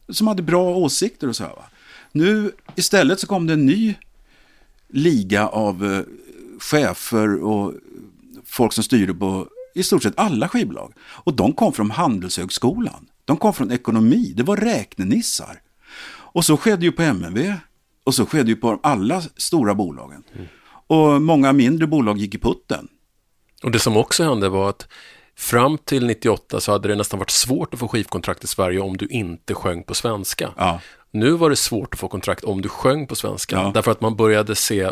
Som 0.09 0.27
hade 0.27 0.43
bra 0.43 0.77
åsikter 0.77 1.29
och 1.29 1.37
så 1.37 1.45
här. 1.45 1.51
Va? 1.51 1.65
Nu 2.13 2.53
istället 2.77 3.21
så 3.21 3.27
kom 3.27 3.47
det 3.47 3.53
en 3.53 3.67
ny 3.67 3.95
liga 4.89 5.49
av 5.49 5.85
eh, 5.93 6.03
chefer 6.59 7.43
och 7.43 7.75
folk 8.45 8.73
som 8.73 8.85
styrde 8.85 9.15
på 9.15 9.49
i 9.75 9.83
stort 9.83 10.03
sett 10.03 10.19
alla 10.19 10.49
skivbolag. 10.49 10.93
Och 11.01 11.35
de 11.35 11.53
kom 11.53 11.73
från 11.73 11.91
Handelshögskolan. 11.91 13.07
De 13.25 13.37
kom 13.37 13.55
från 13.55 13.71
ekonomi. 13.71 14.33
Det 14.37 14.43
var 14.43 14.57
räknenissar. 14.57 15.61
Och 16.35 16.45
så 16.45 16.57
skedde 16.57 16.85
ju 16.85 16.93
på 16.93 17.03
MNV. 17.03 17.55
Och 18.05 18.15
så 18.15 18.27
skedde 18.27 18.51
ju 18.51 18.57
på 18.57 18.81
alla 18.83 19.23
stora 19.37 19.75
bolagen. 19.75 20.23
Mm. 20.35 20.47
Och 20.87 21.23
många 21.23 21.53
mindre 21.53 21.87
bolag 21.87 22.19
gick 22.19 22.35
i 22.35 22.39
putten. 22.39 22.89
Och 23.63 23.71
det 23.71 23.79
som 23.79 23.97
också 23.97 24.25
hände 24.25 24.49
var 24.49 24.69
att 24.69 24.89
fram 25.37 25.79
till 25.79 26.07
98 26.07 26.61
så 26.61 26.73
hade 26.73 26.89
det 26.89 26.95
nästan 26.95 27.19
varit 27.19 27.31
svårt 27.31 27.75
att 27.75 27.81
få 27.81 27.89
skivkontrakt 27.89 28.45
i 28.45 28.47
Sverige 28.47 28.81
om 28.81 28.97
du 28.97 29.07
inte 29.07 29.55
sjöng 29.55 29.83
på 29.83 29.95
svenska. 29.95 30.53
Ja. 30.57 30.81
Nu 31.11 31.31
var 31.31 31.51
det 31.51 31.57
svårt 31.57 31.95
att 31.95 32.01
få 32.01 32.09
kontrakt 32.09 32.45
om 32.45 32.61
du 32.61 32.69
sjöng 32.69 33.07
på 33.07 33.17
svenska. 33.17 33.57
Ja. 33.57 33.71
Därför 33.75 33.91
att 33.91 34.01
man 34.01 34.17
började 34.17 34.55
se 34.55 34.91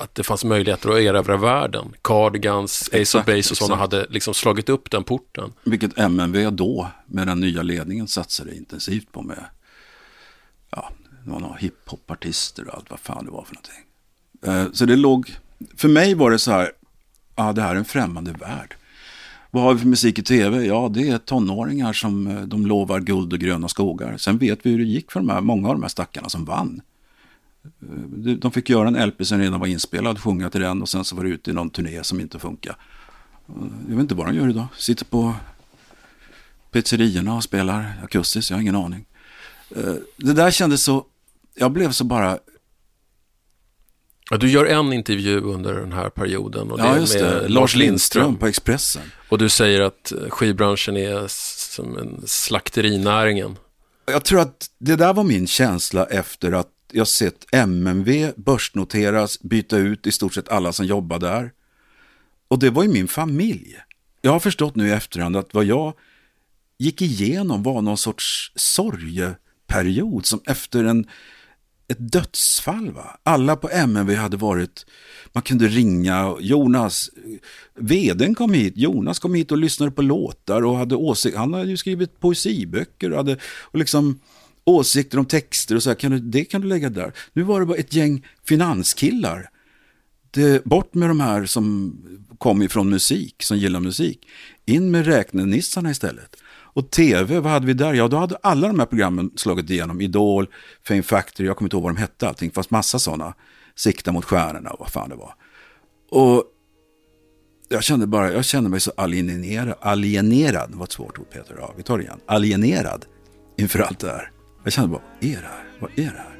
att 0.00 0.14
det 0.14 0.22
fanns 0.22 0.44
möjligheter 0.44 0.90
att 0.90 0.98
erövra 0.98 1.36
världen. 1.36 1.94
Cardigans, 2.02 2.90
Ace 2.92 3.18
of 3.18 3.24
Base 3.26 3.50
och 3.50 3.56
sådana 3.56 3.76
hade 3.76 4.06
liksom 4.10 4.34
slagit 4.34 4.68
upp 4.68 4.90
den 4.90 5.04
porten. 5.04 5.52
Vilket 5.64 5.98
MNV 5.98 6.50
då, 6.50 6.88
med 7.06 7.26
den 7.26 7.40
nya 7.40 7.62
ledningen, 7.62 8.08
satsade 8.08 8.56
intensivt 8.56 9.12
på 9.12 9.22
med, 9.22 9.44
det 11.28 11.32
var 11.32 11.40
några 11.40 11.56
hiphopartister 11.56 12.68
och 12.68 12.74
allt 12.74 12.90
vad 12.90 13.00
fan 13.00 13.24
det 13.24 13.30
var 13.30 13.44
för 13.44 13.54
någonting. 13.54 13.84
Eh, 14.42 14.72
så 14.72 14.84
det 14.84 14.96
låg, 14.96 15.36
för 15.76 15.88
mig 15.88 16.14
var 16.14 16.30
det 16.30 16.38
så 16.38 16.50
här, 16.50 16.72
ja 17.36 17.52
det 17.52 17.62
här 17.62 17.70
är 17.70 17.78
en 17.78 17.84
främmande 17.84 18.32
värld. 18.32 18.74
Vad 19.50 19.62
har 19.62 19.74
vi 19.74 19.80
för 19.80 19.86
musik 19.86 20.18
i 20.18 20.22
tv? 20.22 20.64
Ja, 20.64 20.90
det 20.94 21.08
är 21.08 21.18
tonåringar 21.18 21.92
som 21.92 22.26
eh, 22.26 22.42
de 22.42 22.66
lovar 22.66 23.00
guld 23.00 23.32
och 23.32 23.38
gröna 23.38 23.68
skogar. 23.68 24.16
Sen 24.16 24.38
vet 24.38 24.58
vi 24.62 24.70
hur 24.70 24.78
det 24.78 24.84
gick 24.84 25.12
för 25.12 25.20
de 25.20 25.28
här, 25.28 25.40
många 25.40 25.68
av 25.68 25.74
de 25.74 25.82
här 25.82 25.88
stackarna 25.88 26.28
som 26.28 26.44
vann. 26.44 26.80
Eh, 27.64 28.32
de 28.32 28.52
fick 28.52 28.70
göra 28.70 28.88
en 28.88 29.08
LP 29.08 29.26
som 29.26 29.38
redan 29.38 29.60
var 29.60 29.66
inspelad, 29.66 30.18
sjunga 30.18 30.50
till 30.50 30.60
den 30.60 30.82
och 30.82 30.88
sen 30.88 31.04
så 31.04 31.16
var 31.16 31.24
det 31.24 31.30
ute 31.30 31.50
i 31.50 31.54
någon 31.54 31.70
turné 31.70 32.04
som 32.04 32.20
inte 32.20 32.38
funkar. 32.38 32.76
Jag 33.88 33.94
vet 33.94 34.00
inte 34.00 34.14
vad 34.14 34.26
de 34.26 34.34
gör 34.36 34.48
idag. 34.48 34.66
Sitter 34.76 35.04
på 35.04 35.34
pizzerierna 36.72 37.34
och 37.34 37.44
spelar 37.44 38.00
akustiskt, 38.04 38.50
jag 38.50 38.56
har 38.56 38.62
ingen 38.62 38.76
aning. 38.76 39.04
Det 40.16 40.32
där 40.32 40.50
kändes 40.50 40.82
så, 40.82 41.06
jag 41.58 41.72
blev 41.72 41.92
så 41.92 42.04
bara... 42.04 42.38
Ja, 44.30 44.36
du 44.36 44.50
gör 44.50 44.64
en 44.64 44.92
intervju 44.92 45.40
under 45.40 45.74
den 45.74 45.92
här 45.92 46.10
perioden. 46.10 46.70
Och 46.70 46.78
det 46.78 46.84
ja, 46.84 46.98
just 46.98 47.12
det. 47.12 47.48
Lars 47.48 47.74
Lindström, 47.74 48.22
Lindström 48.22 48.36
på 48.36 48.46
Expressen. 48.46 49.02
Och 49.28 49.38
du 49.38 49.48
säger 49.48 49.80
att 49.80 50.12
skivbranschen 50.28 50.96
är 50.96 51.24
som 51.28 51.98
en 51.98 52.22
slakterinäringen. 52.26 53.56
Jag 54.06 54.24
tror 54.24 54.40
att 54.40 54.66
det 54.78 54.96
där 54.96 55.14
var 55.14 55.24
min 55.24 55.46
känsla 55.46 56.04
efter 56.04 56.52
att 56.52 56.68
jag 56.92 57.08
sett 57.08 57.54
MMV 57.54 58.32
börsnoteras, 58.36 59.40
byta 59.40 59.76
ut 59.76 60.06
i 60.06 60.12
stort 60.12 60.34
sett 60.34 60.48
alla 60.48 60.72
som 60.72 60.86
jobbar 60.86 61.18
där. 61.18 61.52
Och 62.48 62.58
det 62.58 62.70
var 62.70 62.82
ju 62.82 62.88
min 62.88 63.08
familj. 63.08 63.76
Jag 64.20 64.30
har 64.30 64.40
förstått 64.40 64.76
nu 64.76 64.88
i 64.88 64.92
efterhand 64.92 65.36
att 65.36 65.54
vad 65.54 65.64
jag 65.64 65.94
gick 66.78 67.02
igenom 67.02 67.62
var 67.62 67.82
någon 67.82 67.96
sorts 67.96 68.52
sorgeperiod 68.54 70.26
som 70.26 70.40
efter 70.44 70.84
en, 70.84 71.06
ett 71.88 72.12
dödsfall. 72.12 72.90
Va? 72.90 73.18
Alla 73.22 73.56
på 73.56 73.68
MNV 73.68 74.14
hade 74.14 74.36
varit, 74.36 74.86
man 75.32 75.42
kunde 75.42 75.68
ringa, 75.68 76.36
Jonas, 76.40 77.10
veden 77.74 78.34
kom 78.34 78.52
hit, 78.52 78.72
Jonas 78.76 79.18
kom 79.18 79.34
hit 79.34 79.52
och 79.52 79.58
lyssnade 79.58 79.92
på 79.92 80.02
låtar 80.02 80.62
och 80.62 80.76
hade 80.76 80.96
åsikter, 80.96 81.38
han 81.38 81.54
hade 81.54 81.70
ju 81.70 81.76
skrivit 81.76 82.20
poesiböcker 82.20 83.10
och 83.10 83.16
hade 83.16 83.38
och 83.42 83.78
liksom 83.78 84.20
åsikter 84.64 85.18
om 85.18 85.24
texter 85.24 85.76
och 85.76 85.82
så 85.82 85.90
här, 85.90 85.94
kan 85.94 86.10
du, 86.10 86.18
det 86.18 86.44
kan 86.44 86.60
du 86.60 86.68
lägga 86.68 86.90
där. 86.90 87.12
Nu 87.32 87.42
var 87.42 87.60
det 87.60 87.66
bara 87.66 87.78
ett 87.78 87.94
gäng 87.94 88.26
finanskillar. 88.44 89.50
Det, 90.30 90.64
bort 90.64 90.94
med 90.94 91.10
de 91.10 91.20
här 91.20 91.46
som 91.46 91.96
kom 92.38 92.62
ifrån 92.62 92.90
musik, 92.90 93.42
som 93.42 93.58
gillar 93.58 93.80
musik. 93.80 94.28
In 94.66 94.90
med 94.90 95.06
räknenissarna 95.06 95.90
istället. 95.90 96.36
Och 96.72 96.90
tv, 96.90 97.40
vad 97.40 97.52
hade 97.52 97.66
vi 97.66 97.74
där? 97.74 97.94
Ja, 97.94 98.08
då 98.08 98.16
hade 98.16 98.36
alla 98.42 98.66
de 98.66 98.78
här 98.78 98.86
programmen 98.86 99.30
slagit 99.36 99.70
igenom. 99.70 100.00
Idol, 100.00 100.46
Fame 100.88 101.02
Factory, 101.02 101.46
jag 101.46 101.56
kommer 101.56 101.66
inte 101.66 101.76
ihåg 101.76 101.82
vad 101.82 101.94
de 101.94 102.00
hette 102.00 102.28
allting, 102.28 102.50
fast 102.50 102.70
massa 102.70 102.98
sådana. 102.98 103.34
Sikta 103.76 104.12
mot 104.12 104.24
stjärnorna 104.24 104.70
och 104.70 104.80
vad 104.80 104.88
fan 104.88 105.08
det 105.08 105.16
var. 105.16 105.34
Och 106.10 106.44
jag 107.68 107.84
kände 107.84 108.06
bara, 108.06 108.32
jag 108.32 108.44
kände 108.44 108.70
mig 108.70 108.80
så 108.80 108.92
alienerad, 108.96 109.74
alienerad, 109.80 110.70
det 110.70 110.76
var 110.76 110.84
ett 110.84 110.92
svårt 110.92 111.18
ord 111.18 111.30
Peter, 111.30 111.56
ja, 111.58 111.74
vi 111.76 111.82
tar 111.82 111.98
det 111.98 112.04
igen. 112.04 112.20
Alienerad 112.26 113.04
inför 113.58 113.78
allt 113.78 113.98
det 113.98 114.10
här. 114.10 114.30
Jag 114.64 114.72
kände 114.72 114.90
bara, 114.90 115.02
vad 115.20 115.30
är 115.30 115.36
det 115.36 115.46
här? 115.46 115.64
Vad 115.80 115.90
är 115.90 116.02
det 116.02 116.18
här? 116.18 116.37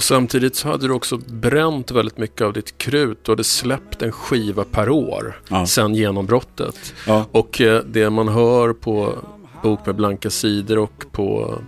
Och 0.00 0.04
samtidigt 0.04 0.56
så 0.56 0.68
hade 0.68 0.86
du 0.86 0.92
också 0.92 1.16
bränt 1.16 1.90
väldigt 1.90 2.18
mycket 2.18 2.40
av 2.40 2.52
ditt 2.52 2.78
krut. 2.78 3.18
Du 3.24 3.32
hade 3.32 3.44
släppt 3.44 4.02
en 4.02 4.12
skiva 4.12 4.64
per 4.64 4.88
år 4.88 5.40
ja. 5.48 5.66
sen 5.66 5.94
genombrottet. 5.94 6.94
Ja. 7.06 7.26
Och 7.30 7.60
eh, 7.60 7.82
det 7.84 8.10
man 8.10 8.28
hör 8.28 8.72
på 8.72 9.18
Bok 9.62 9.86
med 9.86 9.94
blanka 9.94 10.30
sidor 10.30 10.78
och 10.78 11.04
på 11.12 11.58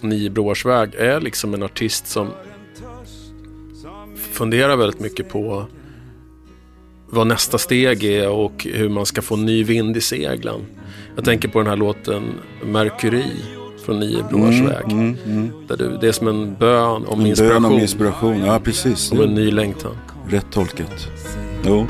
Nio 0.00 0.30
broars 0.30 0.64
väg 0.66 0.94
är 0.94 1.20
liksom 1.20 1.54
en 1.54 1.62
artist 1.62 2.06
som 2.06 2.28
funderar 4.16 4.76
väldigt 4.76 5.00
mycket 5.00 5.28
på 5.28 5.66
vad 7.06 7.26
nästa 7.26 7.58
steg 7.58 8.04
är 8.04 8.28
och 8.28 8.66
hur 8.70 8.88
man 8.88 9.06
ska 9.06 9.22
få 9.22 9.36
ny 9.36 9.64
vind 9.64 9.96
i 9.96 10.00
seglen. 10.00 10.60
Jag 11.16 11.24
tänker 11.24 11.48
på 11.48 11.58
den 11.58 11.68
här 11.68 11.76
låten 11.76 12.22
Mercury 12.64 13.61
från 13.82 14.00
Nio 14.00 14.22
broars 14.30 14.60
mm, 14.60 14.66
väg. 14.66 14.92
Mm, 14.92 15.16
mm. 15.26 15.52
Där 15.68 15.76
du, 15.76 15.98
det 16.00 16.08
är 16.08 16.12
som 16.12 16.28
en 16.28 16.54
bön 16.54 17.06
om 17.06 17.20
en 17.20 17.26
inspiration. 17.26 17.62
Bön 17.62 17.72
om 17.72 17.78
inspiration, 17.78 18.44
ja 18.44 18.60
precis. 18.64 19.12
Om 19.12 19.20
en 19.20 19.34
ny 19.34 19.50
längtan. 19.50 19.96
Rätt 20.28 20.46
tolkat. 20.50 21.08
Jo. 21.66 21.86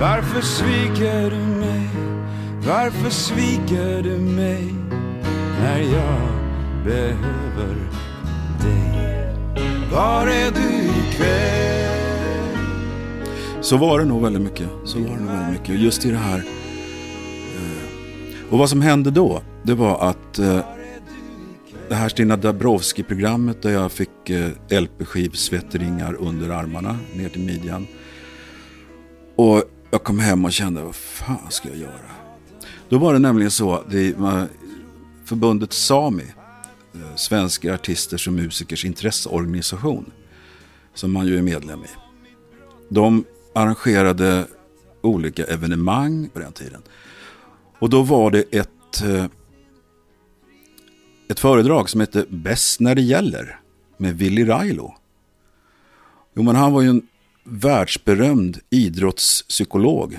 Varför 0.00 0.40
sviker 0.40 1.30
du 1.30 1.36
mig? 1.36 1.88
Varför 2.66 3.10
sviker 3.10 4.02
du 4.02 4.18
mig? 4.18 4.74
När 5.60 5.80
jag 5.80 6.30
behöver 6.84 7.74
dig. 8.62 9.34
Var 9.92 10.26
är 10.26 10.50
du 10.50 10.84
ikväll? 11.08 11.84
Så 13.60 13.76
var 13.76 13.98
det 13.98 14.04
nog 14.04 14.22
väldigt 14.22 14.42
mycket. 14.42 14.68
Så 14.84 14.98
var 14.98 15.16
det 15.16 15.22
nog 15.22 15.30
väldigt 15.30 15.60
mycket. 15.60 15.80
Just 15.80 16.04
i 16.04 16.10
det 16.10 16.16
här. 16.16 16.38
Eh, 17.56 18.52
och 18.52 18.58
vad 18.58 18.70
som 18.70 18.80
hände 18.80 19.10
då? 19.10 19.42
Det 19.64 19.74
var 19.74 20.08
att 20.10 20.38
eh, 20.38 20.64
det 21.88 21.94
här 21.94 22.08
Stina 22.08 22.36
Dabrowski-programmet 22.36 23.62
där 23.62 23.70
jag 23.70 23.92
fick 23.92 24.30
eh, 24.30 24.50
LP-skivsvettringar 24.68 26.14
under 26.14 26.50
armarna 26.50 26.98
ner 27.14 27.28
till 27.28 27.40
midjan. 27.44 27.86
Och 29.36 29.62
jag 29.90 30.04
kom 30.04 30.18
hem 30.18 30.44
och 30.44 30.52
kände, 30.52 30.82
vad 30.82 30.94
fan 30.94 31.50
ska 31.50 31.68
jag 31.68 31.78
göra? 31.78 32.10
Då 32.88 32.98
var 32.98 33.12
det 33.12 33.18
nämligen 33.18 33.50
så, 33.50 33.84
det 33.90 34.18
var 34.18 34.48
förbundet 35.24 35.72
SAMI, 35.72 36.24
eh, 36.94 37.16
Svenska 37.16 37.74
artisters 37.74 38.26
och 38.26 38.32
musikers 38.32 38.84
intresseorganisation, 38.84 40.12
som 40.94 41.12
man 41.12 41.26
ju 41.26 41.38
är 41.38 41.42
medlem 41.42 41.80
i. 41.84 41.88
De 42.88 43.24
arrangerade 43.54 44.46
olika 45.00 45.44
evenemang 45.44 46.28
på 46.32 46.38
den 46.38 46.52
tiden. 46.52 46.82
Och 47.78 47.90
då 47.90 48.02
var 48.02 48.30
det 48.30 48.54
ett 48.54 48.70
ett 51.34 51.40
föredrag 51.40 51.90
som 51.90 52.00
hette 52.00 52.26
Bäst 52.28 52.80
när 52.80 52.94
det 52.94 53.02
gäller 53.02 53.60
med 53.96 54.18
Willy 54.18 54.44
Railo. 54.44 54.94
Jo, 56.34 56.42
men 56.42 56.56
han 56.56 56.72
var 56.72 56.82
ju 56.82 56.88
en 56.88 57.06
världsberömd 57.44 58.58
idrottspsykolog. 58.70 60.18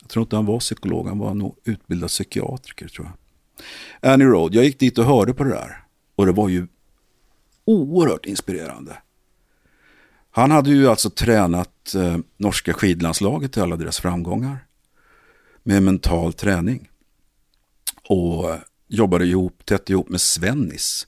Jag 0.00 0.10
tror 0.10 0.22
inte 0.22 0.36
han 0.36 0.46
var 0.46 0.60
psykolog, 0.60 1.08
han 1.08 1.18
var 1.18 1.34
nog 1.34 1.56
utbildad 1.64 2.08
psykiatriker 2.08 2.88
tror 2.88 3.06
jag. 3.06 4.12
Annie 4.12 4.24
Road, 4.24 4.54
jag 4.54 4.64
gick 4.64 4.78
dit 4.78 4.98
och 4.98 5.04
hörde 5.04 5.34
på 5.34 5.44
det 5.44 5.50
där. 5.50 5.84
Och 6.14 6.26
det 6.26 6.32
var 6.32 6.48
ju 6.48 6.66
oerhört 7.64 8.26
inspirerande. 8.26 8.96
Han 10.30 10.50
hade 10.50 10.70
ju 10.70 10.88
alltså 10.88 11.10
tränat 11.10 11.94
eh, 11.94 12.18
norska 12.36 12.72
skidlandslaget 12.72 13.52
till 13.52 13.62
alla 13.62 13.76
deras 13.76 14.00
framgångar. 14.00 14.66
Med 15.62 15.82
mental 15.82 16.32
träning. 16.32 16.88
Och 18.08 18.50
eh, 18.50 18.58
jobbade 18.92 19.26
ihop, 19.26 19.66
tätt 19.66 19.90
ihop 19.90 20.08
med 20.08 20.20
Svennis. 20.20 21.06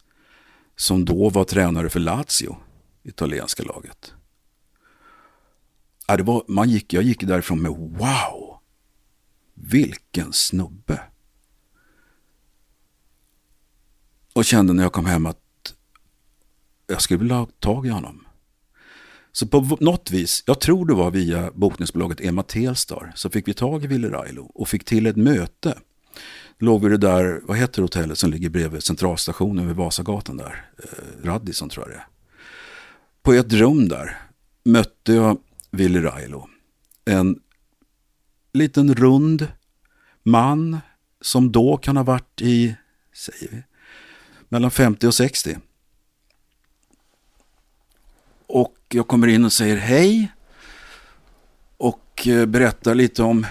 Som 0.76 1.04
då 1.04 1.28
var 1.28 1.44
tränare 1.44 1.90
för 1.90 2.00
Lazio, 2.00 2.56
italienska 3.02 3.62
laget. 3.62 4.14
Ja, 6.06 6.16
det 6.16 6.22
var, 6.22 6.44
man 6.48 6.70
gick, 6.70 6.92
jag 6.92 7.02
gick 7.02 7.22
därifrån 7.22 7.62
med 7.62 7.70
wow, 7.70 8.58
vilken 9.54 10.32
snubbe. 10.32 11.00
Och 14.32 14.44
kände 14.44 14.72
när 14.72 14.82
jag 14.82 14.92
kom 14.92 15.06
hem 15.06 15.26
att 15.26 15.74
jag 16.86 17.02
skulle 17.02 17.18
vilja 17.18 17.34
ha 17.34 17.46
tag 17.46 17.86
i 17.86 17.90
honom. 17.90 18.26
Så 19.32 19.46
på 19.46 19.76
något 19.80 20.10
vis, 20.10 20.42
jag 20.46 20.60
tror 20.60 20.86
det 20.86 20.94
var 20.94 21.10
via 21.10 21.50
bokningsbolaget 21.54 22.20
Emma 22.20 22.42
Telstar, 22.42 23.12
så 23.14 23.30
fick 23.30 23.48
vi 23.48 23.54
tag 23.54 23.84
i 23.84 23.86
Ville 23.86 24.10
Railo 24.10 24.50
och 24.54 24.68
fick 24.68 24.84
till 24.84 25.06
ett 25.06 25.16
möte 25.16 25.78
låg 26.58 26.82
vi 26.82 26.88
det 26.88 26.96
där, 26.96 27.40
vad 27.42 27.56
heter 27.56 27.82
hotellet 27.82 28.18
som 28.18 28.30
ligger 28.30 28.50
bredvid 28.50 28.82
centralstationen 28.82 29.66
vid 29.66 29.76
Vasagatan 29.76 30.36
där? 30.36 30.70
Eh, 30.78 31.26
Radisson 31.26 31.68
tror 31.68 31.86
jag 31.86 31.96
det 31.96 31.98
är. 31.98 32.06
På 33.22 33.32
ett 33.32 33.52
rum 33.52 33.88
där 33.88 34.18
mötte 34.64 35.12
jag 35.12 35.38
Willy 35.70 36.00
Railo. 36.00 36.48
En 37.04 37.40
liten 38.52 38.94
rund 38.94 39.48
man 40.22 40.78
som 41.20 41.52
då 41.52 41.76
kan 41.76 41.96
ha 41.96 42.04
varit 42.04 42.40
i, 42.40 42.76
säger 43.12 43.48
vi, 43.50 43.62
mellan 44.48 44.70
50 44.70 45.06
och 45.06 45.14
60. 45.14 45.58
Och 48.46 48.76
jag 48.88 49.08
kommer 49.08 49.26
in 49.26 49.44
och 49.44 49.52
säger 49.52 49.76
hej. 49.76 50.32
Och 51.76 52.28
eh, 52.28 52.46
berättar 52.46 52.94
lite 52.94 53.22
om 53.22 53.46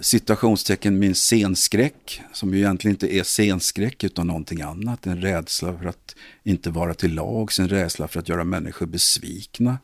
citationstecken 0.00 0.98
min 0.98 1.14
scenskräck, 1.14 2.22
som 2.32 2.54
ju 2.54 2.58
egentligen 2.58 2.94
inte 2.94 3.14
är 3.14 3.22
scenskräck 3.22 4.04
utan 4.04 4.26
någonting 4.26 4.62
annat. 4.62 5.06
En 5.06 5.22
rädsla 5.22 5.78
för 5.78 5.86
att 5.86 6.14
inte 6.42 6.70
vara 6.70 6.94
till 6.94 7.14
lags, 7.14 7.58
en 7.58 7.68
rädsla 7.68 8.08
för 8.08 8.20
att 8.20 8.28
göra 8.28 8.44
människor 8.44 8.86
besvikna. 8.86 9.78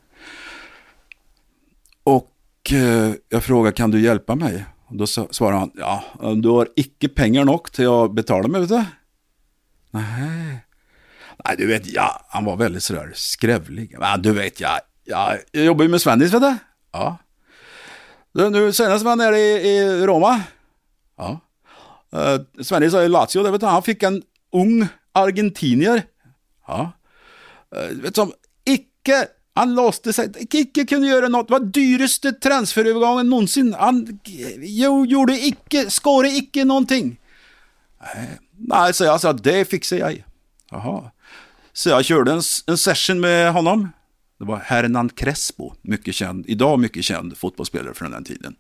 Och 2.02 2.32
eh, 2.72 3.12
jag 3.28 3.44
frågar, 3.44 3.72
kan 3.72 3.90
du 3.90 4.00
hjälpa 4.00 4.34
mig? 4.34 4.64
Och 4.86 4.96
då 4.96 5.06
svarar 5.06 5.58
han, 5.58 5.70
ja, 5.74 6.04
du 6.42 6.48
har 6.48 6.68
icke 6.76 7.08
pengar 7.08 7.44
nog 7.44 7.72
till 7.72 7.88
att 7.88 8.14
betala 8.14 8.48
mig, 8.48 8.60
vet 8.60 8.70
du? 8.70 8.84
Nej. 9.90 10.66
Nej, 11.44 11.54
du 11.58 11.66
vet, 11.66 11.86
ja, 11.86 12.26
han 12.28 12.44
var 12.44 12.56
väldigt 12.56 12.82
sådär 12.82 13.12
skrävlig. 13.14 13.96
Men 13.98 14.22
du 14.22 14.32
vet, 14.32 14.60
ja, 14.60 14.80
ja, 15.04 15.36
jag 15.52 15.64
jobbar 15.64 15.84
ju 15.84 15.90
med 15.90 16.00
Svennis, 16.00 16.34
vet 16.34 16.42
du? 16.42 16.56
Ja. 16.92 17.18
Nu 18.32 18.72
senast 18.72 19.04
var 19.04 19.10
jag 19.10 19.18
nere 19.18 19.38
i, 19.38 19.68
i 19.68 20.06
Roma. 20.06 20.42
Ja. 21.16 21.40
Uh, 22.14 22.62
Sverige 22.62 22.90
sa 22.90 23.02
i 23.02 23.08
Lazio, 23.08 23.42
det 23.42 23.50
vet 23.50 23.60
du, 23.60 23.66
han 23.66 23.82
fick 23.82 24.02
en 24.02 24.22
ung 24.52 24.86
argentinier. 25.12 26.02
Ja. 26.66 26.92
Uh, 27.76 28.02
vet 28.02 28.16
som 28.16 28.32
icke, 28.64 29.26
han 29.54 29.74
låste 29.74 30.12
sig, 30.12 30.32
icke 30.52 30.86
kunde 30.86 31.08
göra 31.08 31.28
något. 31.28 31.48
Det 31.48 31.52
var 31.52 31.60
dyraste 31.60 32.32
transferövergången 32.32 33.28
någonsin. 33.28 33.74
Han 33.78 34.18
jo, 34.58 35.06
gjorde 35.06 35.32
icke, 35.32 35.90
skårade 35.90 36.34
icke 36.34 36.64
någonting. 36.64 37.20
Nej, 38.00 38.38
nej, 38.58 38.94
så 38.94 39.04
jag 39.04 39.20
sa, 39.20 39.32
det 39.32 39.64
fixar 39.64 39.96
jag. 39.96 40.24
Jaha. 40.70 41.10
Så 41.72 41.88
jag 41.88 42.04
körde 42.04 42.32
en, 42.32 42.42
en 42.66 42.78
session 42.78 43.20
med 43.20 43.52
honom. 43.52 43.88
Det 44.42 44.46
var 44.46 44.58
Hernan 44.58 45.08
Crespo, 45.08 45.74
mycket 45.82 46.14
känd, 46.14 46.44
idag 46.48 46.78
mycket 46.78 47.04
känd 47.04 47.38
fotbollsspelare 47.38 47.94
från 47.94 48.10
den 48.10 48.24
tiden. 48.24 48.56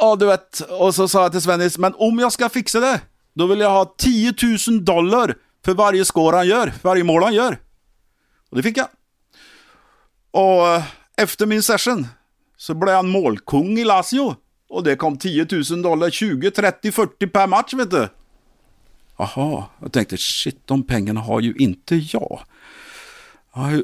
Ja, 0.00 0.16
du 0.16 0.26
vet, 0.26 0.60
och 0.60 0.94
så 0.94 1.08
sa 1.08 1.22
jag 1.22 1.32
till 1.32 1.40
Svennis, 1.40 1.78
men 1.78 1.94
om 1.96 2.18
jag 2.18 2.32
ska 2.32 2.48
fixa 2.48 2.80
det, 2.80 3.00
då 3.34 3.46
vill 3.46 3.60
jag 3.60 3.70
ha 3.70 3.94
10 3.98 4.34
000 4.68 4.84
dollar 4.84 5.34
för 5.64 5.74
varje 5.74 6.04
skår 6.04 6.32
han 6.32 6.46
gör, 6.46 6.72
varje 6.82 7.04
mål 7.04 7.22
han 7.22 7.34
gör. 7.34 7.58
Och 8.50 8.56
det 8.56 8.62
fick 8.62 8.76
jag. 8.76 8.88
Och 10.30 10.68
eh, 10.68 10.84
efter 11.16 11.46
min 11.46 11.62
session 11.62 12.06
så 12.56 12.74
blev 12.74 12.94
han 12.94 13.08
målkung 13.08 13.78
i 13.78 13.84
Lazio. 13.84 14.36
Och 14.68 14.84
det 14.84 14.96
kom 14.96 15.18
10 15.18 15.46
000 15.70 15.82
dollar, 15.82 16.10
20, 16.10 16.50
30, 16.50 16.92
40 16.92 17.26
per 17.26 17.46
match 17.46 17.74
vet 17.74 17.90
du. 17.90 18.08
Jaha, 19.16 19.64
jag 19.80 19.92
tänkte 19.92 20.16
shit, 20.16 20.66
de 20.66 20.82
pengarna 20.82 21.20
har 21.20 21.40
ju 21.40 21.54
inte 21.54 21.96
jag. 21.96 22.40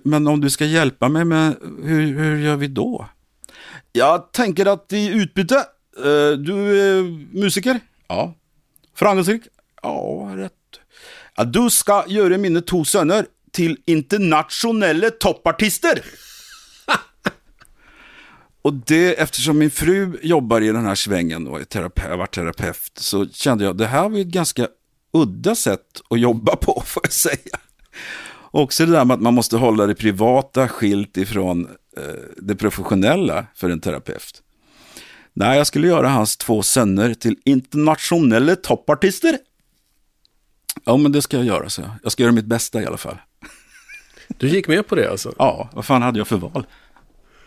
Men 0.03 0.27
om 0.27 0.41
du 0.41 0.51
ska 0.51 0.65
hjälpa 0.65 1.09
mig 1.09 1.25
med, 1.25 1.57
hur, 1.83 2.19
hur 2.19 2.39
gör 2.39 2.57
vi 2.57 2.67
då? 2.67 3.09
Jag 3.93 4.33
tänker 4.33 4.67
att 4.67 4.93
i 4.93 5.09
utbyte, 5.09 5.57
eh, 5.97 6.39
du 6.39 6.81
är 6.81 7.03
musiker? 7.39 7.81
Ja. 8.09 8.35
Framgångsrik? 8.95 9.43
Ja, 9.83 10.31
rätt. 10.37 10.53
Ja, 11.37 11.45
du 11.45 11.71
ska 11.71 12.05
göra 12.09 12.39
mina 12.39 12.61
två 12.61 12.85
söner 12.85 13.27
till 13.53 13.79
internationella 13.87 15.11
toppartister. 15.11 16.05
Och 18.63 18.75
det, 18.75 19.21
eftersom 19.21 19.59
min 19.59 19.71
fru 19.71 20.19
jobbar 20.23 20.61
i 20.61 20.67
den 20.67 20.87
här 20.87 20.95
svängen 20.95 21.47
och 21.47 21.61
är 21.61 21.65
terapeut, 21.65 22.11
har 22.11 22.17
varit 22.17 22.35
terapeut, 22.35 22.93
så 22.95 23.27
kände 23.29 23.65
jag 23.65 23.77
det 23.77 23.87
här 23.87 24.09
var 24.09 24.19
ett 24.19 24.27
ganska 24.27 24.69
udda 25.13 25.55
sätt 25.55 26.01
att 26.11 26.21
jobba 26.21 26.57
på, 26.57 26.83
får 26.87 27.03
jag 27.05 27.13
säga. 27.13 27.59
Också 28.57 28.87
det 28.87 28.93
där 28.93 29.05
med 29.05 29.15
att 29.15 29.21
man 29.21 29.35
måste 29.35 29.57
hålla 29.57 29.87
det 29.87 29.95
privata 29.95 30.69
skilt 30.69 31.17
ifrån 31.17 31.69
eh, 31.97 32.03
det 32.37 32.55
professionella 32.55 33.47
för 33.55 33.71
en 33.71 33.81
terapeut. 33.81 34.43
Nej, 35.33 35.59
jag 35.59 35.67
skulle 35.67 35.87
göra 35.87 36.09
hans 36.09 36.37
två 36.37 36.63
söner 36.63 37.15
till 37.15 37.37
internationella 37.45 38.57
toppartister. 38.57 39.39
Ja, 40.85 40.97
men 40.97 41.13
det 41.13 41.23
ska 41.23 41.37
jag 41.37 41.47
göra, 41.47 41.69
så 41.69 41.81
jag. 41.81 41.91
Jag 42.03 42.13
ska 42.13 42.23
göra 42.23 42.33
mitt 42.33 42.45
bästa 42.45 42.83
i 42.83 42.87
alla 42.87 42.97
fall. 42.97 43.17
Du 44.29 44.49
gick 44.49 44.69
med 44.69 44.87
på 44.87 44.95
det 44.95 45.11
alltså? 45.11 45.35
Ja, 45.39 45.71
vad 45.73 45.85
fan 45.85 46.03
hade 46.03 46.19
jag 46.19 46.29
för 46.29 46.37
val? 46.37 46.67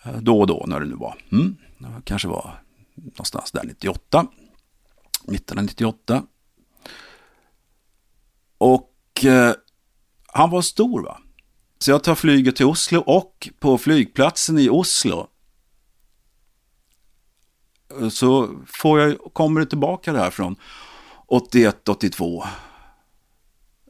Eh, 0.04 0.16
Då 0.16 0.40
och 0.40 0.46
då 0.46 0.64
när 0.66 0.80
det 0.80 0.86
nu 0.86 0.94
var. 0.94 1.14
Mm. 1.32 1.56
Det 1.78 2.02
kanske 2.04 2.28
var 2.28 2.62
någonstans 2.94 3.52
där 3.52 3.64
98. 3.64 4.26
Mitten 5.24 5.58
av 5.58 5.64
98. 5.64 6.22
Och 8.58 8.92
uh, 9.24 9.52
han 10.26 10.50
var 10.50 10.62
stor 10.62 11.02
va. 11.02 11.18
Så 11.78 11.90
jag 11.90 12.04
tar 12.04 12.14
flyget 12.14 12.56
till 12.56 12.66
Oslo 12.66 13.00
och 13.00 13.48
på 13.58 13.78
flygplatsen 13.78 14.58
i 14.58 14.68
Oslo 14.68 15.28
eh, 18.00 18.08
så 18.08 18.50
får 18.66 19.00
jag, 19.00 19.18
kommer 19.32 19.60
det 19.60 19.66
tillbaka 19.66 20.12
därifrån 20.12 20.56
81-82. 21.28 22.44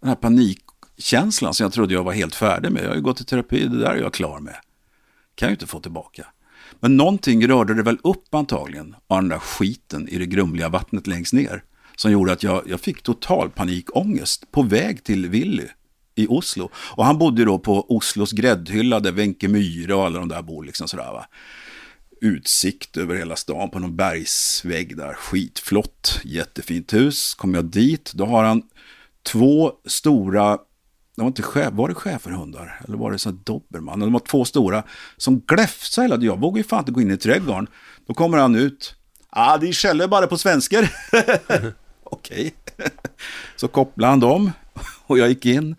Den 0.06 0.10
här 0.10 0.16
panikkänslan 0.16 1.54
som 1.54 1.64
jag 1.64 1.72
trodde 1.72 1.94
jag 1.94 2.04
var 2.04 2.12
helt 2.12 2.34
färdig 2.34 2.72
med. 2.72 2.84
Jag 2.84 2.88
har 2.88 2.96
ju 2.96 3.02
gått 3.02 3.20
i 3.20 3.24
terapi, 3.24 3.66
det 3.66 3.78
där 3.78 3.90
är 3.90 4.00
jag 4.00 4.14
klar 4.14 4.40
med. 4.40 4.54
Kan 5.34 5.46
jag 5.46 5.50
ju 5.50 5.54
inte 5.54 5.66
få 5.66 5.80
tillbaka. 5.80 6.26
Men 6.80 6.96
någonting 6.96 7.48
rörde 7.48 7.74
det 7.74 7.82
väl 7.82 7.98
upp 8.04 8.34
antagligen 8.34 8.96
av 9.06 9.20
den 9.20 9.28
där 9.28 9.38
skiten 9.38 10.08
i 10.08 10.18
det 10.18 10.26
grumliga 10.26 10.68
vattnet 10.68 11.06
längst 11.06 11.32
ner. 11.32 11.62
Som 11.96 12.12
gjorde 12.12 12.32
att 12.32 12.42
jag, 12.42 12.62
jag 12.66 12.80
fick 12.80 13.02
total 13.02 13.50
panikångest 13.50 14.50
på 14.50 14.62
väg 14.62 15.04
till 15.04 15.28
Willy 15.28 15.66
i 16.14 16.26
Oslo. 16.28 16.70
Och 16.76 17.04
han 17.04 17.18
bodde 17.18 17.40
ju 17.40 17.46
då 17.46 17.58
på 17.58 17.96
Oslos 17.96 18.32
gräddhylla 18.32 19.00
där 19.00 19.12
Wenche 19.12 19.48
Myhre 19.48 19.94
och 19.94 20.04
alla 20.06 20.18
de 20.18 20.28
där 20.28 20.42
bor 20.42 20.64
liksom 20.64 20.88
sådär 20.88 21.12
va. 21.12 21.26
Utsikt 22.20 22.96
över 22.96 23.16
hela 23.16 23.36
stan 23.36 23.70
på 23.70 23.78
någon 23.78 23.96
bergsvägg 23.96 24.96
där, 24.96 25.14
skitflott, 25.14 26.20
jättefint 26.24 26.92
hus. 26.92 27.34
Kommer 27.34 27.58
jag 27.58 27.64
dit, 27.64 28.12
då 28.14 28.26
har 28.26 28.44
han 28.44 28.62
två 29.26 29.72
stora, 29.84 30.58
de 31.16 31.22
var 31.22 31.26
inte 31.26 31.42
chef, 31.42 31.72
var 31.72 31.88
det 31.88 31.94
schäferhundar? 31.94 32.80
Eller 32.84 32.96
var 32.96 33.12
det 33.12 33.18
så 33.18 33.30
dobermann? 33.30 34.00
De 34.00 34.12
var 34.12 34.20
två 34.20 34.44
stora 34.44 34.82
som 35.16 35.40
gläfsade 35.40 36.04
hela 36.04 36.14
tiden. 36.14 36.26
Jag 36.26 36.40
vågade 36.40 36.60
ju 36.60 36.64
fan 36.64 36.78
inte 36.78 36.92
gå 36.92 37.00
in 37.00 37.10
i 37.10 37.16
trädgården. 37.16 37.66
Då 38.06 38.14
kommer 38.14 38.38
han 38.38 38.54
ut. 38.54 38.94
Ah, 39.30 39.58
de 39.58 39.72
skäller 39.72 40.08
bara 40.08 40.26
på 40.26 40.38
svenskar. 40.38 40.92
Okej. 42.04 42.54
Så 43.56 43.68
kopplade 43.68 44.10
han 44.10 44.20
dem 44.20 44.52
och 45.06 45.18
jag 45.18 45.28
gick 45.28 45.46
in. 45.46 45.76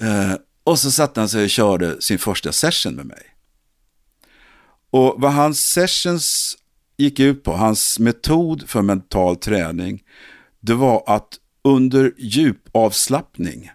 Eh, 0.00 0.34
och 0.64 0.78
så 0.78 0.90
satte 0.90 1.20
han 1.20 1.28
sig 1.28 1.44
och 1.44 1.50
körde 1.50 2.02
sin 2.02 2.18
första 2.18 2.52
session 2.52 2.94
med 2.94 3.06
mig. 3.06 3.22
Och 4.90 5.14
vad 5.18 5.32
hans 5.32 5.60
sessions 5.60 6.56
gick 6.96 7.20
ut 7.20 7.42
på, 7.42 7.52
hans 7.52 7.98
metod 7.98 8.68
för 8.68 8.82
mental 8.82 9.36
träning, 9.36 10.02
det 10.60 10.74
var 10.74 11.04
att 11.06 11.38
under 11.66 12.12
djupavslappning 12.18 13.70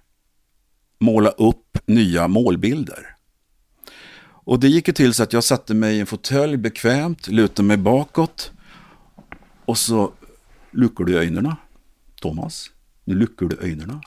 måla 1.00 1.30
upp 1.30 1.78
nya 1.86 2.28
målbilder. 2.28 3.16
Och 4.24 4.60
det 4.60 4.68
gick 4.68 4.88
ju 4.88 4.94
till 4.94 5.14
så 5.14 5.24
att 5.24 5.34
jag 5.34 5.44
satte 5.44 5.74
mig 5.74 5.96
i 5.96 6.00
en 6.00 6.06
fåtölj 6.06 6.58
bekvämt, 6.58 7.28
lutade 7.28 7.68
mig 7.68 7.78
bakåt 7.78 8.52
och 9.66 9.78
så 9.78 10.14
luckar 10.72 11.04
du 11.04 11.20
ögonen. 11.20 11.56
Thomas, 12.22 12.72
nu 13.04 13.16
luckar 13.16 13.46
du 13.46 13.58
ögonen. 13.58 14.02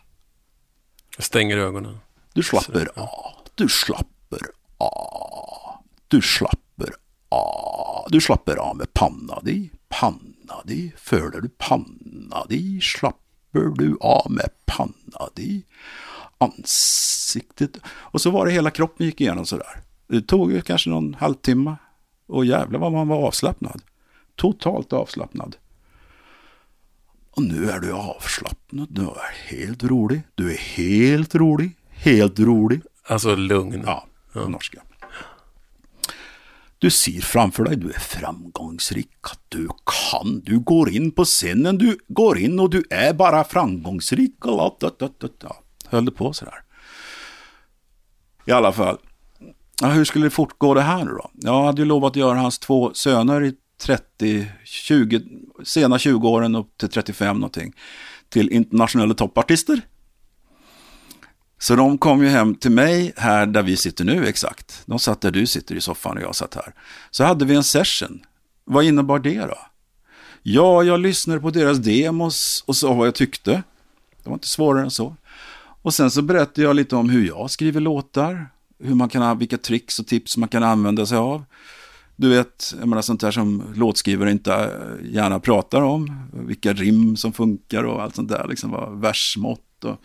Jag 1.16 1.24
stänger 1.24 1.56
ögonen. 1.56 1.98
Du 2.32 2.42
slapper 2.42 2.88
av, 2.96 3.34
du 3.54 3.68
slapper 3.68 4.46
av, 4.78 5.84
du 6.08 6.22
slapper 6.22 6.90
av, 7.28 8.06
du 8.10 8.20
slapper 8.20 8.56
av 8.56 8.76
med 8.76 8.92
panna 8.92 9.40
di, 9.42 9.70
panna 9.88 10.62
di, 10.64 10.92
följer 10.96 11.40
du 11.40 11.48
panna 11.48 12.46
di, 12.48 12.80
slapper 13.54 13.82
du 13.82 13.96
av 14.00 14.30
med 14.30 14.48
panna 14.66 15.28
di, 15.34 15.64
ansiktet. 16.38 17.76
Och 17.86 18.20
så 18.20 18.30
var 18.30 18.46
det 18.46 18.52
hela 18.52 18.70
kroppen 18.70 19.06
gick 19.06 19.20
igenom 19.20 19.46
sådär. 19.46 19.82
Det 20.06 20.22
tog 20.22 20.52
ju 20.52 20.60
kanske 20.60 20.90
någon 20.90 21.14
halvtimme 21.14 21.76
och 22.26 22.44
jävlar 22.44 22.78
vad 22.78 22.92
man 22.92 23.08
var 23.08 23.26
avslappnad. 23.26 23.82
Totalt 24.36 24.92
avslappnad. 24.92 25.56
Och 27.30 27.42
nu 27.42 27.70
är 27.70 27.80
du 27.80 27.92
avslappnad, 27.92 28.88
du 28.90 29.02
är 29.02 29.56
helt 29.56 29.84
rolig, 29.84 30.22
du 30.34 30.52
är 30.52 30.58
helt 30.58 31.34
rolig, 31.34 31.70
helt 31.90 32.38
rolig. 32.38 32.80
Alltså 33.06 33.34
lugn. 33.34 33.82
Ja, 33.86 34.06
på 34.32 34.48
norska. 34.48 34.82
Du 36.84 36.90
ser 36.90 37.20
framför 37.20 37.64
dig, 37.64 37.76
du 37.76 37.88
är 37.88 38.00
framgångsrik, 38.00 39.10
du 39.48 39.68
kan, 39.68 40.40
du 40.40 40.58
går 40.58 40.90
in 40.90 41.10
på 41.10 41.24
scenen, 41.24 41.78
du 41.78 41.98
går 42.08 42.38
in 42.38 42.60
och 42.60 42.70
du 42.70 42.84
är 42.90 43.14
bara 43.14 43.44
framgångsrik. 43.44 44.46
Och. 44.46 44.56
Höll 45.86 46.04
det 46.04 46.10
på 46.10 46.32
sådär. 46.32 46.62
I 48.46 48.52
alla 48.52 48.72
fall, 48.72 48.98
ja, 49.80 49.88
hur 49.88 50.04
skulle 50.04 50.26
det 50.26 50.30
fortgå 50.30 50.74
det 50.74 50.80
här 50.80 51.04
nu 51.04 51.10
då? 51.10 51.30
Jag 51.34 51.64
hade 51.64 51.82
ju 51.82 51.88
lovat 51.88 52.10
att 52.10 52.16
göra 52.16 52.38
hans 52.38 52.58
två 52.58 52.94
söner 52.94 53.44
i 53.44 53.54
30, 53.82 54.46
20, 54.64 55.22
sena 55.64 55.96
20-åren 55.96 56.54
upp 56.54 56.78
till 56.78 56.88
35 56.88 57.36
någonting 57.36 57.72
till 58.28 58.50
internationella 58.50 59.14
toppartister. 59.14 59.80
Så 61.64 61.76
de 61.76 61.98
kom 61.98 62.22
ju 62.22 62.28
hem 62.28 62.54
till 62.54 62.70
mig 62.70 63.12
här 63.16 63.46
där 63.46 63.62
vi 63.62 63.76
sitter 63.76 64.04
nu 64.04 64.26
exakt. 64.26 64.82
De 64.86 64.98
satt 64.98 65.20
där 65.20 65.30
du 65.30 65.46
sitter 65.46 65.74
i 65.74 65.80
soffan 65.80 66.16
och 66.16 66.22
jag 66.22 66.34
satt 66.34 66.54
här. 66.54 66.74
Så 67.10 67.24
hade 67.24 67.44
vi 67.44 67.54
en 67.54 67.64
session. 67.64 68.20
Vad 68.64 68.84
innebar 68.84 69.18
det 69.18 69.40
då? 69.40 69.58
Ja, 70.42 70.82
jag 70.82 71.00
lyssnade 71.00 71.40
på 71.40 71.50
deras 71.50 71.78
demos 71.78 72.64
och 72.66 72.76
sa 72.76 72.92
vad 72.92 73.06
jag 73.06 73.14
tyckte. 73.14 73.62
Det 74.22 74.30
var 74.30 74.34
inte 74.34 74.48
svårare 74.48 74.82
än 74.84 74.90
så. 74.90 75.16
Och 75.82 75.94
sen 75.94 76.10
så 76.10 76.22
berättade 76.22 76.62
jag 76.62 76.76
lite 76.76 76.96
om 76.96 77.08
hur 77.08 77.26
jag 77.26 77.50
skriver 77.50 77.80
låtar. 77.80 78.48
Hur 78.78 78.94
man 78.94 79.08
kan, 79.08 79.38
vilka 79.38 79.58
tricks 79.58 79.98
och 79.98 80.06
tips 80.06 80.36
man 80.36 80.48
kan 80.48 80.62
använda 80.62 81.06
sig 81.06 81.18
av. 81.18 81.44
Du 82.16 82.28
vet, 82.28 82.74
jag 82.78 82.88
menar 82.88 83.02
sånt 83.02 83.20
där 83.20 83.30
som 83.30 83.62
låtskrivare 83.74 84.30
inte 84.30 84.54
äh, 84.54 85.12
gärna 85.14 85.40
pratar 85.40 85.82
om. 85.82 86.28
Vilka 86.32 86.72
rim 86.72 87.16
som 87.16 87.32
funkar 87.32 87.84
och 87.84 88.02
allt 88.02 88.14
sånt 88.14 88.28
där, 88.28 88.48
liksom 88.48 88.70
vad 88.70 89.00
versmått 89.00 89.84
och... 89.84 90.00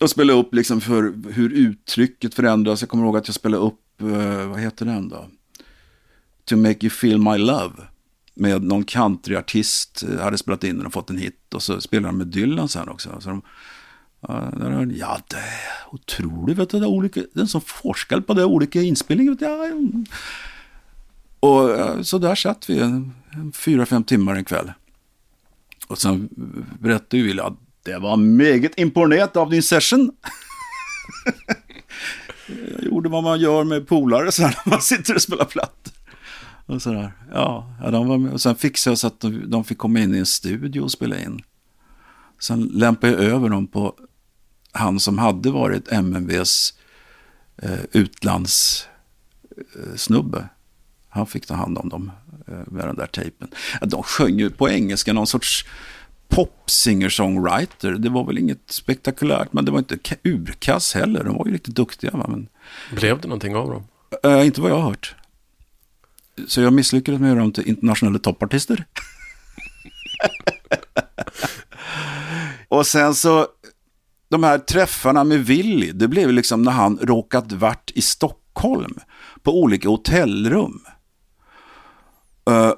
Och 0.00 0.10
spela 0.10 0.32
upp 0.32 0.54
liksom 0.54 0.80
för 0.80 1.32
hur 1.32 1.52
uttrycket 1.52 2.34
förändras. 2.34 2.80
Jag 2.80 2.88
kommer 2.88 3.04
ihåg 3.04 3.16
att 3.16 3.28
jag 3.28 3.34
spelade 3.34 3.62
upp, 3.62 4.00
eh, 4.00 4.48
vad 4.48 4.60
heter 4.60 4.86
den 4.86 5.08
då? 5.08 5.28
To 6.44 6.56
make 6.56 6.78
you 6.80 6.90
feel 6.90 7.18
my 7.18 7.38
love. 7.38 7.74
Med 8.34 8.62
någon 8.62 8.84
countryartist, 8.84 10.04
eh, 10.08 10.20
hade 10.20 10.38
spelat 10.38 10.64
in 10.64 10.76
den 10.76 10.86
och 10.86 10.92
fått 10.92 11.10
en 11.10 11.18
hit. 11.18 11.54
Och 11.54 11.62
så 11.62 11.80
spelade 11.80 12.08
de 12.08 12.18
med 12.18 12.26
Dylan 12.26 12.68
sen 12.68 12.88
också. 12.88 13.20
Så 13.20 13.28
de, 13.28 13.42
ja, 14.96 15.18
det 15.28 15.36
är 15.36 15.88
otroligt, 15.90 16.58
vet 16.58 16.70
du, 16.70 16.78
det 16.78 16.86
är 16.86 16.88
olika, 16.88 17.22
den 17.32 17.48
som 17.48 17.60
forskar 17.60 18.20
på 18.20 18.34
det, 18.34 18.44
olika 18.44 18.82
inspelningar. 18.82 19.30
Vet 19.32 19.40
du, 19.40 19.46
ja, 19.46 19.70
och 21.40 21.78
eh, 21.78 22.02
så 22.02 22.18
där 22.18 22.34
satt 22.34 22.70
vi 22.70 22.78
en, 22.78 23.12
en 23.30 23.52
fyra, 23.52 23.86
fem 23.86 24.04
timmar 24.04 24.34
en 24.34 24.44
kväll. 24.44 24.72
Och 25.86 25.98
sen 25.98 26.28
berättade 26.80 27.22
Wille 27.22 27.42
att 27.42 27.58
det 27.88 27.98
var 27.98 28.16
meget 28.16 28.78
imponerat 28.78 29.36
av 29.36 29.50
din 29.50 29.62
session. 29.62 30.10
jag 32.46 32.84
gjorde 32.84 33.08
vad 33.08 33.22
man 33.22 33.40
gör 33.40 33.64
med 33.64 33.88
polare 33.88 34.32
så 34.32 34.42
här 34.42 34.58
när 34.64 34.70
man 34.70 34.82
sitter 34.82 35.14
och 35.14 35.22
spelar 35.22 35.44
platt. 35.44 35.92
Och 36.66 36.82
så 36.82 36.92
där. 36.92 37.12
ja 37.32 37.74
de 37.92 38.08
var 38.08 38.18
med. 38.18 38.32
Och 38.32 38.40
sen 38.40 38.56
fixade 38.56 38.92
jag 38.92 38.98
så 38.98 39.06
att 39.06 39.20
de, 39.20 39.50
de 39.50 39.64
fick 39.64 39.78
komma 39.78 40.00
in 40.00 40.14
i 40.14 40.18
en 40.18 40.26
studio 40.26 40.80
och 40.80 40.92
spela 40.92 41.18
in. 41.18 41.42
Sen 42.38 42.62
lämpade 42.62 43.12
jag 43.12 43.22
över 43.22 43.48
dem 43.48 43.66
på 43.66 43.94
han 44.72 45.00
som 45.00 45.18
hade 45.18 45.50
varit 45.50 45.92
MMVs 45.92 46.74
eh, 47.62 47.80
utlandssnubbe. 47.92 50.38
Eh, 50.38 50.44
han 51.08 51.26
fick 51.26 51.46
ta 51.46 51.54
hand 51.54 51.78
om 51.78 51.88
dem 51.88 52.10
eh, 52.48 52.62
med 52.66 52.86
den 52.86 52.96
där 52.96 53.06
tejpen. 53.06 53.48
De 53.82 54.02
sjöng 54.02 54.38
ju 54.38 54.50
på 54.50 54.70
engelska 54.70 55.12
någon 55.12 55.26
sorts 55.26 55.64
pop 56.28 56.62
singer-songwriter. 56.66 57.92
Det 57.92 58.08
var 58.08 58.24
väl 58.24 58.38
inget 58.38 58.70
spektakulärt, 58.70 59.52
men 59.52 59.64
det 59.64 59.70
var 59.70 59.78
inte 59.78 59.98
urkass 60.22 60.94
heller. 60.94 61.24
De 61.24 61.36
var 61.36 61.46
ju 61.46 61.52
riktigt 61.52 61.74
duktiga. 61.74 62.10
Va? 62.10 62.26
Men... 62.28 62.48
Blev 62.92 63.20
det 63.20 63.28
någonting 63.28 63.56
av 63.56 63.70
dem? 63.70 63.84
Äh, 64.22 64.46
inte 64.46 64.60
vad 64.60 64.70
jag 64.70 64.76
har 64.76 64.88
hört. 64.88 65.14
Så 66.46 66.60
jag 66.60 66.72
misslyckades 66.72 67.20
med 67.20 67.30
att 67.30 67.34
göra 67.34 67.42
dem 67.42 67.52
till 67.52 67.68
internationella 67.68 68.18
toppartister. 68.18 68.84
och 72.68 72.86
sen 72.86 73.14
så, 73.14 73.46
de 74.28 74.44
här 74.44 74.58
träffarna 74.58 75.24
med 75.24 75.46
Willy, 75.46 75.92
det 75.92 76.08
blev 76.08 76.32
liksom 76.32 76.62
när 76.62 76.72
han 76.72 76.98
råkat 77.02 77.52
vart 77.52 77.90
i 77.90 78.02
Stockholm 78.02 78.98
på 79.42 79.60
olika 79.60 79.88
hotellrum. 79.88 80.80
Uh, 82.50 82.72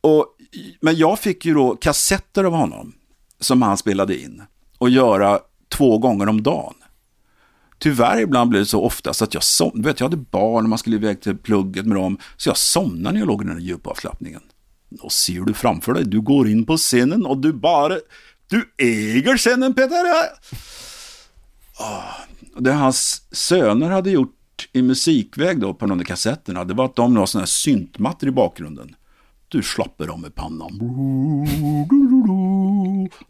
och, 0.00 0.35
men 0.80 0.96
jag 0.96 1.18
fick 1.18 1.44
ju 1.44 1.54
då 1.54 1.76
kassetter 1.76 2.44
av 2.44 2.52
honom 2.52 2.92
som 3.40 3.62
han 3.62 3.76
spelade 3.76 4.20
in 4.20 4.42
och 4.78 4.90
göra 4.90 5.40
två 5.68 5.98
gånger 5.98 6.28
om 6.28 6.42
dagen. 6.42 6.74
Tyvärr 7.78 8.20
ibland 8.20 8.50
blev 8.50 8.62
det 8.62 8.66
så 8.66 8.82
ofta 8.82 9.14
så 9.14 9.24
att 9.24 9.34
jag 9.34 9.42
somnade. 9.42 9.88
Vet, 9.88 10.00
jag 10.00 10.06
hade 10.06 10.24
barn 10.30 10.64
och 10.64 10.68
man 10.68 10.78
skulle 10.78 10.96
iväg 10.96 11.20
till 11.20 11.36
plugget 11.36 11.86
med 11.86 11.96
dem. 11.96 12.18
Så 12.36 12.48
jag 12.48 12.56
somnade 12.56 13.12
när 13.12 13.20
jag 13.20 13.26
låg 13.26 13.42
i 13.42 13.46
den 13.46 13.56
där 13.56 13.62
djupavslappningen. 13.62 14.42
Och 15.00 15.12
ser 15.12 15.40
du 15.40 15.54
framför 15.54 15.94
dig, 15.94 16.04
du 16.04 16.20
går 16.20 16.48
in 16.48 16.66
på 16.66 16.76
scenen 16.76 17.26
och 17.26 17.38
du 17.38 17.52
bara... 17.52 17.98
Du 18.48 18.74
äger 18.78 19.36
scenen 19.36 19.74
Peter! 19.74 20.04
Oh, 21.78 22.14
det 22.58 22.72
hans 22.72 23.22
söner 23.32 23.90
hade 23.90 24.10
gjort 24.10 24.68
i 24.72 24.82
musikväg 24.82 25.60
då 25.60 25.74
på 25.74 25.86
de 25.86 25.98
där 25.98 26.04
kassetterna, 26.04 26.64
det 26.64 26.74
var 26.74 26.84
att 26.84 26.96
de 26.96 27.14
la 27.14 27.26
sådana 27.26 27.42
här 27.42 27.46
syntmattor 27.46 28.28
i 28.28 28.32
bakgrunden. 28.32 28.96
Du 29.48 29.62
slapper 29.62 30.08
av 30.08 30.20
med 30.20 30.34
pannan. 30.34 30.78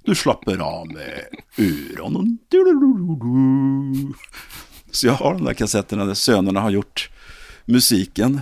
Du 0.02 0.14
slapper 0.14 0.58
av 0.58 0.86
med 0.86 1.24
öronen. 1.58 2.38
Så 4.90 5.06
jag 5.06 5.12
har 5.12 5.34
de 5.34 5.44
där 5.44 5.54
kassetterna 5.54 6.04
där 6.04 6.14
sönerna 6.14 6.60
har 6.60 6.70
gjort 6.70 7.10
musiken. 7.64 8.40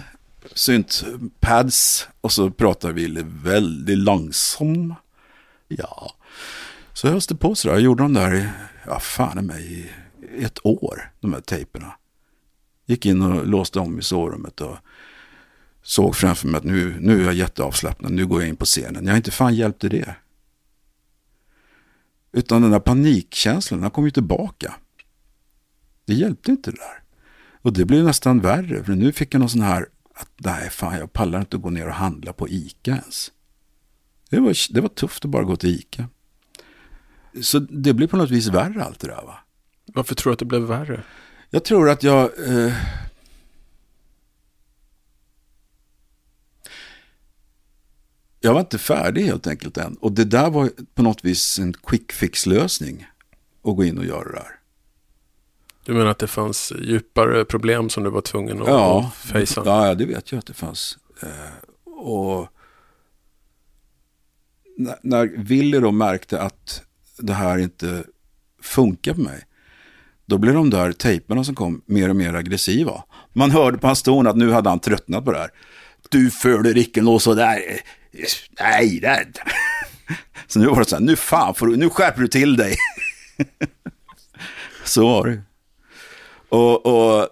Syntpads 0.54 2.08
och 2.20 2.32
så 2.32 2.50
pratar 2.50 2.92
vi 2.92 3.24
väldigt 3.42 3.98
långsamt. 3.98 4.94
Ja, 5.68 6.12
så 6.92 7.06
jag 7.06 7.12
höll 7.12 7.38
på 7.38 7.54
sådär. 7.54 7.74
Jag 7.74 7.82
gjorde 7.82 8.02
de 8.02 8.12
där 8.12 8.34
i, 8.34 8.48
ja 8.86 9.00
fan 9.00 9.46
mig, 9.46 9.92
i 10.36 10.44
ett 10.44 10.66
år, 10.66 11.12
de 11.20 11.32
här 11.32 11.40
tejperna. 11.40 11.94
Gick 12.86 13.06
in 13.06 13.22
och 13.22 13.46
låste 13.46 13.80
om 13.80 13.98
i 13.98 14.02
sovrummet 14.02 14.60
och 14.60 14.76
såg 15.84 16.16
framför 16.16 16.48
mig 16.48 16.58
att 16.58 16.64
nu, 16.64 16.96
nu 17.00 17.20
är 17.20 17.24
jag 17.24 17.34
jätteavslappnad, 17.34 18.12
nu 18.12 18.26
går 18.26 18.40
jag 18.40 18.48
in 18.48 18.56
på 18.56 18.64
scenen. 18.64 19.06
Jag 19.06 19.16
inte 19.16 19.30
fan 19.30 19.54
hjälpte 19.54 19.88
det. 19.88 20.16
Utan 22.32 22.62
den 22.62 22.70
där 22.70 22.80
panikkänslan, 22.80 23.80
den 23.80 23.90
kom 23.90 24.04
ju 24.04 24.10
tillbaka. 24.10 24.74
Det 26.04 26.14
hjälpte 26.14 26.50
inte 26.50 26.70
det 26.70 26.76
där. 26.76 27.02
Och 27.62 27.72
det 27.72 27.84
blev 27.84 28.04
nästan 28.04 28.40
värre, 28.40 28.84
för 28.84 28.92
nu 28.92 29.12
fick 29.12 29.34
jag 29.34 29.40
någon 29.40 29.48
sån 29.48 29.60
här 29.60 29.88
att 30.14 30.30
nej, 30.36 30.70
fan 30.70 30.98
jag 30.98 31.12
pallar 31.12 31.40
inte 31.40 31.56
att 31.56 31.62
gå 31.62 31.70
ner 31.70 31.86
och 31.86 31.94
handla 31.94 32.32
på 32.32 32.48
ICA 32.48 32.90
ens. 32.90 33.32
Det 34.30 34.40
var, 34.40 34.74
det 34.74 34.80
var 34.80 34.88
tufft 34.88 35.24
att 35.24 35.30
bara 35.30 35.44
gå 35.44 35.56
till 35.56 35.70
ICA. 35.70 36.08
Så 37.42 37.58
det 37.58 37.94
blev 37.94 38.06
på 38.06 38.16
något 38.16 38.30
vis 38.30 38.46
värre 38.46 38.84
allt 38.84 39.00
det 39.00 39.06
där 39.06 39.22
va. 39.22 39.38
Varför 39.86 40.14
tror 40.14 40.30
du 40.30 40.32
att 40.32 40.38
det 40.38 40.44
blev 40.44 40.62
värre? 40.62 41.02
Jag 41.50 41.64
tror 41.64 41.90
att 41.90 42.02
jag... 42.02 42.22
Eh, 42.48 42.74
jag 48.44 48.52
var 48.52 48.60
inte 48.60 48.78
färdig 48.78 49.22
helt 49.22 49.46
enkelt 49.46 49.76
än. 49.76 49.94
Och 49.94 50.12
det 50.12 50.24
där 50.24 50.50
var 50.50 50.70
på 50.94 51.02
något 51.02 51.24
vis 51.24 51.58
en 51.58 51.72
quick 51.72 52.12
fix-lösning. 52.12 53.06
Att 53.64 53.76
gå 53.76 53.84
in 53.84 53.98
och 53.98 54.04
göra 54.04 54.24
det 54.24 54.32
där. 54.32 54.58
Du 55.84 55.92
menar 55.92 56.10
att 56.10 56.18
det 56.18 56.26
fanns 56.26 56.72
djupare 56.80 57.44
problem 57.44 57.90
som 57.90 58.04
du 58.04 58.10
var 58.10 58.20
tvungen 58.20 58.62
att 58.62 58.68
ja, 58.68 59.12
fejsa? 59.16 59.62
Ja, 59.64 59.94
det 59.94 60.06
vet 60.06 60.32
jag 60.32 60.38
att 60.38 60.46
det 60.46 60.54
fanns. 60.54 60.98
Eh, 61.22 61.90
och 61.90 62.48
när, 64.76 64.96
när 65.02 65.26
Willy 65.26 65.80
då 65.80 65.90
märkte 65.90 66.40
att 66.40 66.82
det 67.18 67.32
här 67.32 67.58
inte 67.58 68.04
funkar 68.62 69.14
på 69.14 69.20
mig. 69.20 69.42
Då 70.26 70.38
blev 70.38 70.54
de 70.54 70.70
där 70.70 70.92
tejperna 70.92 71.44
som 71.44 71.54
kom 71.54 71.82
mer 71.86 72.08
och 72.08 72.16
mer 72.16 72.34
aggressiva. 72.34 73.04
Man 73.32 73.50
hörde 73.50 73.78
på 73.78 73.86
hans 73.86 74.02
ton 74.02 74.26
att 74.26 74.36
nu 74.36 74.50
hade 74.50 74.68
han 74.68 74.80
tröttnat 74.80 75.24
på 75.24 75.32
det 75.32 75.38
här. 75.38 75.50
Du 76.08 76.30
följer 76.30 76.78
icke 76.78 77.02
något 77.02 77.22
sådär. 77.22 77.60
Nej, 78.60 79.00
det... 79.00 79.06
är 79.06 79.26
inte. 79.26 79.40
Så 80.46 80.58
nu 80.58 80.66
var 80.66 80.78
det 80.78 80.84
så 80.84 80.96
här, 80.96 81.02
nu 81.02 81.16
fan 81.16 81.54
får 81.54 81.66
du, 81.66 81.76
nu 81.76 81.90
skärper 81.90 82.22
du 82.22 82.28
till 82.28 82.56
dig. 82.56 82.76
så 84.84 85.06
var 85.06 85.26
det. 85.26 85.42
Och, 86.48 86.86
och 86.86 87.28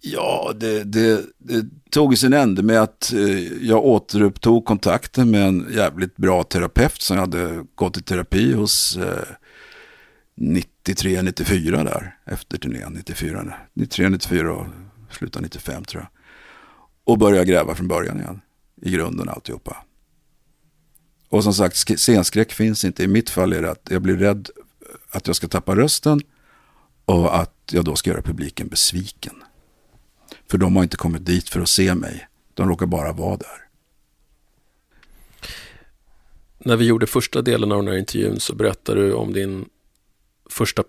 ja, 0.00 0.52
det, 0.56 0.84
det, 0.84 1.24
det 1.38 1.64
tog 1.90 2.18
sin 2.18 2.32
ände 2.32 2.62
med 2.62 2.82
att 2.82 3.12
eh, 3.12 3.66
jag 3.66 3.84
återupptog 3.84 4.64
kontakten 4.64 5.30
med 5.30 5.48
en 5.48 5.66
jävligt 5.70 6.16
bra 6.16 6.42
terapeut 6.42 7.02
som 7.02 7.16
jag 7.16 7.22
hade 7.22 7.64
gått 7.74 7.96
i 7.96 8.02
terapi 8.02 8.52
hos 8.52 8.96
eh, 8.96 9.28
93, 10.34 11.22
94 11.22 11.84
där, 11.84 12.16
efter 12.24 12.58
turnén 12.58 12.92
94. 12.92 13.54
93, 13.74 14.08
94 14.08 14.52
och 14.52 14.66
slutade 15.10 15.42
95 15.42 15.84
tror 15.84 16.02
jag. 16.02 16.08
Och 17.04 17.18
började 17.18 17.44
gräva 17.44 17.74
från 17.74 17.88
början 17.88 18.20
igen, 18.20 18.40
i 18.82 18.90
grunden 18.90 19.28
alltihopa. 19.28 19.76
Och 21.28 21.44
som 21.44 21.54
sagt, 21.54 22.00
scenskräck 22.00 22.52
finns 22.52 22.84
inte. 22.84 23.02
I 23.02 23.06
mitt 23.06 23.30
fall 23.30 23.52
är 23.52 23.62
det 23.62 23.70
att 23.70 23.88
jag 23.90 24.02
blir 24.02 24.16
rädd 24.16 24.48
eh, 24.56 24.96
att 25.10 25.26
jag 25.26 25.36
ska 25.36 25.48
tappa 25.48 25.76
rösten 25.76 26.20
och 27.04 27.38
att 27.40 27.54
jag 27.70 27.84
då 27.84 27.96
ska 27.96 28.10
göra 28.10 28.22
publiken 28.22 28.68
besviken. 28.68 29.34
För 30.50 30.58
de 30.58 30.76
har 30.76 30.82
inte 30.82 30.96
kommit 30.96 31.26
dit 31.26 31.48
för 31.48 31.60
att 31.60 31.68
se 31.68 31.94
mig. 31.94 32.28
De 32.54 32.68
råkar 32.68 32.86
bara 32.86 33.12
vara 33.12 33.36
där. 33.36 33.68
När 36.58 36.76
vi 36.76 36.84
gjorde 36.84 37.06
första 37.06 37.42
delen 37.42 37.72
av 37.72 37.78
den 37.78 37.88
här 37.88 37.98
intervjun 37.98 38.40
så 38.40 38.54
berättade 38.54 39.00
du 39.00 39.12
om 39.12 39.32
din 39.32 39.68
första 40.50 40.84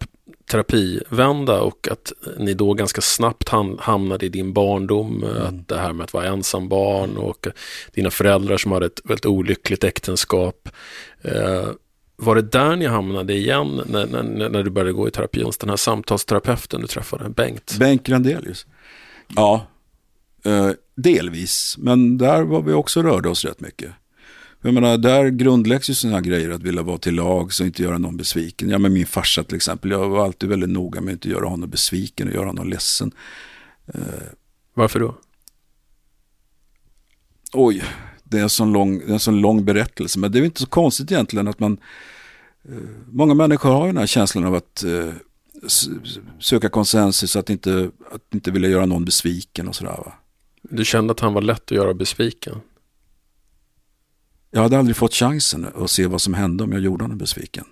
terapivända 0.48 1.62
och 1.62 1.88
att 1.92 2.14
ni 2.38 2.54
då 2.54 2.74
ganska 2.74 3.02
snabbt 3.02 3.50
hamnade 3.80 4.26
i 4.26 4.30
din 4.30 4.54
barndom. 4.54 5.24
Mm. 5.24 5.44
Att 5.44 5.68
det 5.68 5.78
här 5.78 5.94
med 5.94 6.04
att 6.04 6.14
vara 6.14 6.26
ensam 6.26 6.70
barn 6.70 7.18
och 7.18 7.48
dina 7.94 8.12
föräldrar 8.12 8.58
som 8.58 8.72
hade 8.72 8.86
ett 8.86 9.02
väldigt 9.04 9.26
olyckligt 9.26 9.84
äktenskap. 9.84 10.70
Eh, 11.22 11.68
var 12.16 12.36
det 12.36 12.42
där 12.42 12.76
ni 12.76 12.86
hamnade 12.86 13.34
igen 13.34 13.82
när, 13.86 14.06
när, 14.06 14.50
när 14.50 14.64
du 14.64 14.70
började 14.70 14.94
gå 14.94 15.08
i 15.08 15.12
terapi 15.12 15.44
hos 15.44 15.58
den 15.58 15.70
här 15.70 15.78
samtalsterapeuten 15.78 16.82
du 16.82 16.88
träffade, 16.88 17.30
Bengt? 17.30 17.78
Bengt 17.80 18.04
Grandelius. 18.04 18.66
Ja, 19.28 19.68
eh, 20.46 20.70
delvis. 20.96 21.76
Men 21.78 22.18
där 22.18 22.44
var 22.44 22.62
vi 22.62 22.74
också 22.74 23.02
rörde 23.02 23.30
oss 23.30 23.46
rätt 23.46 23.60
mycket. 23.60 23.92
Jag 24.68 24.74
menar, 24.74 24.98
där 24.98 25.30
grundläggs 25.30 25.90
ju 25.90 25.94
sådana 25.94 26.18
här 26.18 26.24
grejer, 26.24 26.50
att 26.50 26.64
vilja 26.64 26.84
vara 26.84 26.98
till 26.98 27.16
lag 27.16 27.46
och 27.60 27.66
inte 27.66 27.84
göra 27.84 27.98
någon 27.98 28.18
besviken. 28.18 28.70
Ja, 28.70 28.78
men 28.78 28.94
min 28.94 29.06
farsa 29.06 29.44
till 29.44 29.56
exempel, 29.56 29.92
jag 29.92 30.10
var 30.10 30.26
alltid 30.26 30.50
väldigt 30.50 30.70
noga 30.70 31.02
med 31.02 31.12
att 31.12 31.14
inte 31.14 31.30
göra 31.30 31.48
honom 31.48 31.70
besviken 31.70 32.28
och 32.28 32.34
göra 32.34 32.46
honom 32.46 32.70
ledsen. 32.70 33.12
Varför 34.74 35.00
då? 35.00 35.16
oj, 37.54 37.84
det 38.24 38.38
är, 38.38 38.44
en 38.44 38.50
sån 38.50 38.74
lång, 38.74 39.02
en 39.08 39.20
sån 39.20 39.42
lång 39.42 39.66
berättelse. 39.66 40.20
Men 40.20 40.32
det 40.32 40.40
är 40.40 40.44
inte 40.44 40.62
så 40.62 40.68
konstigt 40.68 41.12
egentligen 41.12 41.48
att 41.48 41.60
man... 41.60 41.78
Eh, 42.70 42.76
många 43.12 43.34
människor 43.34 43.70
har 43.70 43.86
ju 43.86 43.92
den 43.92 43.98
här 43.98 44.08
känslan 44.08 44.46
av 44.46 44.56
att 44.56 44.84
eh, 44.84 45.14
söka 46.40 46.70
konsensus, 46.70 47.36
att 47.36 47.50
inte, 47.50 47.92
att 48.12 48.34
inte 48.34 48.52
vilja 48.52 48.70
göra 48.70 48.86
någon 48.86 49.06
besviken 49.06 49.68
och 49.68 49.76
sådär. 49.76 49.98
Va? 49.98 50.14
Du 50.62 50.86
kände 50.86 51.12
att 51.12 51.20
han 51.20 51.34
var 51.34 51.42
lätt 51.42 51.64
att 51.64 51.72
göra 51.72 51.94
besviken? 51.94 52.56
Jag 54.52 54.62
hade 54.62 54.80
aldrig 54.80 54.96
fått 54.96 55.14
chansen 55.14 55.68
att 55.76 55.92
se 55.92 56.08
vad 56.08 56.22
som 56.22 56.34
hände 56.34 56.64
om 56.64 56.72
jag 56.72 56.82
gjorde 56.82 57.04
honom 57.04 57.18
besviken. 57.18 57.66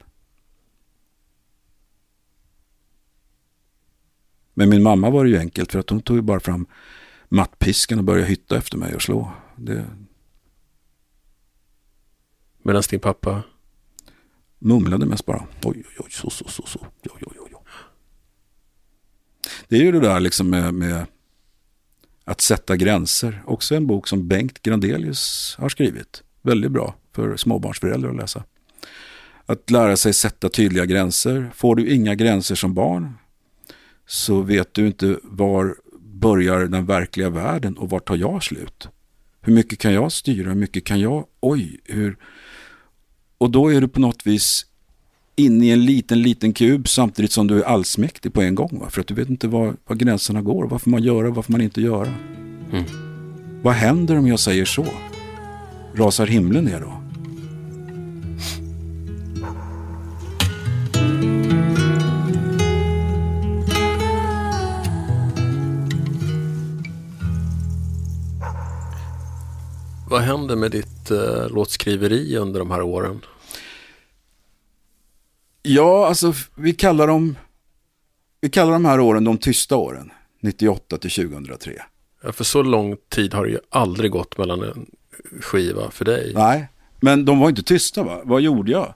Men 4.53 4.69
min 4.69 4.83
mamma 4.83 5.09
var 5.09 5.23
det 5.23 5.29
ju 5.29 5.37
enkelt 5.37 5.71
för 5.71 5.79
att 5.79 5.89
hon 5.89 6.01
tog 6.01 6.15
ju 6.15 6.21
bara 6.21 6.39
fram 6.39 6.67
mattpisken 7.29 7.99
och 7.99 8.05
började 8.05 8.27
hytta 8.27 8.57
efter 8.57 8.77
mig 8.77 8.95
och 8.95 9.01
slå. 9.01 9.31
Det... 9.55 9.85
Medan 12.63 12.83
din 12.89 12.99
pappa? 12.99 13.43
Mumlade 14.59 15.05
mest 15.05 15.25
bara. 15.25 15.47
Oj, 15.63 15.83
oj, 15.87 15.95
oj, 15.99 16.11
så, 16.11 16.29
så, 16.29 16.47
så, 16.47 16.63
så. 16.67 16.79
Oj, 17.03 17.21
oj, 17.21 17.37
oj. 17.39 17.51
Det 19.67 19.75
är 19.75 19.81
ju 19.81 19.91
det 19.91 19.99
där 19.99 20.19
liksom 20.19 20.49
med, 20.49 20.73
med 20.73 21.05
att 22.23 22.41
sätta 22.41 22.77
gränser. 22.77 23.43
Också 23.45 23.75
en 23.75 23.87
bok 23.87 24.07
som 24.07 24.27
Bengt 24.27 24.61
Grandelius 24.61 25.55
har 25.59 25.69
skrivit. 25.69 26.23
Väldigt 26.45 26.71
bra 26.71 26.95
för 27.15 27.37
småbarnsföräldrar 27.37 28.09
att 28.09 28.15
läsa. 28.15 28.43
Att 29.45 29.71
lära 29.71 29.97
sig 29.97 30.13
sätta 30.13 30.49
tydliga 30.49 30.85
gränser. 30.85 31.51
Får 31.55 31.75
du 31.75 31.89
inga 31.89 32.15
gränser 32.15 32.55
som 32.55 32.73
barn 32.73 33.13
så 34.07 34.41
vet 34.41 34.73
du 34.73 34.87
inte 34.87 35.19
var 35.23 35.75
börjar 35.99 36.59
den 36.59 36.85
verkliga 36.85 37.29
världen 37.29 37.77
och 37.77 37.89
var 37.89 37.99
tar 37.99 38.15
jag 38.15 38.43
slut? 38.43 38.87
Hur 39.41 39.53
mycket 39.53 39.79
kan 39.79 39.93
jag 39.93 40.11
styra? 40.11 40.49
Hur 40.49 40.55
mycket 40.55 40.85
kan 40.85 40.99
jag? 40.99 41.25
Oj, 41.39 41.79
hur? 41.83 42.17
Och 43.37 43.51
då 43.51 43.73
är 43.73 43.81
du 43.81 43.87
på 43.87 43.99
något 43.99 44.27
vis 44.27 44.65
inne 45.35 45.65
i 45.65 45.71
en 45.71 45.85
liten, 45.85 46.21
liten 46.21 46.53
kub 46.53 46.87
samtidigt 46.87 47.31
som 47.31 47.47
du 47.47 47.59
är 47.59 47.65
allsmäktig 47.65 48.33
på 48.33 48.41
en 48.41 48.55
gång. 48.55 48.79
Va? 48.79 48.89
För 48.89 49.01
att 49.01 49.07
du 49.07 49.13
vet 49.13 49.29
inte 49.29 49.47
var, 49.47 49.75
var 49.87 49.95
gränserna 49.95 50.41
går. 50.41 50.67
Vad 50.67 50.81
får 50.81 50.91
man 50.91 51.03
göra 51.03 51.29
vad 51.29 51.45
får 51.45 51.51
man 51.51 51.61
inte 51.61 51.81
göra? 51.81 52.13
Mm. 52.71 52.85
Vad 53.61 53.73
händer 53.73 54.17
om 54.17 54.27
jag 54.27 54.39
säger 54.39 54.65
så? 54.65 54.85
Rasar 55.97 56.27
himlen 56.27 56.65
ner 56.65 56.79
då? 56.79 57.01
Vad 70.09 70.21
händer 70.21 70.55
med 70.55 70.71
ditt 70.71 71.11
eh, 71.11 71.49
låtskriveri 71.49 72.37
under 72.37 72.59
de 72.59 72.71
här 72.71 72.81
åren? 72.81 73.21
Ja, 75.63 76.07
alltså 76.07 76.33
vi 76.55 76.73
kallar 76.73 77.07
dem 77.07 77.35
vi 78.41 78.49
kallar 78.49 78.73
de 78.73 78.85
här 78.85 78.99
åren 78.99 79.23
de 79.23 79.37
tysta 79.37 79.75
åren. 79.75 80.11
98 80.41 80.97
till 80.97 81.11
2003. 81.11 81.81
Ja, 82.23 82.31
för 82.31 82.43
så 82.43 82.61
lång 82.61 82.97
tid 83.09 83.33
har 83.33 83.45
det 83.45 83.51
ju 83.51 83.59
aldrig 83.69 84.11
gått 84.11 84.37
mellan 84.37 84.63
en 84.63 84.85
skiva 85.41 85.91
för 85.91 86.05
dig. 86.05 86.31
Nej, 86.35 86.67
men 86.99 87.25
de 87.25 87.39
var 87.39 87.49
inte 87.49 87.63
tysta 87.63 88.03
va? 88.03 88.21
Vad 88.23 88.41
gjorde 88.41 88.71
jag? 88.71 88.93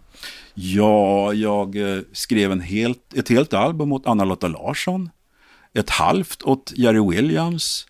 Ja, 0.54 1.34
jag 1.34 1.76
eh, 1.76 2.02
skrev 2.14 2.52
en 2.52 2.62
helt, 2.62 3.14
ett 3.14 3.30
helt 3.30 3.54
album 3.54 3.92
åt 3.92 4.08
Anna-Lotta 4.08 4.48
Larsson. 4.48 5.10
Ett 5.74 5.90
halvt 5.90 6.44
åt 6.44 6.74
Jerry 6.76 7.10
Williams. 7.10 7.86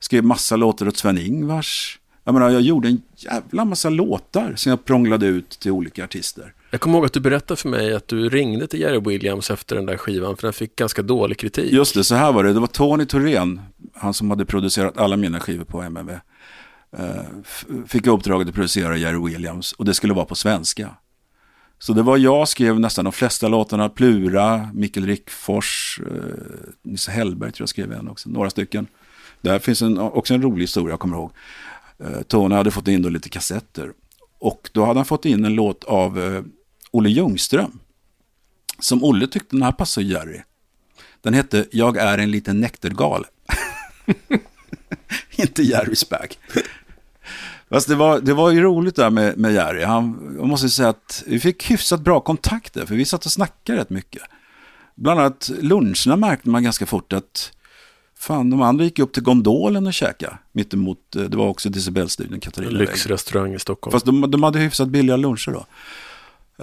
Skrev 0.00 0.24
massa 0.24 0.56
låtar 0.56 0.88
åt 0.88 0.96
Sven-Ingvars. 0.96 1.98
Jag 2.24 2.34
menar, 2.34 2.50
jag 2.50 2.62
gjorde 2.62 2.88
en 2.88 3.02
jävla 3.16 3.64
massa 3.64 3.90
låtar 3.90 4.52
som 4.56 4.70
jag 4.70 4.84
prånglade 4.84 5.26
ut 5.26 5.50
till 5.50 5.70
olika 5.70 6.04
artister. 6.04 6.54
Jag 6.70 6.80
kommer 6.80 6.98
ihåg 6.98 7.06
att 7.06 7.12
du 7.12 7.20
berättade 7.20 7.60
för 7.60 7.68
mig 7.68 7.94
att 7.94 8.08
du 8.08 8.28
ringde 8.28 8.66
till 8.66 8.80
Jerry 8.80 9.00
Williams 9.00 9.50
efter 9.50 9.76
den 9.76 9.86
där 9.86 9.96
skivan 9.96 10.36
för 10.36 10.46
den 10.46 10.52
fick 10.52 10.76
ganska 10.76 11.02
dålig 11.02 11.38
kritik. 11.38 11.72
Just 11.72 11.94
det, 11.94 12.04
så 12.04 12.14
här 12.14 12.32
var 12.32 12.44
det. 12.44 12.52
Det 12.52 12.60
var 12.60 12.66
Tony 12.66 13.06
Thorén, 13.06 13.60
han 13.94 14.14
som 14.14 14.30
hade 14.30 14.44
producerat 14.44 14.98
alla 14.98 15.16
mina 15.16 15.40
skivor 15.40 15.64
på 15.64 15.82
MMV 15.82 16.12
fick 17.44 17.90
fick 17.90 18.06
uppdraget 18.06 18.48
att 18.48 18.54
producera 18.54 18.96
Jerry 18.96 19.32
Williams 19.32 19.72
och 19.72 19.84
det 19.84 19.94
skulle 19.94 20.14
vara 20.14 20.24
på 20.26 20.34
svenska. 20.34 20.96
Så 21.78 21.92
det 21.92 22.02
var 22.02 22.16
jag 22.16 22.48
skrev 22.48 22.80
nästan 22.80 23.04
de 23.04 23.12
flesta 23.12 23.48
låtarna, 23.48 23.88
Plura, 23.88 24.70
Mikkel 24.74 25.06
Rickfors, 25.06 26.00
eh, 26.06 26.70
Nisse 26.82 27.10
Hellberg 27.10 27.52
tror 27.52 27.62
jag 27.62 27.68
skrev 27.68 27.92
en 27.92 28.08
också, 28.08 28.28
några 28.28 28.50
stycken. 28.50 28.86
Där 29.40 29.58
finns 29.58 29.82
en, 29.82 29.98
också 29.98 30.34
en 30.34 30.42
rolig 30.42 30.62
historia 30.62 30.92
jag 30.92 31.00
kommer 31.00 31.16
ihåg. 31.16 31.32
Eh, 31.98 32.22
Tony 32.22 32.54
hade 32.54 32.70
fått 32.70 32.88
in 32.88 33.02
då 33.02 33.08
lite 33.08 33.28
kassetter. 33.28 33.92
Och 34.38 34.70
då 34.72 34.84
hade 34.84 34.98
han 34.98 35.04
fått 35.04 35.24
in 35.24 35.44
en 35.44 35.54
låt 35.54 35.84
av 35.84 36.18
eh, 36.20 36.42
Olle 36.90 37.08
Ljungström. 37.08 37.78
Som 38.78 39.04
Olle 39.04 39.26
tyckte 39.26 39.56
den 39.56 39.62
här 39.62 39.72
passade 39.72 40.06
Jerry. 40.06 40.40
Den 41.20 41.34
hette 41.34 41.66
Jag 41.72 41.96
är 41.96 42.18
en 42.18 42.30
liten 42.30 42.60
näktergal. 42.60 43.26
Inte 45.36 45.62
Jerrys 45.62 46.08
bag. 46.08 46.38
Fast 47.70 47.88
det 47.88 47.94
var, 47.94 48.20
det 48.20 48.34
var 48.34 48.50
ju 48.50 48.60
roligt 48.60 48.96
där 48.96 49.10
med, 49.10 49.38
med 49.38 49.52
Jerry. 49.52 49.84
Han, 49.84 50.34
jag 50.38 50.48
måste 50.48 50.68
säga 50.68 50.88
att 50.88 51.22
vi 51.26 51.40
fick 51.40 51.70
hyfsat 51.70 52.00
bra 52.00 52.20
kontakter, 52.20 52.86
för 52.86 52.94
vi 52.94 53.04
satt 53.04 53.26
och 53.26 53.32
snackade 53.32 53.78
rätt 53.78 53.90
mycket. 53.90 54.22
Bland 54.94 55.20
annat 55.20 55.50
luncherna 55.60 56.16
märkte 56.16 56.48
man 56.48 56.62
ganska 56.62 56.86
fort 56.86 57.12
att 57.12 57.52
Fan, 58.18 58.50
de 58.50 58.62
andra 58.62 58.84
gick 58.84 58.98
upp 58.98 59.12
till 59.12 59.22
Gondolen 59.22 59.86
och 59.86 59.94
käkade. 59.94 60.38
Mittemot, 60.52 61.16
eh, 61.16 61.22
det 61.22 61.36
var 61.36 61.48
också 61.48 61.68
Decibelstudion, 61.68 62.40
Katarina 62.40 62.70
Lyxrestaurang 62.70 63.54
i 63.54 63.58
Stockholm. 63.58 63.92
Fast 63.92 64.06
de, 64.06 64.30
de 64.30 64.42
hade 64.42 64.58
hyfsat 64.58 64.88
billiga 64.88 65.16
luncher 65.16 65.52
då. 65.52 65.66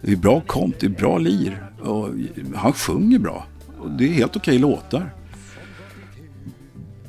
Det 0.00 0.12
är 0.12 0.16
bra 0.16 0.40
komp, 0.46 0.80
det 0.80 0.86
är 0.86 0.90
bra 0.90 1.18
lir. 1.18 1.65
Och 1.80 2.08
han 2.54 2.72
sjunger 2.72 3.18
bra. 3.18 3.46
Och 3.78 3.90
det 3.90 4.04
är 4.04 4.12
helt 4.12 4.36
okej 4.36 4.58
låtar. 4.58 5.14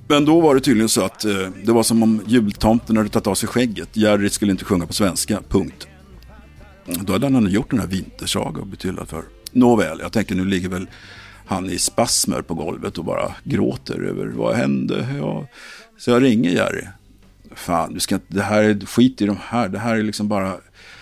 Men 0.08 0.26
då 0.26 0.42
var 0.42 0.56
det 0.56 0.62
tydligen 0.62 0.90
så 0.90 1.06
att 1.06 1.26
eh, 1.26 1.48
det 1.64 1.72
var 1.72 1.84
som 1.84 2.04
om 2.04 2.22
jultomten 2.28 2.98
hade 2.98 3.10
tagit 3.10 3.28
av 3.28 3.36
sig 3.36 3.50
skägget. 3.50 3.98
Jerry 3.98 4.30
skulle 4.30 4.52
inte 4.52 4.66
sjunga 4.66 4.86
på 4.86 4.94
svenska, 4.94 5.42
punkt. 5.50 5.88
Då 6.86 7.14
hade 7.14 7.30
han 7.30 7.50
gjort 7.50 7.70
den 7.72 7.80
här 7.80 7.88
vintersaga 7.88 8.62
och 8.62 8.68
betydlat 8.68 9.10
för. 9.10 9.24
Nåväl, 9.52 10.00
jag 10.02 10.12
tänker 10.12 10.36
nu 10.36 10.46
ligger 10.46 10.70
väl 10.70 10.88
han 11.46 11.70
i 11.70 11.78
spasmer 11.78 12.42
på 12.42 12.54
golvet 12.54 12.98
och 12.98 13.06
bara 13.06 13.36
gråter 13.44 14.02
över 14.02 14.28
vad 14.28 14.56
hände. 14.56 15.08
Ja. 15.20 15.48
Så 15.98 16.12
jag 16.12 16.24
ringer 16.24 16.50
Jerry. 16.50 16.84
fan, 17.56 17.94
du 17.94 18.00
ska 18.00 18.16
inte, 18.16 18.28
det 18.28 18.42
här 18.42 18.64
är 18.64 18.86
skit 18.86 19.22
i 19.22 19.26
de 19.26 19.38
här. 19.42 19.70
Det 19.70 19.80
här 19.80 19.96
är 19.96 20.04
liksom 20.04 20.28
bara, 20.28 20.58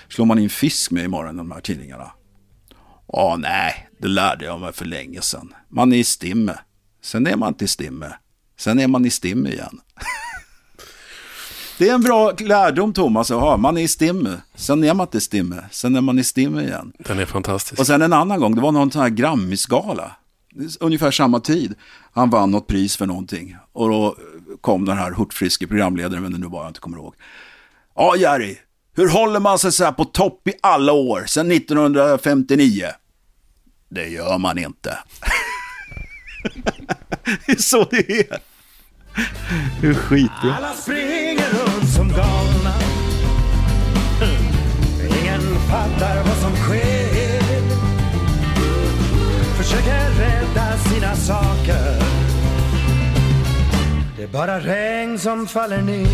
slår 0.09 0.26
man 0.26 0.39
in 0.39 0.49
fisk 0.49 0.91
med 0.91 1.05
imorgon, 1.05 1.38
de 1.38 1.51
här 1.51 1.61
tidningarna. 1.61 2.11
Ja, 3.18 3.38
nej, 3.39 3.89
det 4.01 4.07
lärde 4.07 4.45
jag 4.45 4.59
mig 4.59 4.74
för 4.74 4.86
länge 4.86 5.22
sedan. 5.22 5.53
Man 5.70 5.93
är 5.93 5.97
i 5.97 6.03
stimme. 6.03 6.59
Sen 7.01 7.28
är 7.28 7.36
man 7.36 7.47
inte 7.47 7.66
i 7.66 7.68
stimme. 7.68 8.13
Sen 8.57 8.80
är 8.80 8.88
man 8.88 9.05
i 9.05 9.09
stimme 9.09 9.49
igen. 9.49 9.80
Det 11.78 11.89
är 11.89 11.93
en 11.93 12.01
bra 12.01 12.32
lärdom 12.39 12.93
Thomas 12.93 13.32
att 13.32 13.39
ha. 13.39 13.57
Man 13.57 13.78
är 13.78 13.82
i 13.82 13.88
stimme. 13.88 14.41
Sen 14.55 14.84
är 14.84 14.93
man 14.93 15.07
inte 15.07 15.18
i 15.18 15.22
stimme. 15.22 15.63
Sen 15.72 15.95
är 15.95 16.01
man 16.01 16.20
i 16.20 16.24
stimme 16.24 16.61
igen. 16.61 16.93
Den 16.99 17.20
är 17.20 17.26
fantastisk. 17.26 17.80
Och 17.80 17.88
sen 17.88 18.01
en 18.01 18.13
annan 18.13 18.39
gång, 18.39 18.55
det 18.55 18.61
var 18.61 18.72
någon 18.72 18.91
sån 18.91 19.01
här 19.01 19.09
Grammisgala. 19.09 20.11
Ungefär 20.80 21.11
samma 21.11 21.39
tid. 21.39 21.76
Han 22.13 22.30
vann 22.30 22.51
något 22.51 22.68
pris 22.68 22.97
för 22.97 23.05
någonting. 23.05 23.55
Och 23.74 23.89
då 23.89 24.16
kom 24.61 24.86
den 24.86 24.97
här 24.97 25.11
hurtfriske 25.11 25.68
programledaren, 25.68 26.24
men 26.24 26.32
nu 26.32 26.47
var 26.47 26.61
jag 26.61 26.70
inte 26.70 26.80
kommer 26.80 26.97
ihåg. 26.97 27.16
Ja, 27.95 28.16
Jerry. 28.16 28.57
Hur 28.95 29.09
håller 29.09 29.39
man 29.39 29.59
sig 29.59 29.72
så 29.72 29.84
här 29.84 29.91
på 29.91 30.05
topp 30.05 30.47
i 30.47 30.53
alla 30.61 30.93
år, 30.93 31.24
sedan 31.28 31.51
1959? 31.51 32.91
Det 33.96 34.08
gör 34.08 34.38
man 34.38 34.58
inte. 34.58 34.98
det 37.46 37.52
är 37.52 37.62
så 37.62 37.84
det 37.84 38.20
är. 38.20 38.39
Det 39.82 39.88
är 39.88 39.93
skitbra. 39.93 40.56
Alla 40.58 40.74
springer 40.74 41.50
runt 41.50 41.89
som 41.89 42.08
galna 42.08 42.74
Ingen 45.02 45.41
fattar 45.41 46.24
vad 46.24 46.38
som 46.38 46.56
sker 46.56 47.62
Försöker 49.58 50.10
rädda 50.10 50.78
sina 50.78 51.16
saker 51.16 52.02
Det 54.18 54.24
är 54.24 54.28
bara 54.28 54.60
regn 54.60 55.20
som 55.20 55.48
faller 55.48 55.82
ner 55.82 56.08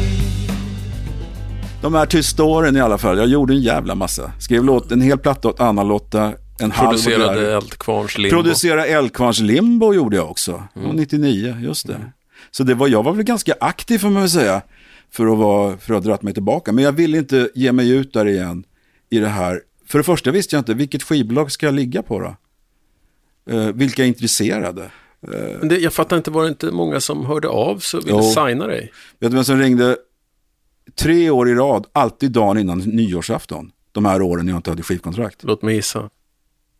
De 1.81 1.93
här 1.93 2.05
tysta 2.05 2.43
åren 2.43 2.77
i 2.77 2.81
alla 2.81 2.97
fall. 2.97 3.17
Jag 3.17 3.27
gjorde 3.27 3.53
en 3.53 3.61
jävla 3.61 3.95
massa. 3.95 4.31
Skrev 4.39 4.63
låt, 4.63 4.91
en 4.91 5.01
hel 5.01 5.17
platta 5.17 5.49
åt 5.49 5.59
Anna-Lotta. 5.59 6.33
En 6.61 6.71
halv 6.71 6.87
Producerade. 6.89 7.55
Eldkvarns 7.55 8.17
limbo. 8.17 8.35
Producera 8.35 8.85
Eldkvarns 8.85 9.39
limbo 9.39 9.93
gjorde 9.93 10.15
jag 10.15 10.31
också. 10.31 10.63
Mm. 10.75 10.95
99, 10.95 11.57
just 11.61 11.87
det. 11.87 12.11
Så 12.51 12.63
det 12.63 12.73
var, 12.73 12.87
jag 12.87 13.03
var 13.03 13.13
väl 13.13 13.23
ganska 13.23 13.53
aktiv 13.59 13.99
får 13.99 14.09
man 14.09 14.21
väl 14.21 14.29
säga. 14.29 14.61
För 15.11 15.27
att, 15.27 15.37
vara, 15.37 15.77
för 15.77 15.93
att 15.93 16.03
ha 16.03 16.09
dragit 16.09 16.21
mig 16.21 16.33
tillbaka. 16.33 16.71
Men 16.71 16.83
jag 16.83 16.91
ville 16.91 17.17
inte 17.17 17.49
ge 17.55 17.71
mig 17.71 17.89
ut 17.91 18.13
där 18.13 18.25
igen. 18.25 18.63
I 19.09 19.19
det 19.19 19.27
här. 19.27 19.61
För 19.87 19.97
det 19.97 20.03
första 20.03 20.31
visste 20.31 20.55
jag 20.55 20.61
inte, 20.61 20.73
vilket 20.73 21.03
skivbolag 21.03 21.51
ska 21.51 21.65
jag 21.65 21.75
ligga 21.75 22.03
på 22.03 22.19
då? 22.19 22.35
Eh, 23.55 23.67
vilka 23.67 24.03
är 24.03 24.07
intresserade? 24.07 24.91
Men 25.59 25.67
det, 25.67 25.77
jag 25.77 25.93
fattar 25.93 26.17
inte, 26.17 26.31
var 26.31 26.43
det 26.43 26.49
inte 26.49 26.71
många 26.71 26.99
som 26.99 27.25
hörde 27.25 27.47
av 27.47 27.79
sig 27.79 27.97
och 27.97 28.05
ville 28.05 28.17
Jo. 28.17 28.23
signa 28.23 28.67
dig? 28.67 28.91
Vet 29.19 29.31
du 29.31 29.35
vem 29.35 29.43
som 29.43 29.59
ringde 29.59 29.97
tre 30.99 31.29
år 31.29 31.49
i 31.49 31.53
rad, 31.53 31.87
alltid 31.93 32.31
dagen 32.31 32.57
innan 32.57 32.79
nyårsafton? 32.79 33.71
De 33.91 34.05
här 34.05 34.21
åren 34.21 34.47
jag 34.47 34.57
inte 34.57 34.69
hade 34.69 34.83
skivkontrakt. 34.83 35.43
Låt 35.43 35.61
mig 35.61 35.75
gissa. 35.75 36.09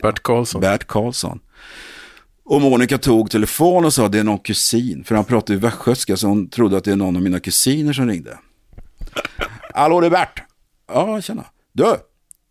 Bert 0.01 0.23
Karlsson. 0.23 0.61
Bert 0.61 0.87
Karlsson. 0.87 1.39
Och 2.43 2.61
Monica 2.61 2.97
tog 2.97 3.31
telefon 3.31 3.85
och 3.85 3.93
sa 3.93 4.07
det 4.07 4.19
är 4.19 4.23
någon 4.23 4.39
kusin. 4.39 5.03
För 5.03 5.15
han 5.15 5.25
pratade 5.25 5.53
ju 5.53 5.59
västgötska 5.59 6.17
så 6.17 6.27
hon 6.27 6.49
trodde 6.49 6.77
att 6.77 6.83
det 6.83 6.91
är 6.91 6.95
någon 6.95 7.15
av 7.15 7.21
mina 7.21 7.39
kusiner 7.39 7.93
som 7.93 8.07
ringde. 8.07 8.37
Hallå 9.73 10.01
det 10.01 10.07
är 10.07 10.11
Bert. 10.11 10.43
Ja, 10.87 11.21
tjena. 11.21 11.45
Du, 11.71 11.95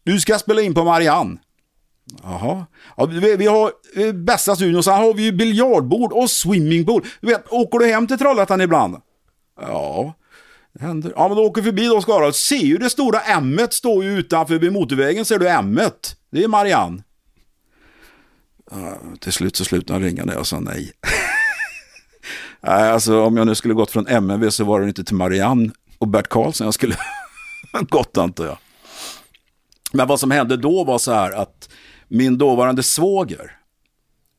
du 0.05 0.21
ska 0.21 0.39
spela 0.39 0.63
in 0.63 0.75
på 0.75 0.85
Marianne. 0.85 1.39
Jaha. 2.23 2.67
Ja, 2.97 3.05
vi, 3.05 3.37
vi 3.37 3.47
har 3.47 3.73
eh, 3.97 4.13
bästa 4.13 4.57
studion 4.57 4.77
och 4.77 4.85
sen 4.85 4.95
har 4.95 5.15
vi 5.15 5.23
ju 5.23 5.33
biljardbord 5.33 6.13
och 6.13 6.31
swimmingpool. 6.31 7.05
Du 7.21 7.27
vet, 7.27 7.53
åker 7.53 7.79
du 7.79 7.87
hem 7.87 8.07
till 8.07 8.19
Trollhättan 8.19 8.61
ibland? 8.61 8.97
Ja, 9.61 10.15
det 10.73 10.85
händer. 10.85 11.13
Ja, 11.17 11.29
men 11.29 11.37
då 11.37 11.45
åker 11.45 11.63
förbi 11.63 11.87
då 11.87 12.01
Skara. 12.01 12.33
Ser 12.33 12.57
ju 12.57 12.79
det 12.79 12.91
stora 12.91 13.21
m 13.21 13.59
står 13.71 14.05
ju 14.05 14.19
utanför 14.19 14.59
vid 14.59 14.73
motorvägen 14.73 15.25
ser 15.25 15.39
du 15.39 15.49
M-et? 15.49 16.17
Det 16.33 16.45
är 16.45 16.49
Marianne. 16.49 17.03
Till 19.21 19.33
slut 19.33 19.57
så 19.57 19.65
slutade 19.65 19.93
han 19.93 20.03
ringa 20.03 20.25
när 20.25 20.35
jag 20.35 20.47
sa 20.47 20.61
nej. 20.61 20.93
nej, 22.61 22.91
alltså 22.91 23.23
om 23.23 23.37
jag 23.37 23.47
nu 23.47 23.55
skulle 23.55 23.75
gått 23.75 23.91
från 23.91 24.07
MNV 24.07 24.51
så 24.51 24.65
var 24.65 24.81
det 24.81 24.89
inte 24.89 25.05
till 25.05 25.17
Marianne 25.17 25.71
och 25.99 26.09
Bert 26.09 26.29
Karlsson 26.29 26.65
jag 26.65 26.75
skulle 26.75 26.97
gått 27.89 28.17
antar 28.19 28.47
jag. 28.47 28.59
Men 29.93 30.09
vad 30.09 30.21
som 30.21 30.31
hände 30.31 30.57
då 30.57 30.85
var 30.85 30.99
så 30.99 31.13
här 31.13 31.33
att 31.33 31.69
min 32.09 32.39
dåvarande 32.39 32.83
svåger 32.83 33.57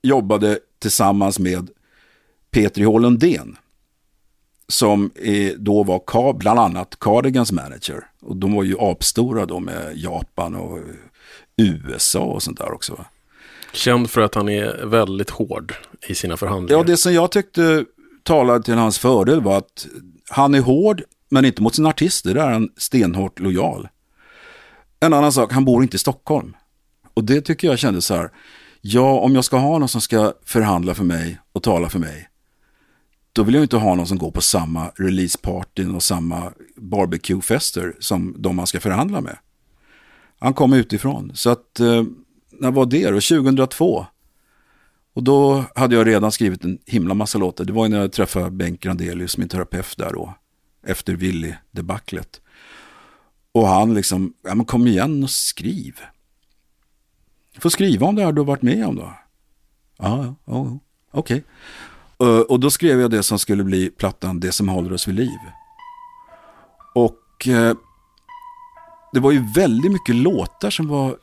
jobbade 0.02 0.60
tillsammans 0.80 1.40
med 1.40 1.70
Petri 2.52 2.84
H. 2.84 3.00
Lundén. 3.00 3.58
Som 4.68 5.12
då 5.58 5.84
var 5.84 6.00
Ka- 6.00 6.38
bland 6.38 6.60
annat 6.60 7.00
Cardigans 7.00 7.52
manager. 7.52 8.04
Och 8.22 8.36
de 8.38 8.54
var 8.54 8.64
ju 8.64 8.76
apstora 8.80 9.46
då 9.46 9.60
med 9.60 9.92
Japan 9.96 10.56
och 10.56 10.80
USA 11.58 12.20
och 12.20 12.44
sånt 12.44 12.58
där 12.58 12.72
också. 12.72 13.06
Känd 13.74 14.10
för 14.10 14.22
att 14.22 14.36
han 14.36 14.50
är 14.50 14.86
väldigt 14.86 15.30
hård 15.30 15.74
i 16.08 16.16
sina 16.16 16.38
förhandlingar. 16.38 16.80
Ja, 16.80 16.84
det 16.84 16.98
som 16.98 17.14
jag 17.14 17.32
tyckte 17.32 17.86
talade 18.24 18.64
till 18.64 18.74
hans 18.74 19.00
fördel 19.00 19.42
var 19.42 19.58
att 19.58 19.88
han 20.30 20.56
är 20.56 20.62
hård, 20.62 21.02
men 21.30 21.46
inte 21.46 21.62
mot 21.62 21.76
sina 21.76 21.90
artister. 21.90 22.34
Där 22.34 22.48
är 22.48 22.52
han 22.52 22.70
stenhårt 22.78 23.40
lojal. 23.40 23.88
En 25.00 25.14
annan 25.14 25.32
sak, 25.32 25.54
han 25.54 25.66
bor 25.66 25.84
inte 25.84 25.96
i 25.96 26.00
Stockholm. 26.00 26.56
Och 27.14 27.24
det 27.24 27.42
tycker 27.42 27.68
jag 27.68 27.80
kändes 27.80 28.06
så 28.06 28.16
här, 28.16 28.32
ja, 28.82 29.20
om 29.20 29.36
jag 29.36 29.46
ska 29.46 29.58
ha 29.58 29.78
någon 29.78 29.90
som 29.90 30.02
ska 30.02 30.34
förhandla 30.46 30.94
för 30.94 31.04
mig 31.04 31.40
och 31.54 31.64
tala 31.64 31.90
för 31.90 32.00
mig, 32.00 32.28
då 33.34 33.44
vill 33.44 33.56
jag 33.56 33.64
inte 33.64 33.78
ha 33.78 33.96
någon 33.96 34.08
som 34.08 34.18
går 34.18 34.32
på 34.32 34.42
samma 34.42 34.92
releasepartyn 34.96 35.96
och 35.96 36.04
samma 36.04 36.52
barbecuefester 36.76 37.96
som 38.00 38.36
de 38.38 38.56
man 38.56 38.68
ska 38.68 38.80
förhandla 38.80 39.22
med. 39.22 39.38
Han 40.40 40.54
kom 40.54 40.74
utifrån. 40.74 41.32
Så 41.34 41.50
att, 41.50 41.80
eh, 41.80 42.04
när 42.62 42.72
var 42.72 42.86
det 42.86 43.10
då? 43.10 43.22
2002. 43.22 44.06
Och 45.14 45.24
då 45.24 45.66
hade 45.76 45.96
jag 45.96 46.08
redan 46.08 46.32
skrivit 46.32 46.64
en 46.64 46.80
himla 46.86 47.14
massa 47.14 47.38
låtar. 47.38 47.66
Det 47.66 47.74
var 47.74 47.86
ju 47.86 47.90
när 47.90 48.00
jag 48.00 48.12
träffade 48.12 48.52
Bengt 48.52 48.80
Grandelius, 48.80 49.38
min 49.38 49.50
terapeut 49.50 49.98
där 49.98 50.14
då. 50.14 50.34
Efter 50.86 51.14
Willy-debaclet. 51.14 52.42
Och 53.52 53.68
han 53.68 53.94
liksom, 53.94 54.34
ja 54.44 54.56
men 54.56 54.66
kom 54.66 54.88
igen 54.88 55.24
och 55.24 55.30
skriv. 55.30 56.00
Får 57.60 57.70
skriva 57.70 58.08
om 58.08 58.16
det 58.16 58.24
här 58.24 58.32
du 58.32 58.42
har 58.42 58.46
varit 58.46 58.62
med 58.62 58.86
om 58.86 58.96
då. 58.96 59.14
Ja, 59.98 60.26
ja, 60.26 60.36
ja, 60.46 60.80
okej. 61.12 61.44
Eh, 62.20 62.40
och 62.40 62.60
då 62.60 62.72
skrev 62.72 63.02
jag 63.02 63.12
det 63.12 63.24
som 63.24 63.40
skulle 63.40 63.64
bli 63.64 63.90
plattan 63.90 64.40
Det 64.40 64.52
som 64.52 64.70
håller 64.70 64.94
oss 64.94 65.08
vid 65.08 65.16
liv. 65.16 65.40
Och 66.96 67.48
eh, 67.48 67.76
det 69.14 69.20
var 69.20 69.32
ju 69.32 69.46
väldigt 69.56 69.92
mycket 69.92 70.16
låtar 70.16 70.70
som 70.70 70.88
var 70.88 71.18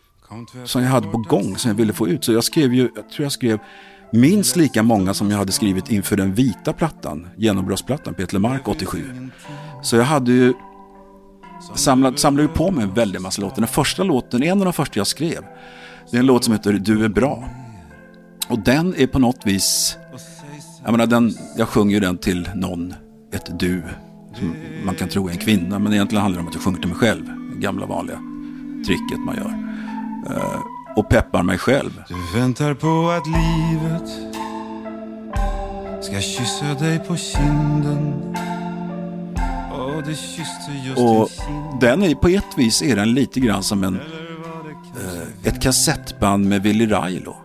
som 0.64 0.82
jag 0.82 0.90
hade 0.90 1.08
på 1.08 1.18
gång 1.18 1.56
som 1.56 1.68
jag 1.68 1.76
ville 1.76 1.92
få 1.92 2.08
ut. 2.08 2.24
Så 2.24 2.32
jag 2.32 2.44
skrev 2.44 2.74
ju, 2.74 2.88
jag 2.96 3.10
tror 3.10 3.24
jag 3.24 3.32
skrev 3.32 3.58
minst 4.12 4.56
lika 4.56 4.82
många 4.82 5.14
som 5.14 5.30
jag 5.30 5.38
hade 5.38 5.52
skrivit 5.52 5.90
inför 5.90 6.16
den 6.16 6.34
vita 6.34 6.72
plattan, 6.72 7.28
genombrottsplattan, 7.36 8.14
Peter 8.14 8.38
Mark 8.38 8.68
87. 8.68 9.30
Så 9.82 9.96
jag 9.96 10.04
hade 10.04 10.32
ju 10.32 10.54
samlat, 11.74 12.18
samlade 12.18 12.48
ju 12.48 12.54
på 12.54 12.70
mig 12.70 12.84
en 12.84 12.94
väldig 12.94 13.20
massa 13.20 13.42
låtar. 13.42 13.56
Den 13.56 13.68
första 13.68 14.02
låten, 14.02 14.42
en 14.42 14.58
av 14.58 14.64
de 14.64 14.72
första 14.72 15.00
jag 15.00 15.06
skrev, 15.06 15.44
det 16.10 16.16
är 16.16 16.20
en 16.20 16.26
låt 16.26 16.44
som 16.44 16.52
heter 16.52 16.72
Du 16.72 17.04
är 17.04 17.08
bra. 17.08 17.48
Och 18.48 18.58
den 18.58 18.94
är 18.96 19.06
på 19.06 19.18
något 19.18 19.46
vis, 19.46 19.96
jag 20.84 20.92
menar 20.92 21.06
den, 21.06 21.34
jag 21.56 21.68
sjunger 21.68 21.94
ju 21.94 22.00
den 22.00 22.18
till 22.18 22.50
någon, 22.54 22.94
ett 23.32 23.58
du, 23.58 23.82
som 24.38 24.54
man 24.84 24.94
kan 24.94 25.08
tro 25.08 25.28
är 25.28 25.32
en 25.32 25.38
kvinna, 25.38 25.78
men 25.78 25.92
egentligen 25.92 26.22
handlar 26.22 26.38
det 26.38 26.42
om 26.42 26.48
att 26.48 26.54
jag 26.54 26.62
sjunger 26.62 26.78
till 26.78 26.88
mig 26.88 26.98
själv, 26.98 27.24
det 27.54 27.60
gamla 27.60 27.86
vanliga 27.86 28.18
tricket 28.86 29.18
man 29.18 29.36
gör. 29.36 29.77
Och 30.96 31.08
peppar 31.08 31.42
mig 31.42 31.58
själv. 31.58 32.02
Du 32.08 32.38
väntar 32.40 32.74
på 32.74 33.10
att 33.10 33.26
livet 33.26 34.10
ska 36.04 36.20
kyssa 36.20 36.74
dig 36.84 36.98
på 36.98 37.16
kinden 37.16 38.14
Och 39.72 40.02
det 40.02 40.10
just 40.10 40.98
Och 40.98 41.28
den 41.80 42.02
är 42.02 42.14
på 42.14 42.28
ett 42.28 42.44
vis 42.58 42.82
är 42.82 42.96
den 42.96 43.14
lite 43.14 43.40
grann 43.40 43.62
som 43.62 43.84
en, 43.84 43.94
eh, 43.94 45.48
ett 45.48 45.62
kassettband 45.62 46.48
med 46.48 46.62
Willy 46.62 46.86
Railo. 46.90 47.36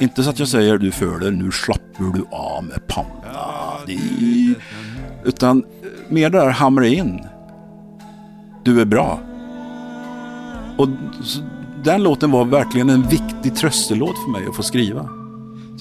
Inte 0.00 0.22
så 0.22 0.30
att 0.30 0.38
jag 0.38 0.48
säger 0.48 0.78
du 0.78 0.90
för 0.90 1.18
det, 1.18 1.30
nu 1.30 1.52
slappar 1.52 2.12
du 2.14 2.24
av 2.30 2.64
med 2.64 2.86
panna. 2.86 3.34
Det 3.86 3.92
är- 3.94 4.54
Utan 5.24 5.58
eh, 5.58 5.88
mer 6.08 6.30
där 6.30 6.48
hamra 6.50 6.86
in. 6.86 7.26
Du 8.62 8.80
är 8.80 8.84
bra. 8.84 9.18
Och 10.78 10.88
så, 11.22 11.40
den 11.84 12.02
låten 12.02 12.30
var 12.30 12.44
verkligen 12.44 12.90
en 12.90 13.02
viktig 13.02 13.56
tröstelåt 13.56 14.16
för 14.24 14.30
mig 14.30 14.46
att 14.48 14.56
få 14.56 14.62
skriva. 14.62 15.08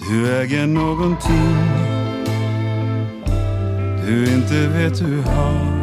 Du 0.10 0.36
äger 0.38 0.68
någonting 0.68 1.82
du 4.12 4.34
inte 4.34 4.68
vet 4.68 4.99
du 4.99 5.22
har. 5.22 5.82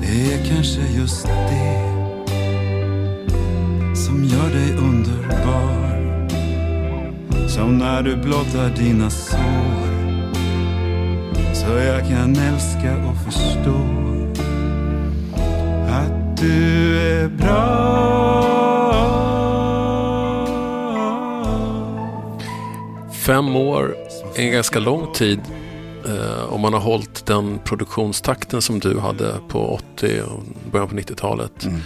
Det 0.00 0.32
är 0.32 0.54
kanske 0.54 0.80
just 0.80 1.26
det 1.26 1.96
som 3.96 4.24
gör 4.24 4.50
dig 4.50 4.76
underbar. 4.76 5.86
Som 7.48 7.78
när 7.78 8.02
du 8.02 8.16
blottar 8.16 8.70
dina 8.76 9.10
sår 9.10 9.96
Så 11.54 11.70
jag 11.70 12.08
kan 12.08 12.36
älska 12.36 12.96
och 13.06 13.16
förstå 13.24 14.15
du 16.40 16.98
är 17.00 17.28
bra 17.28 17.96
Fem 23.26 23.56
år 23.56 23.96
är 24.34 24.42
en 24.42 24.52
ganska 24.52 24.78
lång 24.78 25.12
tid 25.12 25.40
eh, 26.06 26.52
om 26.52 26.60
man 26.60 26.72
har 26.72 26.80
hållit 26.80 27.26
den 27.26 27.58
produktionstakten 27.64 28.62
som 28.62 28.78
du 28.78 28.98
hade 28.98 29.34
på 29.48 29.80
80 29.94 30.22
och 30.22 30.42
början 30.72 30.88
på 30.88 30.96
90-talet. 30.96 31.64
Mm. 31.64 31.80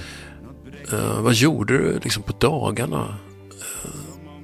Eh, 0.92 1.20
vad 1.20 1.34
gjorde 1.34 1.78
du 1.78 2.00
liksom 2.02 2.22
på 2.22 2.32
dagarna 2.38 3.18
eh, 3.50 3.90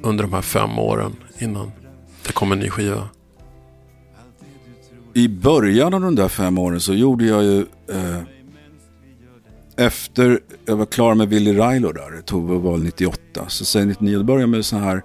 under 0.03 0.25
de 0.25 0.33
här 0.33 0.43
fem 0.43 0.79
åren 0.79 1.17
innan 1.39 1.73
det 2.27 2.33
kom 2.33 2.53
en 2.53 2.59
ny 2.59 2.71
skiva? 2.71 3.09
I 5.15 5.29
början 5.29 5.95
av 5.95 6.01
de 6.01 6.15
där 6.15 6.29
fem 6.29 6.59
åren 6.59 6.81
så 6.81 6.95
gjorde 6.95 7.25
jag 7.25 7.45
ju 7.45 7.61
eh, 7.89 8.21
efter 9.77 10.41
jag 10.65 10.77
var 10.77 10.87
klar 10.87 11.15
med 11.15 11.29
Willy 11.29 11.57
Railo 11.57 11.93
där, 11.93 12.11
det 12.11 12.23
tog 12.23 12.45
var 12.45 12.79
98, 12.79 13.49
så 13.49 13.65
sen 13.65 13.89
99 13.89 14.19
då 14.19 14.25
började 14.25 14.43
jag 14.43 14.49
med 14.49 14.65
så 14.65 14.77
här 14.77 15.03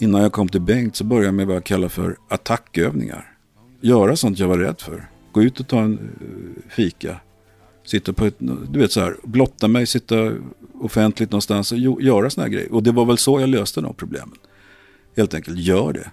Innan 0.00 0.22
jag 0.22 0.32
kom 0.32 0.48
till 0.48 0.60
Bengt 0.60 0.96
så 0.96 1.04
började 1.04 1.26
jag 1.26 1.34
med 1.34 1.46
vad 1.46 1.56
jag 1.56 1.64
kallar 1.64 1.88
för 1.88 2.16
attackövningar. 2.28 3.32
Göra 3.80 4.16
sånt 4.16 4.38
jag 4.38 4.48
var 4.48 4.58
rädd 4.58 4.80
för. 4.80 5.10
Gå 5.32 5.42
ut 5.42 5.60
och 5.60 5.68
ta 5.68 5.80
en 5.80 5.92
eh, 5.98 6.70
fika. 6.70 7.20
Sitta 7.86 8.12
på 8.12 8.24
ett, 8.24 8.36
du 8.70 8.78
vet 8.78 8.92
så 8.92 9.00
här, 9.00 9.16
blotta 9.22 9.68
mig, 9.68 9.86
sitta 9.86 10.32
offentligt 10.80 11.30
någonstans 11.30 11.72
och 11.72 11.78
göra 11.78 12.30
såna 12.30 12.44
här 12.44 12.52
grejer. 12.52 12.72
Och 12.72 12.82
det 12.82 12.92
var 12.92 13.04
väl 13.04 13.18
så 13.18 13.40
jag 13.40 13.48
löste 13.48 13.80
de 13.80 13.94
problemen. 13.94 14.36
Helt 15.16 15.34
enkelt, 15.34 15.58
gör 15.58 15.92
det. 15.92 16.10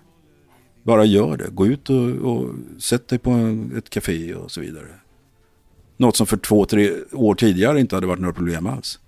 Bara 0.83 1.05
gör 1.05 1.37
det. 1.37 1.47
Gå 1.51 1.67
ut 1.67 1.89
och, 1.89 2.09
och 2.09 2.55
sätt 2.79 3.07
dig 3.07 3.19
på 3.19 3.29
en, 3.29 3.77
ett 3.77 3.89
café 3.89 4.35
och 4.35 4.51
så 4.51 4.61
vidare. 4.61 4.87
Något 5.97 6.17
som 6.17 6.27
för 6.27 6.37
två, 6.37 6.65
tre 6.65 6.91
år 7.11 7.35
tidigare 7.35 7.79
inte 7.79 7.95
hade 7.95 8.07
varit 8.07 8.19
några 8.19 8.33
problem 8.33 8.67
alls. 8.67 8.99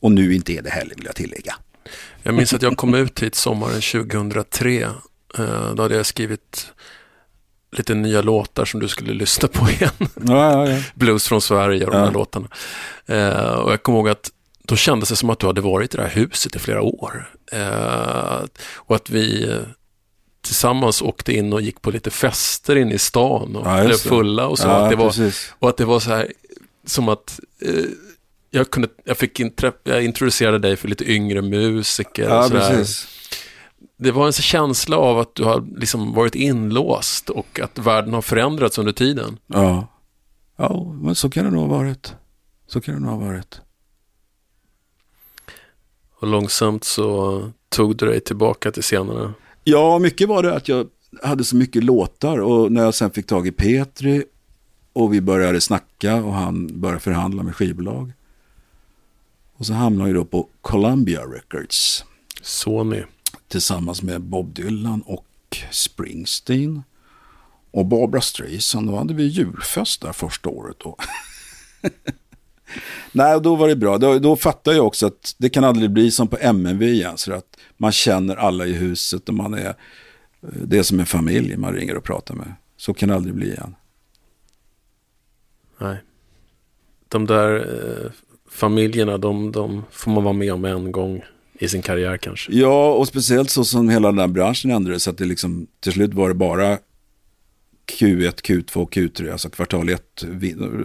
Och 0.00 0.12
nu 0.12 0.34
inte 0.34 0.52
är 0.52 0.62
det 0.62 0.70
heller 0.70 0.94
vill 0.94 1.04
jag 1.04 1.16
tillägga. 1.16 1.54
Jag 2.22 2.34
minns 2.34 2.54
att 2.54 2.62
jag 2.62 2.76
kom 2.76 2.94
ut 2.94 3.22
hit 3.22 3.34
sommaren 3.34 3.80
2003. 3.80 4.82
Eh, 5.38 5.74
Då 5.74 5.82
hade 5.82 5.96
jag 5.96 6.06
skrivit 6.06 6.72
lite 7.76 7.94
nya 7.94 8.22
låtar 8.22 8.64
som 8.64 8.80
du 8.80 8.88
skulle 8.88 9.12
lyssna 9.12 9.48
på 9.48 9.68
igen. 9.70 9.90
Ja, 9.98 10.08
ja, 10.52 10.70
ja. 10.70 10.82
Blues 10.94 11.28
från 11.28 11.40
Sverige 11.40 11.84
och 11.86 11.92
de 11.92 11.98
här 11.98 12.12
låtarna. 12.12 12.48
Eh, 13.06 13.54
och 13.54 13.72
jag 13.72 13.82
kommer 13.82 13.98
ihåg 13.98 14.08
att 14.08 14.30
då 14.66 14.76
kändes 14.76 15.08
det 15.08 15.16
som 15.16 15.30
att 15.30 15.38
du 15.38 15.46
hade 15.46 15.60
varit 15.60 15.94
i 15.94 15.96
det 15.96 16.02
här 16.02 16.10
huset 16.10 16.56
i 16.56 16.58
flera 16.58 16.82
år. 16.82 17.30
Eh, 17.52 18.40
och 18.74 18.96
att 18.96 19.10
vi 19.10 19.54
tillsammans 20.44 21.02
åkte 21.02 21.32
in 21.32 21.52
och 21.52 21.62
gick 21.62 21.82
på 21.82 21.90
lite 21.90 22.10
fester 22.10 22.76
inne 22.76 22.94
i 22.94 22.98
stan 22.98 23.56
och 23.56 23.66
Ja, 23.66 23.84
blev 23.84 23.96
fulla 23.96 24.46
och 24.46 24.58
så. 24.58 24.68
ja 24.68 24.84
att 24.84 24.90
det 24.90 24.96
var, 24.96 25.06
precis. 25.08 25.54
och 25.58 25.68
att 25.68 25.76
det 25.76 25.84
var 25.84 26.00
så 26.00 26.10
här 26.10 26.32
som 26.86 27.08
att 27.08 27.40
eh, 27.60 27.84
jag, 28.50 28.70
kunde, 28.70 28.88
jag, 29.04 29.16
fick 29.18 29.40
intre, 29.40 29.72
jag 29.84 30.04
introducerade 30.04 30.58
dig 30.58 30.76
för 30.76 30.88
lite 30.88 31.12
yngre 31.12 31.42
musiker. 31.42 32.24
och 32.28 32.34
Ja, 32.34 32.42
så 32.42 32.50
precis. 32.50 33.06
Det 33.96 34.10
var 34.12 34.26
en 34.26 34.32
känsla 34.32 34.96
av 34.96 35.18
att 35.18 35.34
du 35.34 35.44
har 35.44 35.64
liksom 35.76 36.12
varit 36.14 36.34
inlåst 36.34 37.30
och 37.30 37.60
att 37.60 37.78
världen 37.78 38.14
har 38.14 38.22
förändrats 38.22 38.78
under 38.78 38.92
tiden. 38.92 39.38
Ja. 39.46 39.86
ja, 40.56 40.92
men 41.02 41.14
så 41.14 41.30
kan 41.30 41.44
det 41.44 41.50
nog 41.50 41.60
ha 41.70 41.78
varit. 41.78 42.14
Så 42.66 42.80
kan 42.80 42.94
det 42.94 43.00
nog 43.00 43.10
ha 43.20 43.26
varit. 43.26 43.60
Och 46.20 46.26
långsamt 46.28 46.84
så 46.84 47.42
tog 47.68 47.96
du 47.96 48.06
dig 48.06 48.20
tillbaka 48.20 48.70
till 48.72 48.82
scenerna. 48.82 49.34
Ja, 49.64 49.98
mycket 49.98 50.28
var 50.28 50.42
det 50.42 50.54
att 50.54 50.68
jag 50.68 50.88
hade 51.22 51.44
så 51.44 51.56
mycket 51.56 51.84
låtar 51.84 52.38
och 52.38 52.72
när 52.72 52.82
jag 52.82 52.94
sen 52.94 53.10
fick 53.10 53.26
tag 53.26 53.46
i 53.46 53.52
Petri 53.52 54.24
och 54.92 55.14
vi 55.14 55.20
började 55.20 55.60
snacka 55.60 56.14
och 56.16 56.34
han 56.34 56.80
började 56.80 57.00
förhandla 57.00 57.42
med 57.42 57.56
skivbolag. 57.56 58.12
Och 59.56 59.66
så 59.66 59.72
hamnade 59.72 60.10
jag 60.10 60.16
då 60.16 60.24
på 60.24 60.48
Columbia 60.60 61.20
Records 61.22 62.04
Sony. 62.42 63.02
tillsammans 63.48 64.02
med 64.02 64.22
Bob 64.22 64.54
Dylan 64.54 65.02
och 65.02 65.26
Springsteen. 65.70 66.82
Och 67.70 67.86
Barbara 67.86 68.20
Streisand, 68.20 68.88
då 68.88 68.96
hade 68.96 69.14
vi 69.14 69.24
julfest 69.24 70.00
där 70.00 70.12
första 70.12 70.48
året. 70.48 70.76
Då. 70.78 70.96
Nej, 73.12 73.40
då 73.40 73.54
var 73.54 73.68
det 73.68 73.76
bra. 73.76 73.98
Då, 73.98 74.18
då 74.18 74.36
fattade 74.36 74.76
jag 74.76 74.86
också 74.86 75.06
att 75.06 75.34
det 75.38 75.50
kan 75.50 75.64
aldrig 75.64 75.90
bli 75.90 76.10
som 76.10 76.28
på 76.28 76.36
MNV 76.40 76.82
igen. 76.82 77.18
Så 77.18 77.32
att 77.32 77.56
man 77.76 77.92
känner 77.92 78.36
alla 78.36 78.66
i 78.66 78.72
huset 78.72 79.28
och 79.28 79.34
man 79.34 79.54
är, 79.54 79.74
det 80.40 80.78
är 80.78 80.82
som 80.82 81.00
en 81.00 81.06
familj 81.06 81.56
man 81.56 81.74
ringer 81.74 81.96
och 81.96 82.04
pratar 82.04 82.34
med. 82.34 82.54
Så 82.76 82.94
kan 82.94 83.08
det 83.08 83.14
aldrig 83.14 83.34
bli 83.34 83.46
igen. 83.46 83.74
Nej. 85.78 85.96
De 87.08 87.26
där 87.26 87.56
eh, 87.56 88.10
familjerna, 88.50 89.18
de, 89.18 89.52
de 89.52 89.84
får 89.90 90.10
man 90.10 90.24
vara 90.24 90.34
med 90.34 90.52
om 90.52 90.64
en 90.64 90.92
gång 90.92 91.22
i 91.58 91.68
sin 91.68 91.82
karriär 91.82 92.16
kanske. 92.16 92.52
Ja, 92.52 92.92
och 92.92 93.08
speciellt 93.08 93.50
så 93.50 93.64
som 93.64 93.88
hela 93.88 94.08
den 94.08 94.18
här 94.18 94.26
branschen 94.26 94.70
ändrades. 94.70 95.02
Så 95.02 95.10
att 95.10 95.18
det 95.18 95.24
liksom, 95.24 95.66
till 95.80 95.92
slut 95.92 96.14
var 96.14 96.28
det 96.28 96.34
bara 96.34 96.78
Q1, 97.86 98.42
Q2, 98.42 98.88
Q3, 98.88 99.32
alltså 99.32 99.50
kvartal 99.50 99.88
1 99.88 100.24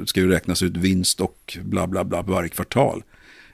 ska 0.05 0.19
ju 0.19 0.29
räknas 0.29 0.63
ut 0.63 0.77
vinst 0.77 1.21
och 1.21 1.57
bla 1.63 1.87
bla 1.87 2.03
bla 2.03 2.21
varje 2.21 2.49
kvartal. 2.49 3.03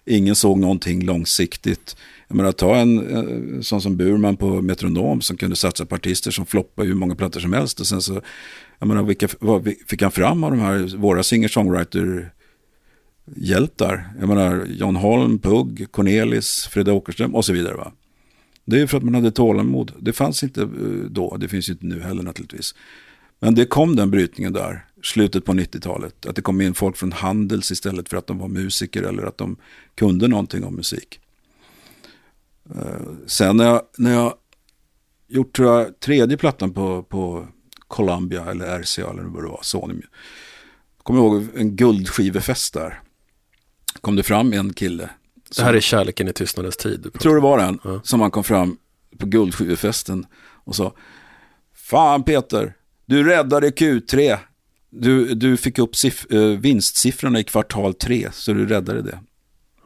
Ingen 0.05 0.35
såg 0.35 0.59
någonting 0.59 1.05
långsiktigt. 1.05 1.95
Jag 2.27 2.37
menar, 2.37 2.51
ta 2.51 2.75
en 2.75 3.09
eh, 3.09 3.61
sån 3.61 3.81
som 3.81 3.97
Burman 3.97 4.37
på 4.37 4.61
Metronom 4.61 5.21
som 5.21 5.37
kunde 5.37 5.55
satsa 5.55 5.85
på 5.85 5.95
artister 5.95 6.31
som 6.31 6.45
floppade 6.45 6.87
hur 6.87 6.95
många 6.95 7.15
plattor 7.15 7.39
som 7.39 7.53
helst. 7.53 7.79
Och 7.79 7.87
sen 7.87 8.01
så, 8.01 8.21
jag 8.79 8.87
menar, 8.87 9.03
vilka 9.03 9.27
vad 9.39 9.73
fick 9.87 10.01
han 10.01 10.11
fram 10.11 10.43
av 10.43 10.51
de 10.51 10.59
här, 10.59 10.97
våra 10.97 11.23
singer-songwriter 11.23 12.31
hjältar? 13.35 14.09
Jag 14.19 14.29
menar, 14.29 14.65
John 14.65 14.95
Holm, 14.95 15.39
Pugg, 15.39 15.91
Cornelis, 15.91 16.67
Fredde 16.71 16.91
Åkerström 16.91 17.35
och 17.35 17.45
så 17.45 17.53
vidare. 17.53 17.75
Va? 17.75 17.91
Det 18.65 18.75
är 18.75 18.79
ju 18.79 18.87
för 18.87 18.97
att 18.97 19.03
man 19.03 19.15
hade 19.15 19.31
tålamod. 19.31 19.91
Det 19.99 20.13
fanns 20.13 20.43
inte 20.43 20.61
eh, 20.61 20.67
då, 21.09 21.37
det 21.37 21.47
finns 21.47 21.69
ju 21.69 21.73
inte 21.73 21.85
nu 21.85 22.01
heller 22.01 22.23
naturligtvis. 22.23 22.75
Men 23.39 23.55
det 23.55 23.65
kom 23.65 23.95
den 23.95 24.11
brytningen 24.11 24.53
där, 24.53 24.85
slutet 25.03 25.45
på 25.45 25.53
90-talet. 25.53 26.25
Att 26.25 26.35
det 26.35 26.41
kom 26.41 26.61
in 26.61 26.73
folk 26.73 26.97
från 26.97 27.11
Handels 27.11 27.71
istället 27.71 28.09
för 28.09 28.17
att 28.17 28.27
de 28.27 28.37
var 28.37 28.47
musiker 28.47 29.03
eller 29.03 29.23
att 29.23 29.37
de 29.37 29.57
kunde 29.95 30.27
någonting 30.27 30.63
om 30.63 30.75
musik. 30.75 31.19
Eh, 32.75 33.01
Sen 33.25 33.57
när 33.57 33.65
jag, 33.65 33.81
när 33.97 34.13
jag 34.13 34.33
gjort 35.27 35.55
tror 35.55 35.79
jag, 35.79 35.99
tredje 35.99 36.37
plattan 36.37 36.73
på, 36.73 37.03
på 37.03 37.47
Columbia 37.87 38.45
eller 38.51 38.79
RCA 38.79 39.09
eller 39.09 39.23
vad 39.23 39.43
det 39.43 39.47
var, 39.49 39.59
Sony. 39.61 40.01
Kommer 41.03 41.19
jag 41.19 41.33
ihåg 41.33 41.47
en 41.55 41.75
guldskivefest 41.75 42.73
där. 42.73 43.01
Kom 44.01 44.15
det 44.15 44.23
fram 44.23 44.53
en 44.53 44.73
kille. 44.73 45.09
Det 45.55 45.61
här 45.63 45.73
är 45.73 45.79
kärleken 45.79 46.27
i 46.27 46.33
tystnadens 46.33 46.77
tid. 46.77 47.09
Jag 47.13 47.21
tror 47.21 47.35
det 47.35 47.41
var 47.41 47.57
den 47.57 47.79
Ja. 47.83 47.99
som 48.03 48.21
han 48.21 48.31
kom 48.31 48.43
fram 48.43 48.77
på 49.19 49.25
guldskivefesten 49.25 50.25
och 50.37 50.75
sa 50.75 50.93
Fan 51.73 52.23
Peter, 52.23 52.73
du 53.05 53.23
räddade 53.23 53.69
Q3. 53.69 54.37
Du, 54.89 55.33
du 55.35 55.57
fick 55.57 55.79
upp 55.79 55.93
siff- 55.93 56.33
eh, 56.35 56.59
vinstsiffrorna 56.59 57.39
i 57.39 57.43
kvartal 57.43 57.93
3 57.93 58.29
så 58.33 58.53
du 58.53 58.65
räddade 58.65 59.01
det. 59.01 59.19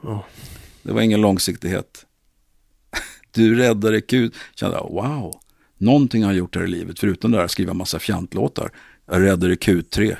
Ja. 0.03 0.25
Det 0.83 0.91
var 0.91 1.01
ingen 1.01 1.21
långsiktighet. 1.21 2.05
Du 3.31 3.55
räddade 3.55 4.01
Q. 4.01 4.29
Kände 4.55 4.75
jag, 4.77 4.89
wow, 4.89 5.35
någonting 5.77 6.23
har 6.23 6.31
jag 6.31 6.37
gjort 6.37 6.55
här 6.55 6.63
i 6.63 6.67
livet 6.67 6.99
förutom 6.99 7.31
det 7.31 7.37
här 7.37 7.45
att 7.45 7.51
skriva 7.51 7.73
massa 7.73 7.99
fjantlåtar. 7.99 8.71
Jag 9.05 9.21
räddade 9.21 9.55
Q3 9.55 10.15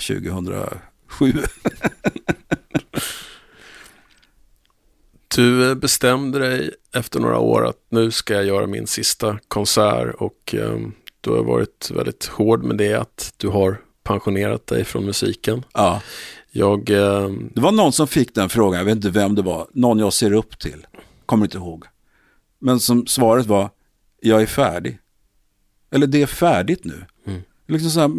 2007. 1.10 1.34
Du 5.36 5.70
eh, 5.70 5.76
bestämde 5.76 6.40
dig 6.40 6.72
efter 6.96 7.20
några 7.20 7.38
år 7.40 7.68
att 7.68 7.78
nu 7.90 8.12
ska 8.12 8.34
jag 8.34 8.46
göra 8.46 8.68
min 8.68 8.88
sista 8.88 9.40
konsert 9.48 10.16
och 10.16 10.56
eh, 10.56 10.78
du 11.22 11.30
har 11.30 11.44
varit 11.44 11.92
väldigt 11.96 12.26
hård 12.26 12.64
med 12.64 12.78
det 12.78 12.94
att 12.94 13.34
du 13.38 13.48
har 13.48 13.82
pensionerat 14.04 14.68
dig 14.68 14.84
från 14.86 15.06
musiken. 15.06 15.66
Ja. 15.74 16.02
Jag, 16.52 16.90
eh, 16.90 17.30
Det 17.54 17.62
var 17.62 17.72
någon 17.72 17.92
som 17.92 18.08
fick 18.08 18.36
den 18.36 18.50
frågan, 18.50 18.78
jag 18.78 18.86
vet 18.86 18.96
inte 18.96 19.10
vem 19.10 19.36
det 19.36 19.42
var, 19.42 19.68
någon 19.74 20.00
jag 20.00 20.14
ser 20.14 20.34
upp 20.34 20.60
till, 20.60 20.88
kommer 21.26 21.46
inte 21.46 21.58
ihåg. 21.58 21.86
Men 22.60 22.80
som 22.80 23.08
svaret 23.08 23.46
var, 23.46 23.70
jag 24.22 24.42
är 24.42 24.46
färdig. 24.46 25.00
Eller 25.92 26.08
det 26.08 26.22
är 26.22 26.26
färdigt 26.26 26.84
nu. 26.84 27.06
Mm. 27.28 27.42
Liksom 27.68 27.92
så 27.92 28.00
här, 28.00 28.12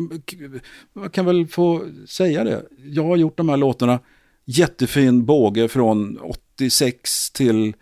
jag 0.95 1.13
kan 1.13 1.27
väl 1.27 1.47
få 1.47 1.87
säga 2.09 2.45
det. 2.45 2.63
Jag 2.85 3.05
har 3.05 3.17
gjort 3.17 3.37
de 3.37 3.49
här 3.49 3.57
låtarna, 3.57 3.99
jättefin 4.45 5.25
båge 5.25 5.69
från 5.69 6.19
86 6.19 7.31
till 7.31 7.75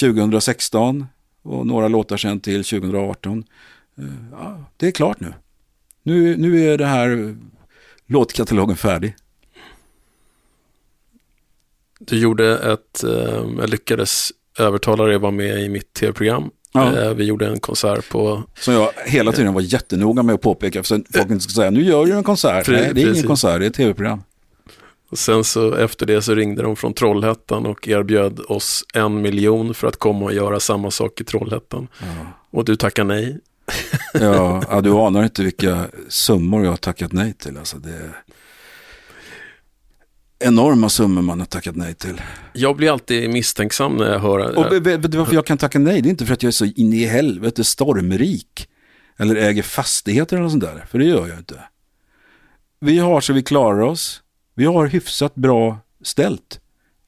2016 0.00 1.06
och 1.42 1.66
några 1.66 1.88
låtar 1.88 2.16
sen 2.16 2.40
till 2.40 2.64
2018. 2.64 3.44
Eh, 3.98 4.04
Ja, 4.32 4.64
det 4.76 4.86
är 4.86 4.90
klart 4.90 5.20
nu. 5.20 5.34
Nu, 6.02 6.36
nu 6.36 6.64
är 6.72 6.78
det 6.78 6.86
här 6.86 7.36
låtkatalogen 8.06 8.76
färdig. 8.76 9.14
du 11.98 12.18
gjorde 12.18 12.58
ett, 12.72 13.04
eh, 13.04 13.44
jag 13.58 13.70
lyckades 13.70 14.32
övertala 14.58 15.04
dig 15.04 15.14
att 15.16 15.20
vara 15.22 15.32
med 15.32 15.62
i 15.62 15.68
mitt 15.68 15.92
tv-program 15.94 16.50
Ja. 16.74 16.98
Eh, 17.02 17.14
Vi 17.14 17.24
gjorde 17.24 17.46
en 17.46 17.60
konsert 17.60 18.08
på... 18.08 18.42
Som 18.60 18.74
jag 18.74 18.90
hela 19.06 19.32
tiden 19.32 19.54
var 19.54 19.60
jättenoga 19.60 20.22
med 20.22 20.34
att 20.34 20.40
påpeka. 20.40 20.82
För 20.82 21.02
folk 21.18 21.30
inte 21.30 21.40
ska 21.44 21.52
säga, 21.52 21.70
nu 21.70 21.82
gör 21.82 22.06
du 22.06 22.12
en 22.12 22.24
konsert. 22.24 22.68
Pre- 22.68 22.72
Nej, 22.72 22.80
det 22.82 22.88
är 22.88 23.02
ingen 23.02 23.08
precis. 23.12 23.26
konsert, 23.26 23.58
det 23.60 23.66
är 23.66 23.70
ett 23.70 23.74
tv-program. 23.74 24.22
Och 25.10 25.18
sen 25.18 25.44
så 25.44 25.74
efter 25.74 26.06
det 26.06 26.22
så 26.22 26.34
ringde 26.34 26.62
de 26.62 26.76
från 26.76 26.94
Trollhättan 26.94 27.66
och 27.66 27.88
erbjöd 27.88 28.40
oss 28.40 28.84
en 28.94 29.22
miljon 29.22 29.74
för 29.74 29.88
att 29.88 29.96
komma 29.96 30.24
och 30.24 30.32
göra 30.34 30.60
samma 30.60 30.90
sak 30.90 31.20
i 31.20 31.24
Trollhättan. 31.24 31.88
Och 32.50 32.64
du 32.64 32.76
tackar 32.76 33.04
nej. 33.04 33.38
Ja, 34.14 34.62
ja, 34.70 34.80
du 34.80 34.90
anar 34.90 35.22
inte 35.24 35.42
vilka 35.42 35.86
summor 36.08 36.64
jag 36.64 36.70
har 36.70 36.76
tackat 36.76 37.12
nej 37.12 37.32
till. 37.32 37.58
Alltså, 37.58 37.78
det 37.78 37.90
är 37.90 38.22
enorma 40.38 40.88
summor 40.88 41.22
man 41.22 41.38
har 41.38 41.46
tackat 41.46 41.76
nej 41.76 41.94
till. 41.94 42.22
Jag 42.52 42.76
blir 42.76 42.92
alltid 42.92 43.30
misstänksam 43.30 43.96
när 43.96 44.12
jag 44.12 44.18
hör... 44.18 44.58
Och 44.58 44.86
vet 44.86 45.12
du 45.12 45.18
varför 45.18 45.34
jag 45.34 45.46
kan 45.46 45.58
tacka 45.58 45.78
nej? 45.78 46.02
Det 46.02 46.08
är 46.08 46.10
inte 46.10 46.26
för 46.26 46.34
att 46.34 46.42
jag 46.42 46.48
är 46.48 46.52
så 46.52 46.64
in 46.64 46.92
i 46.92 47.04
helvete 47.04 47.64
stormrik. 47.64 48.68
Eller 49.18 49.36
äger 49.36 49.62
fastigheter 49.62 50.36
eller 50.36 50.42
något 50.42 50.52
sånt 50.52 50.64
där. 50.64 50.84
För 50.90 50.98
det 50.98 51.04
gör 51.04 51.28
jag 51.28 51.38
inte. 51.38 51.60
Vi 52.80 52.98
har 52.98 53.20
så 53.20 53.32
vi 53.32 53.42
klarar 53.42 53.80
oss. 53.80 54.22
Vi 54.54 54.64
har 54.64 54.86
hyfsat 54.86 55.34
bra 55.34 55.78
ställt. 56.02 56.60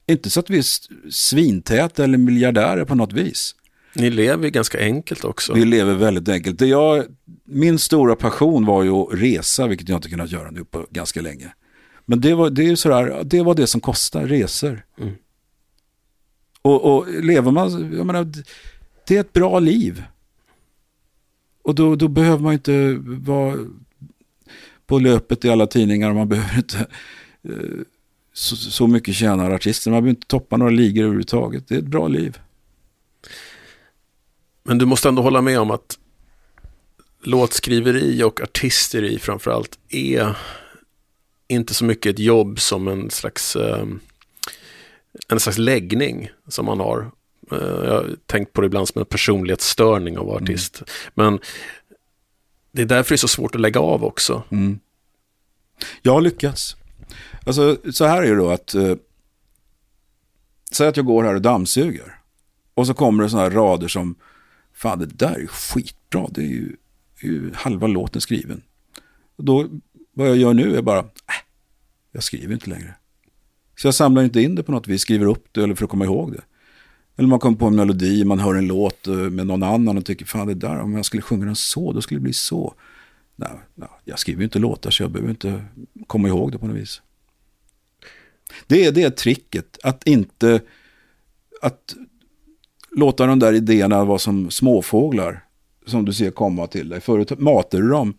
Inte 0.07 0.29
så 0.29 0.39
att 0.39 0.49
vi 0.49 0.57
är 0.57 0.65
svintäta 1.11 2.03
eller 2.03 2.17
miljardärer 2.17 2.85
på 2.85 2.95
något 2.95 3.13
vis. 3.13 3.55
Ni 3.95 4.09
lever 4.09 4.49
ganska 4.49 4.79
enkelt 4.79 5.25
också. 5.25 5.53
Vi 5.53 5.65
lever 5.65 5.95
väldigt 5.95 6.29
enkelt. 6.29 6.59
Det 6.59 6.67
jag, 6.67 7.05
min 7.43 7.79
stora 7.79 8.15
passion 8.15 8.65
var 8.65 8.83
ju 8.83 8.89
att 8.91 9.09
resa, 9.11 9.67
vilket 9.67 9.89
jag 9.89 9.97
inte 9.97 10.09
kunnat 10.09 10.31
göra 10.31 10.51
nu 10.51 10.65
på 10.65 10.87
ganska 10.89 11.21
länge. 11.21 11.53
Men 12.05 12.21
det 12.21 12.33
var 12.33 12.49
det, 12.49 12.67
är 12.67 12.75
sådär, 12.75 13.23
det 13.23 13.43
var 13.43 13.55
det 13.55 13.67
som 13.67 13.81
kostar, 13.81 14.27
resor. 14.27 14.85
Mm. 15.01 15.13
Och, 16.61 16.95
och 16.95 17.23
lever 17.23 17.51
man, 17.51 17.93
jag 17.97 18.05
menar, 18.05 18.31
det 19.07 19.15
är 19.15 19.19
ett 19.19 19.33
bra 19.33 19.59
liv. 19.59 20.03
Och 21.63 21.75
då, 21.75 21.95
då 21.95 22.07
behöver 22.07 22.43
man 22.43 22.53
inte 22.53 22.97
vara 23.03 23.55
på 24.87 24.99
löpet 24.99 25.45
i 25.45 25.49
alla 25.49 25.67
tidningar. 25.67 26.13
Man 26.13 26.29
behöver 26.29 26.57
inte 26.57 26.77
eh, 27.43 27.81
så, 28.33 28.55
så 28.55 28.87
mycket 28.87 29.15
tjänar 29.15 29.51
artister. 29.51 29.91
Man 29.91 30.03
behöver 30.03 30.09
inte 30.09 30.27
toppa 30.27 30.57
några 30.57 30.71
ligor 30.71 31.03
överhuvudtaget. 31.03 31.67
Det 31.67 31.75
är 31.75 31.79
ett 31.79 31.85
bra 31.85 32.07
liv. 32.07 32.37
Men 34.65 34.77
du 34.77 34.85
måste 34.85 35.09
ändå 35.09 35.21
hålla 35.21 35.41
med 35.41 35.59
om 35.59 35.71
att 35.71 35.99
låtskriveri 37.23 38.23
och 38.23 38.41
artisteri 38.41 39.19
framförallt 39.19 39.79
är 39.89 40.37
inte 41.47 41.73
så 41.73 41.85
mycket 41.85 42.09
ett 42.09 42.19
jobb 42.19 42.59
som 42.59 42.87
en 42.87 43.09
slags, 43.09 43.55
eh, 43.55 43.85
en 45.27 45.39
slags 45.39 45.57
läggning 45.57 46.29
som 46.47 46.65
man 46.65 46.79
har. 46.79 47.11
Eh, 47.51 47.57
jag 47.57 47.91
har 47.91 48.15
tänkt 48.25 48.53
på 48.53 48.61
det 48.61 48.67
ibland 48.67 48.87
som 48.87 48.99
en 48.99 49.05
personlighetsstörning 49.05 50.17
av 50.17 50.29
artist. 50.29 50.81
Men 51.13 51.39
det 52.71 52.81
är 52.81 52.85
därför 52.85 53.09
det 53.09 53.15
är 53.15 53.17
så 53.17 53.27
svårt 53.27 53.55
att 53.55 53.61
lägga 53.61 53.79
av 53.79 54.03
också. 54.03 54.43
Mm. 54.51 54.79
Jag 56.01 56.13
har 56.13 56.21
lyckats. 56.21 56.75
Alltså, 57.45 57.77
så 57.91 58.05
här 58.05 58.23
är 58.23 58.29
det 58.29 58.35
då 58.35 58.49
att... 58.49 58.75
Eh, 58.75 58.95
säg 60.71 60.87
att 60.87 60.97
jag 60.97 61.05
går 61.05 61.23
här 61.23 61.35
och 61.35 61.41
dammsuger. 61.41 62.19
Och 62.73 62.87
så 62.87 62.93
kommer 62.93 63.23
det 63.23 63.29
sådana 63.29 63.49
här 63.49 63.55
rader 63.55 63.87
som... 63.87 64.15
Fan, 64.75 64.99
det 64.99 65.05
där 65.05 65.33
är 65.33 65.39
ju 65.39 65.47
skitbra. 65.47 66.27
Det 66.31 66.41
är 66.41 66.47
ju, 66.47 66.75
är 67.19 67.27
ju 67.27 67.53
halva 67.53 67.87
låten 67.87 68.21
skriven. 68.21 68.61
Och 69.35 69.43
då, 69.43 69.69
vad 70.13 70.29
jag 70.29 70.37
gör 70.37 70.53
nu 70.53 70.77
är 70.77 70.81
bara... 70.81 70.99
Äh, 70.99 71.05
jag 72.11 72.23
skriver 72.23 72.53
inte 72.53 72.69
längre. 72.69 72.93
Så 73.75 73.87
jag 73.87 73.95
samlar 73.95 74.23
inte 74.23 74.41
in 74.41 74.55
det 74.55 74.63
på 74.63 74.71
något 74.71 74.87
vis, 74.87 75.01
skriver 75.01 75.25
upp 75.25 75.47
det 75.51 75.63
eller 75.63 75.75
för 75.75 75.83
att 75.83 75.91
komma 75.91 76.05
ihåg 76.05 76.31
det. 76.31 76.41
Eller 77.15 77.27
man 77.27 77.39
kommer 77.39 77.57
på 77.57 77.65
en 77.65 77.75
melodi, 77.75 78.25
man 78.25 78.39
hör 78.39 78.55
en 78.55 78.67
låt 78.67 79.07
eh, 79.07 79.13
med 79.13 79.47
någon 79.47 79.63
annan 79.63 79.97
och 79.97 80.05
tycker 80.05 80.25
fan 80.25 80.47
det 80.47 80.53
där, 80.53 80.79
om 80.79 80.93
jag 80.93 81.05
skulle 81.05 81.21
sjunga 81.21 81.45
den 81.45 81.55
så, 81.55 81.93
då 81.93 82.01
skulle 82.01 82.19
det 82.19 82.23
bli 82.23 82.33
så. 82.33 82.75
Nej, 83.35 83.49
nej, 83.75 83.89
jag 84.03 84.19
skriver 84.19 84.39
ju 84.39 84.43
inte 84.43 84.59
låtar 84.59 84.91
så 84.91 85.03
jag 85.03 85.11
behöver 85.11 85.29
inte 85.29 85.65
komma 86.07 86.27
ihåg 86.27 86.51
det 86.51 86.59
på 86.59 86.67
något 86.67 86.77
vis. 86.77 87.01
Det 88.67 88.85
är 88.85 88.91
det 88.91 89.17
tricket, 89.17 89.77
att 89.83 90.07
inte 90.07 90.61
att 91.61 91.95
låta 92.95 93.25
de 93.25 93.39
där 93.39 93.53
idéerna 93.53 94.05
vara 94.05 94.19
som 94.19 94.51
småfåglar 94.51 95.43
som 95.85 96.05
du 96.05 96.13
ser 96.13 96.31
komma 96.31 96.67
till 96.67 96.89
dig. 96.89 97.01
Förut 97.01 97.39
matade 97.39 97.83
du 97.83 97.89
dem 97.89 98.13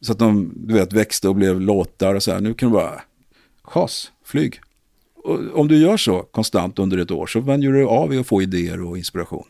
så 0.00 0.12
att 0.12 0.18
de 0.18 0.52
du 0.56 0.74
vet, 0.74 0.92
växte 0.92 1.28
och 1.28 1.34
blev 1.34 1.60
låtar 1.60 2.14
och 2.14 2.22
så 2.22 2.32
här. 2.32 2.40
Nu 2.40 2.54
kan 2.54 2.68
du 2.68 2.72
bara, 2.72 3.02
chas, 3.62 4.12
flyg. 4.24 4.60
Och 5.14 5.60
om 5.60 5.68
du 5.68 5.76
gör 5.76 5.96
så 5.96 6.22
konstant 6.22 6.78
under 6.78 6.98
ett 6.98 7.10
år 7.10 7.26
så 7.26 7.40
vänjer 7.40 7.72
du 7.72 7.84
av 7.86 8.14
i 8.14 8.18
att 8.18 8.26
få 8.26 8.42
idéer 8.42 8.82
och 8.82 8.98
inspiration. 8.98 9.46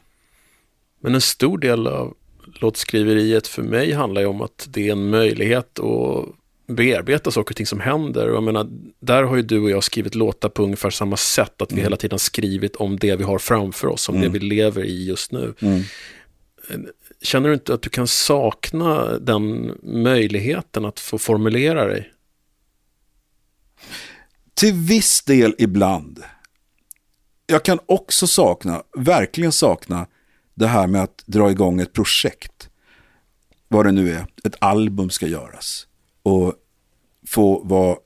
Men 1.00 1.14
en 1.14 1.20
stor 1.20 1.58
del 1.58 1.86
av 1.86 2.14
låtskriveriet 2.60 3.46
för 3.46 3.62
mig 3.62 3.92
handlar 3.92 4.20
ju 4.20 4.26
om 4.26 4.40
att 4.40 4.68
det 4.70 4.88
är 4.88 4.92
en 4.92 5.10
möjlighet 5.10 5.78
att 5.78 6.24
bearbeta 6.68 7.30
saker 7.30 7.52
och 7.52 7.56
ting 7.56 7.66
som 7.66 7.80
händer. 7.80 8.28
Och 8.28 8.36
jag 8.36 8.42
menar, 8.42 8.68
där 9.00 9.22
har 9.22 9.36
ju 9.36 9.42
du 9.42 9.60
och 9.60 9.70
jag 9.70 9.84
skrivit 9.84 10.14
låtar 10.14 10.48
på 10.48 10.62
ungefär 10.62 10.90
samma 10.90 11.16
sätt. 11.16 11.62
Att 11.62 11.72
vi 11.72 11.80
hela 11.80 11.96
tiden 11.96 12.18
skrivit 12.18 12.76
om 12.76 12.98
det 12.98 13.16
vi 13.16 13.24
har 13.24 13.38
framför 13.38 13.88
oss, 13.88 14.08
om 14.08 14.20
det 14.20 14.28
vi 14.28 14.38
lever 14.38 14.84
i 14.84 15.06
just 15.06 15.32
nu. 15.32 15.54
Känner 17.22 17.48
du 17.48 17.54
inte 17.54 17.74
att 17.74 17.82
du 17.82 17.90
kan 17.90 18.06
sakna 18.06 19.18
den 19.18 19.74
möjligheten 19.82 20.84
att 20.84 21.00
få 21.00 21.18
formulera 21.18 21.86
dig? 21.86 22.12
Till 24.54 24.74
viss 24.74 25.22
del 25.22 25.54
ibland. 25.58 26.22
Jag 27.46 27.64
kan 27.64 27.78
också 27.86 28.26
sakna, 28.26 28.82
verkligen 28.96 29.52
sakna, 29.52 30.06
det 30.54 30.66
här 30.66 30.86
med 30.86 31.02
att 31.02 31.22
dra 31.26 31.50
igång 31.50 31.80
ett 31.80 31.92
projekt. 31.92 32.68
Vad 33.68 33.86
det 33.86 33.92
nu 33.92 34.12
är, 34.12 34.26
ett 34.44 34.56
album 34.58 35.10
ska 35.10 35.26
göras. 35.26 35.87
Och 36.22 36.54
få 37.26 37.64
vara 37.64 37.96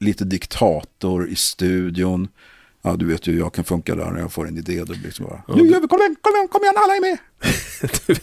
lite 0.00 0.24
diktator 0.24 1.28
i 1.28 1.36
studion. 1.36 2.28
Ja, 2.82 2.96
du 2.96 3.06
vet 3.06 3.26
ju 3.26 3.38
jag 3.38 3.54
kan 3.54 3.64
funka 3.64 3.94
där 3.94 4.10
när 4.10 4.20
jag 4.20 4.32
får 4.32 4.48
en 4.48 4.58
idé. 4.58 4.78
Då 4.78 4.84
blir 4.84 4.96
det 4.96 5.04
liksom 5.04 5.26
bara, 5.26 5.56
nu 5.56 5.68
gör 5.68 5.80
vi, 5.80 5.88
kom 5.88 6.00
igen, 6.00 6.16
kom 6.20 6.34
igen, 6.34 6.48
kom 6.48 6.62
igen, 6.62 6.74
alla 6.76 6.96
är 6.96 7.00
med. 7.00 7.18
Du, 8.06 8.14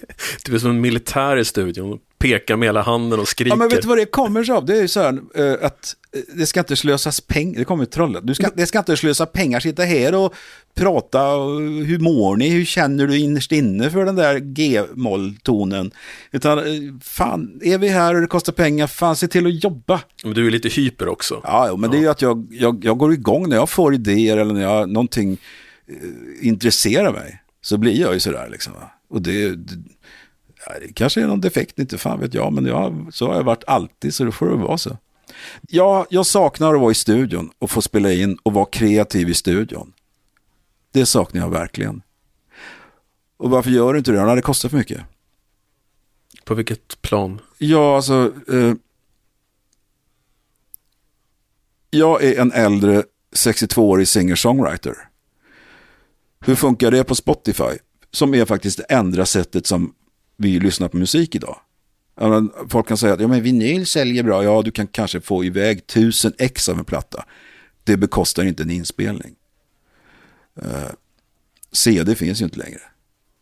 du 0.46 0.56
är 0.56 0.60
som 0.60 0.70
en 0.70 0.82
militär 0.82 1.38
i 1.38 1.46
studion, 1.46 2.00
pekar 2.22 2.56
med 2.56 2.68
hela 2.68 2.82
handen 2.82 3.20
och 3.20 3.28
skriker. 3.28 3.52
Ja, 3.52 3.56
men 3.56 3.70
vet 3.70 3.82
du 3.82 3.88
vad 3.88 3.98
det 3.98 4.06
kommer 4.06 4.44
sig 4.44 4.56
av? 4.56 4.66
Det 4.66 4.78
är 4.78 4.82
ju 4.82 4.88
så 4.88 5.00
här 5.00 5.20
eh, 5.36 5.66
att 5.66 5.96
eh, 6.16 6.22
det 6.36 6.46
ska 6.46 6.60
inte 6.60 6.76
slösas 6.76 7.22
pengar. 7.22 7.60
Det 7.60 7.66
kommer 7.66 7.86
trollet. 7.86 8.28
Du 8.28 8.36
ska, 8.36 8.50
det 8.56 8.66
ska 8.66 8.80
inte 8.80 8.98
slösa 8.98 9.26
pengar. 9.26 9.60
Sitta 9.60 9.84
här 9.84 10.16
och 10.16 10.34
prata. 10.76 11.36
Och 11.36 11.62
hur 11.62 12.00
mår 12.00 12.36
ni? 12.36 12.50
Hur 12.50 12.66
känner 12.66 13.08
du 13.08 13.18
innerst 13.18 13.52
inne 13.52 13.90
för 13.90 14.06
den 14.06 14.16
där 14.16 14.40
G-molltonen? 14.40 15.92
Utan 16.32 16.58
eh, 16.58 16.66
fan, 17.04 17.60
är 17.64 17.78
vi 17.78 17.88
här 17.88 18.16
och 18.16 18.22
det 18.22 18.28
kostar 18.28 18.54
pengar, 18.54 18.88
fan 18.88 19.16
se 19.16 19.28
till 19.28 19.48
att 19.48 19.64
jobba. 19.64 20.02
Men 20.24 20.34
du 20.34 20.48
är 20.48 20.52
lite 20.52 20.70
hyper 20.70 21.08
också. 21.08 21.42
Ja, 21.44 21.76
men 21.78 21.92
det 21.92 21.98
är 21.98 22.02
ju 22.02 22.10
att 22.10 22.22
jag, 22.22 22.48
jag, 22.52 22.86
jag 22.86 22.98
går 22.98 23.14
igång 23.14 23.50
när 23.50 23.56
jag 23.56 23.70
får 23.70 23.94
idéer 23.94 24.38
eller 24.38 24.54
när 24.54 24.62
jag, 24.62 24.90
någonting 24.90 25.38
eh, 25.88 26.48
intresserar 26.48 27.12
mig. 27.12 27.42
Så 27.64 27.78
blir 27.78 28.02
jag 28.02 28.14
ju 28.14 28.20
sådär 28.20 28.48
liksom. 28.52 28.74
Och 29.10 29.22
det, 29.22 29.56
det, 29.56 29.74
ja, 29.76 30.01
det 30.82 30.94
kanske 30.94 31.22
är 31.22 31.28
någon 31.28 31.42
defekt, 31.42 31.80
inte 31.80 31.98
fan 31.98 32.20
vet 32.20 32.34
jag. 32.34 32.54
Men 32.54 32.66
jag, 32.66 33.10
så 33.12 33.28
har 33.28 33.36
jag 33.36 33.44
varit 33.44 33.64
alltid, 33.68 34.14
så 34.14 34.24
det 34.24 34.32
får 34.32 34.50
det 34.50 34.56
vara 34.56 34.78
så. 34.78 34.98
Ja, 35.62 36.06
jag 36.10 36.26
saknar 36.26 36.74
att 36.74 36.82
vara 36.82 36.92
i 36.92 36.96
studion 36.96 37.52
och 37.60 37.72
få 37.72 37.82
spela 37.82 38.12
in 38.12 38.38
och 38.44 38.54
vara 38.54 38.66
kreativ 38.66 39.30
i 39.30 39.34
studion. 39.34 39.94
Det 40.92 41.06
saknar 41.06 41.42
jag 41.42 41.50
verkligen. 41.50 42.02
Och 43.38 43.50
varför 43.50 43.70
gör 43.70 43.94
du 43.94 44.00
inte 44.00 44.12
det? 44.12 44.36
Det 44.36 44.42
kostar 44.42 44.70
för 44.70 44.78
mycket. 44.78 45.02
På 46.46 46.54
vilket 46.54 47.02
plan? 47.02 47.42
Ja, 47.58 47.96
alltså. 47.96 48.34
Eh, 48.52 48.74
jag 51.90 52.24
är 52.24 52.40
en 52.40 52.52
äldre 52.52 53.04
62-årig 53.36 54.08
singer-songwriter. 54.08 54.96
Hur 56.40 56.56
funkar 56.56 56.92
det 56.92 57.04
på 57.04 57.16
Spotify? 57.16 57.78
Som 58.12 58.34
är 58.34 58.46
faktiskt 58.46 58.78
det 58.78 58.84
enda 58.84 59.26
sättet 59.26 59.68
som 59.68 59.94
vi 60.42 60.60
lyssnar 60.60 60.88
på 60.88 60.98
musik 60.98 61.36
idag. 61.36 61.58
Folk 62.70 62.88
kan 62.88 62.98
säga 62.98 63.14
att 63.14 63.20
ja, 63.20 63.28
men 63.28 63.44
vinyl 63.44 63.86
säljer 63.86 64.24
bra. 64.24 64.44
Ja, 64.44 64.62
du 64.62 64.72
kan 64.72 64.88
kanske 64.88 65.22
få 65.22 65.44
iväg 65.44 65.88
tusen 65.88 66.34
ex 66.38 66.70
av 66.70 66.80
en 66.80 66.86
platta. 66.86 67.26
Det 67.84 67.98
bekostar 67.98 68.44
inte 68.44 68.64
en 68.64 68.72
inspelning. 68.72 69.36
Eh, 70.62 70.68
uh, 70.68 70.90
CD 71.72 72.16
finns 72.16 72.42
ju 72.42 72.46
inte 72.46 72.60
längre. 72.60 72.82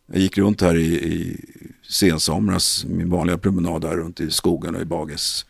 Jag 0.06 0.20
gick 0.20 0.38
runt 0.38 0.60
här 0.60 0.76
i, 0.76 0.94
i 0.94 1.40
sensomras, 1.88 2.84
min 2.84 3.10
vanliga 3.10 3.38
promenad 3.38 3.82
där 3.82 3.96
runt 3.96 4.20
i 4.20 4.30
skogen 4.30 4.74
och 4.74 4.82
i 4.82 4.84
Bages. 4.84 5.46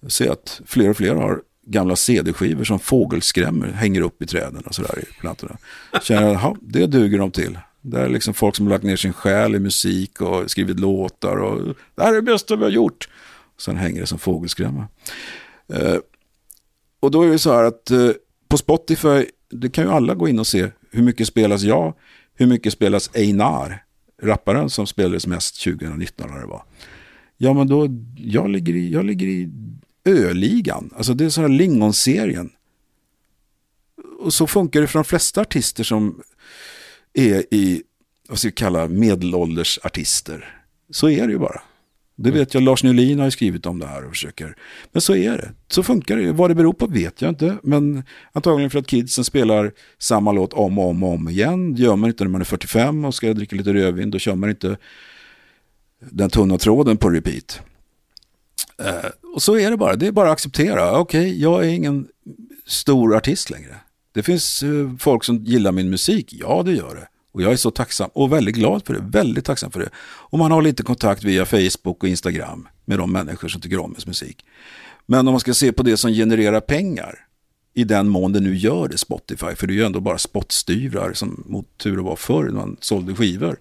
Jag 0.00 0.12
ser 0.12 0.30
att 0.30 0.60
fler 0.66 0.90
och 0.90 0.96
fler 0.96 1.14
har 1.14 1.42
gamla 1.66 1.96
CD-skivor 1.96 2.64
som 2.64 2.78
fågelskrämmer, 2.78 3.68
hänger 3.68 4.00
upp 4.00 4.22
i 4.22 4.26
träden 4.26 4.62
och 4.66 4.74
sådär 4.74 4.98
i 4.98 5.20
plantorna. 5.20 5.56
Känner 6.02 6.34
att, 6.34 6.56
det 6.60 6.86
duger 6.86 7.18
de 7.18 7.30
till. 7.30 7.58
Där 7.80 8.04
är 8.04 8.08
liksom 8.08 8.34
folk 8.34 8.56
som 8.56 8.66
har 8.66 8.72
lagt 8.72 8.84
ner 8.84 8.96
sin 8.96 9.12
själ 9.12 9.54
i 9.54 9.58
musik 9.58 10.20
och 10.20 10.50
skrivit 10.50 10.80
låtar 10.80 11.36
och 11.36 11.76
det 11.94 12.02
här 12.02 12.12
är 12.12 12.16
det 12.16 12.22
bästa 12.22 12.56
vi 12.56 12.62
har 12.62 12.70
gjort. 12.70 13.08
Sen 13.58 13.76
hänger 13.76 14.00
det 14.00 14.06
som 14.06 14.18
fågelskrämma. 14.18 14.88
Eh, 15.72 15.96
och 17.00 17.10
då 17.10 17.22
är 17.22 17.28
det 17.28 17.38
så 17.38 17.52
här 17.52 17.64
att 17.64 17.90
eh, 17.90 18.10
på 18.48 18.56
Spotify, 18.56 19.26
det 19.50 19.70
kan 19.70 19.84
ju 19.84 19.90
alla 19.90 20.14
gå 20.14 20.28
in 20.28 20.38
och 20.38 20.46
se 20.46 20.70
hur 20.90 21.02
mycket 21.02 21.28
spelas 21.28 21.62
jag, 21.62 21.94
Hur 22.34 22.46
mycket 22.46 22.72
spelas 22.72 23.10
Einar, 23.14 23.84
rapparen 24.22 24.70
som 24.70 24.86
spelades 24.86 25.26
mest 25.26 25.64
2019 25.64 26.30
när 26.30 26.40
det 26.40 26.46
var. 26.46 26.64
Ja, 27.36 27.52
men 27.52 27.68
då, 27.68 27.88
jag 28.16 28.50
ligger 28.50 28.74
i, 28.74 28.92
jag 28.92 29.04
ligger 29.04 29.26
i 29.26 29.50
öligan. 30.04 30.90
Alltså 30.96 31.14
det 31.14 31.24
är 31.24 31.30
så 31.30 31.40
här 31.40 31.48
lingonserien. 31.48 32.50
Och 34.20 34.34
så 34.34 34.46
funkar 34.46 34.80
det 34.80 34.86
för 34.86 34.98
de 34.98 35.04
flesta 35.04 35.40
artister 35.40 35.84
som 35.84 36.22
är 37.14 37.54
i, 37.54 37.82
vad 38.28 38.38
ska 38.38 38.48
vi 38.48 38.52
kalla 38.52 38.88
medelålders 38.88 39.78
artister. 39.82 40.54
Så 40.90 41.10
är 41.10 41.26
det 41.26 41.32
ju 41.32 41.38
bara. 41.38 41.60
Det 42.20 42.30
vet 42.30 42.54
jag, 42.54 42.62
Lars 42.62 42.84
Nylin 42.84 43.18
har 43.18 43.26
ju 43.26 43.30
skrivit 43.30 43.66
om 43.66 43.78
det 43.78 43.86
här 43.86 44.04
och 44.04 44.10
försöker. 44.10 44.56
Men 44.92 45.00
så 45.00 45.14
är 45.14 45.36
det. 45.36 45.50
Så 45.68 45.82
funkar 45.82 46.16
det. 46.16 46.32
Vad 46.32 46.50
det 46.50 46.54
beror 46.54 46.72
på 46.72 46.86
vet 46.86 47.22
jag 47.22 47.28
inte. 47.28 47.56
Men 47.62 48.02
antagligen 48.32 48.70
för 48.70 48.78
att 48.78 48.86
kidsen 48.86 49.24
spelar 49.24 49.72
samma 49.98 50.32
låt 50.32 50.52
om 50.52 50.78
och 50.78 50.88
om 50.88 51.02
och 51.02 51.14
om 51.14 51.28
igen. 51.28 51.74
Det 51.74 51.82
gör 51.82 51.96
man 51.96 52.10
inte 52.10 52.24
när 52.24 52.30
man 52.30 52.40
är 52.40 52.44
45 52.44 53.04
och 53.04 53.14
ska 53.14 53.34
dricka 53.34 53.56
lite 53.56 53.72
rödvin. 53.72 54.10
Då 54.10 54.18
kör 54.18 54.34
man 54.34 54.50
inte 54.50 54.76
den 56.00 56.30
tunna 56.30 56.58
tråden 56.58 56.96
på 56.96 57.10
repeat. 57.10 57.60
Eh, 58.82 59.10
och 59.34 59.42
så 59.42 59.58
är 59.58 59.70
det 59.70 59.76
bara. 59.76 59.96
Det 59.96 60.06
är 60.06 60.12
bara 60.12 60.28
att 60.28 60.32
acceptera. 60.32 60.98
Okej, 60.98 61.20
okay, 61.20 61.40
jag 61.40 61.64
är 61.64 61.68
ingen 61.68 62.08
stor 62.66 63.16
artist 63.16 63.50
längre. 63.50 63.74
Det 64.18 64.22
finns 64.22 64.62
eh, 64.62 64.96
folk 64.98 65.24
som 65.24 65.44
gillar 65.44 65.72
min 65.72 65.90
musik. 65.90 66.34
Ja, 66.38 66.62
det 66.62 66.72
gör 66.72 66.94
det. 66.94 67.08
Och 67.32 67.42
jag 67.42 67.52
är 67.52 67.56
så 67.56 67.70
tacksam 67.70 68.10
och 68.12 68.32
väldigt 68.32 68.54
glad 68.54 68.86
för 68.86 68.94
det. 68.94 69.00
Väldigt 69.00 69.44
tacksam 69.44 69.70
för 69.70 69.80
det. 69.80 69.88
Och 70.00 70.38
man 70.38 70.52
har 70.52 70.62
lite 70.62 70.82
kontakt 70.82 71.24
via 71.24 71.46
Facebook 71.46 72.02
och 72.02 72.08
Instagram 72.08 72.68
med 72.84 72.98
de 72.98 73.12
människor 73.12 73.48
som 73.48 73.60
tycker 73.60 73.78
om 73.78 73.90
ens 73.90 74.06
musik. 74.06 74.44
Men 75.06 75.28
om 75.28 75.32
man 75.32 75.40
ska 75.40 75.54
se 75.54 75.72
på 75.72 75.82
det 75.82 75.96
som 75.96 76.12
genererar 76.12 76.60
pengar 76.60 77.14
i 77.74 77.84
den 77.84 78.08
mån 78.08 78.32
det 78.32 78.40
nu 78.40 78.56
gör 78.56 78.88
det, 78.88 78.98
Spotify, 78.98 79.54
för 79.54 79.66
det 79.66 79.72
är 79.72 79.74
ju 79.74 79.84
ändå 79.84 80.00
bara 80.00 80.18
spottstyvrar 80.18 81.12
som 81.12 81.44
mot 81.46 81.78
tur 81.78 81.98
och 81.98 82.04
var 82.04 82.16
förr 82.16 82.44
när 82.44 82.52
man 82.52 82.76
sålde 82.80 83.14
skivor. 83.14 83.56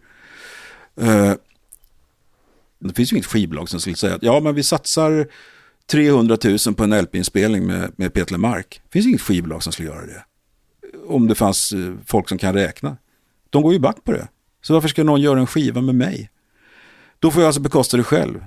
Eh, 1.01 1.33
det 2.79 2.93
finns 2.93 3.13
ju 3.13 3.15
inget 3.15 3.25
skivbolag 3.25 3.69
som 3.69 3.79
skulle 3.79 3.95
säga 3.95 4.15
att 4.15 4.23
ja, 4.23 4.39
men 4.39 4.55
vi 4.55 4.63
satsar 4.63 5.27
300 5.91 6.37
000 6.43 6.75
på 6.75 6.83
en 6.83 7.01
LP-inspelning 7.01 7.65
med, 7.65 7.91
med 7.95 8.13
Peter 8.13 8.37
Mark. 8.37 8.81
Det 8.83 8.91
finns 8.91 9.05
inget 9.05 9.21
skivbolag 9.21 9.63
som 9.63 9.73
skulle 9.73 9.89
göra 9.89 10.05
det. 10.05 10.23
Om 11.07 11.27
det 11.27 11.35
fanns 11.35 11.71
eh, 11.71 11.93
folk 12.05 12.29
som 12.29 12.37
kan 12.37 12.53
räkna. 12.53 12.97
De 13.49 13.63
går 13.63 13.73
ju 13.73 13.79
back 13.79 14.03
på 14.03 14.11
det. 14.11 14.27
Så 14.61 14.73
varför 14.73 14.87
ska 14.87 15.03
någon 15.03 15.21
göra 15.21 15.39
en 15.39 15.47
skiva 15.47 15.81
med 15.81 15.95
mig? 15.95 16.29
Då 17.19 17.31
får 17.31 17.41
jag 17.41 17.47
alltså 17.47 17.61
bekosta 17.61 17.97
det 17.97 18.03
själv. 18.03 18.45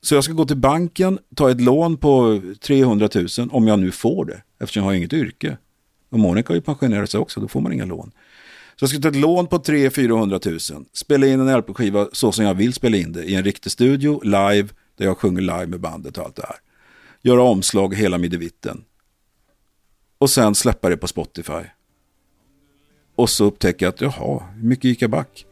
Så 0.00 0.14
jag 0.14 0.24
ska 0.24 0.32
gå 0.32 0.44
till 0.44 0.56
banken, 0.56 1.18
ta 1.36 1.50
ett 1.50 1.60
lån 1.60 1.96
på 1.96 2.42
300 2.60 3.08
000 3.14 3.28
om 3.52 3.66
jag 3.66 3.78
nu 3.78 3.90
får 3.90 4.24
det. 4.24 4.42
Eftersom 4.60 4.82
jag 4.82 4.90
har 4.90 4.94
inget 4.94 5.12
yrke. 5.12 5.56
Och 6.10 6.18
Monica 6.18 6.50
har 6.50 6.54
ju 6.54 6.60
pensionerat 6.60 7.10
sig 7.10 7.20
också, 7.20 7.40
då 7.40 7.48
får 7.48 7.60
man 7.60 7.72
inga 7.72 7.84
lån. 7.84 8.12
Så 8.76 8.82
jag 8.82 8.90
ska 8.90 9.00
ta 9.00 9.08
ett 9.08 9.16
lån 9.16 9.46
på 9.46 9.58
300-400 9.58 10.72
000. 10.74 10.84
Spela 10.92 11.26
in 11.26 11.40
en 11.40 11.58
LP-skiva 11.58 12.08
så 12.12 12.32
som 12.32 12.44
jag 12.44 12.54
vill 12.54 12.72
spela 12.72 12.96
in 12.96 13.12
det. 13.12 13.24
I 13.24 13.34
en 13.34 13.44
riktig 13.44 13.72
studio, 13.72 14.20
live, 14.22 14.68
där 14.96 15.04
jag 15.04 15.18
sjunger 15.18 15.40
live 15.40 15.66
med 15.66 15.80
bandet 15.80 16.18
och 16.18 16.24
allt 16.24 16.36
det 16.36 16.46
här. 16.46 16.56
Göra 17.22 17.42
omslag 17.42 17.94
hela 17.94 18.18
middevitten. 18.18 18.84
Och 20.18 20.30
sen 20.30 20.54
släppa 20.54 20.88
det 20.88 20.96
på 20.96 21.08
Spotify. 21.08 21.62
Och 23.22 23.30
så 23.30 23.44
upptäcker 23.44 23.86
jag 23.86 23.90
att, 23.90 24.00
jaha, 24.00 24.42
hur 24.56 24.68
mycket 24.68 24.84
gick 24.84 25.02
jag 25.02 25.10
back? 25.10 25.46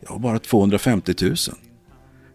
Jag 0.00 0.10
har 0.10 0.18
bara 0.18 0.38
250 0.38 1.14
000. 1.22 1.34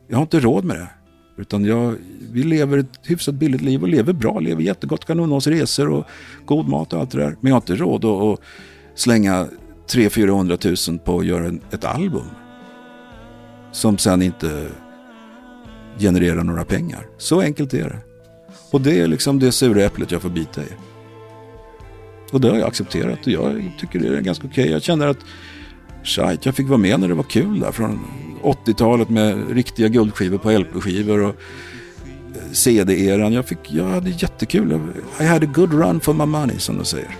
Jag 0.07 0.17
har 0.17 0.21
inte 0.21 0.39
råd 0.39 0.65
med 0.65 0.77
det. 0.77 0.89
Utan 1.37 1.65
jag, 1.65 1.95
vi 2.31 2.43
lever 2.43 2.77
ett 2.77 2.99
hyfsat 3.03 3.35
billigt 3.35 3.61
liv 3.61 3.81
och 3.81 3.87
lever 3.87 4.13
bra, 4.13 4.39
lever 4.39 4.61
jättegott, 4.61 5.05
kan 5.05 5.19
unna 5.19 5.35
oss 5.35 5.47
resor 5.47 5.89
och 5.89 6.05
god 6.45 6.67
mat 6.67 6.93
och 6.93 6.99
allt 6.99 7.11
det 7.11 7.17
där. 7.17 7.35
Men 7.41 7.49
jag 7.49 7.55
har 7.55 7.61
inte 7.61 7.75
råd 7.75 8.05
att, 8.05 8.21
att 8.21 8.39
slänga 8.95 9.47
300-400 9.87 10.89
000 10.91 10.99
på 10.99 11.19
att 11.19 11.25
göra 11.25 11.53
ett 11.71 11.85
album. 11.85 12.27
Som 13.71 13.97
sen 13.97 14.21
inte 14.21 14.67
genererar 15.99 16.43
några 16.43 16.65
pengar. 16.65 17.07
Så 17.17 17.41
enkelt 17.41 17.73
är 17.73 17.89
det. 17.89 17.99
Och 18.71 18.81
det 18.81 18.99
är 18.99 19.07
liksom 19.07 19.39
det 19.39 19.51
sura 19.51 19.83
äpplet 19.83 20.11
jag 20.11 20.21
får 20.21 20.29
bita 20.29 20.61
i. 20.61 20.69
Och 22.31 22.41
det 22.41 22.49
har 22.49 22.57
jag 22.57 22.67
accepterat 22.67 23.19
och 23.25 23.31
jag 23.31 23.71
tycker 23.79 23.99
det 23.99 24.07
är 24.07 24.21
ganska 24.21 24.47
okej. 24.47 24.63
Okay. 24.63 24.73
Jag 24.73 24.83
känner 24.83 25.07
att 25.07 25.19
shit, 26.03 26.45
jag 26.45 26.55
fick 26.55 26.67
vara 26.67 26.77
med 26.77 26.99
när 26.99 27.07
det 27.07 27.13
var 27.13 27.23
kul 27.23 27.59
där 27.59 27.71
från 27.71 27.99
80-talet 28.43 29.09
med 29.09 29.49
riktiga 29.49 29.87
guldskivor 29.87 30.37
på 30.37 30.51
LP-skivor 30.51 31.21
och 31.23 31.35
eh, 32.35 32.51
CD-eran. 32.51 33.33
Jag, 33.33 33.45
jag 33.67 33.85
hade 33.85 34.09
jättekul. 34.09 34.79
I 35.19 35.23
had 35.23 35.43
a 35.43 35.49
good 35.53 35.73
run 35.73 35.99
for 35.99 36.13
my 36.13 36.25
money 36.25 36.59
som 36.59 36.77
de 36.77 36.85
säger. 36.85 37.17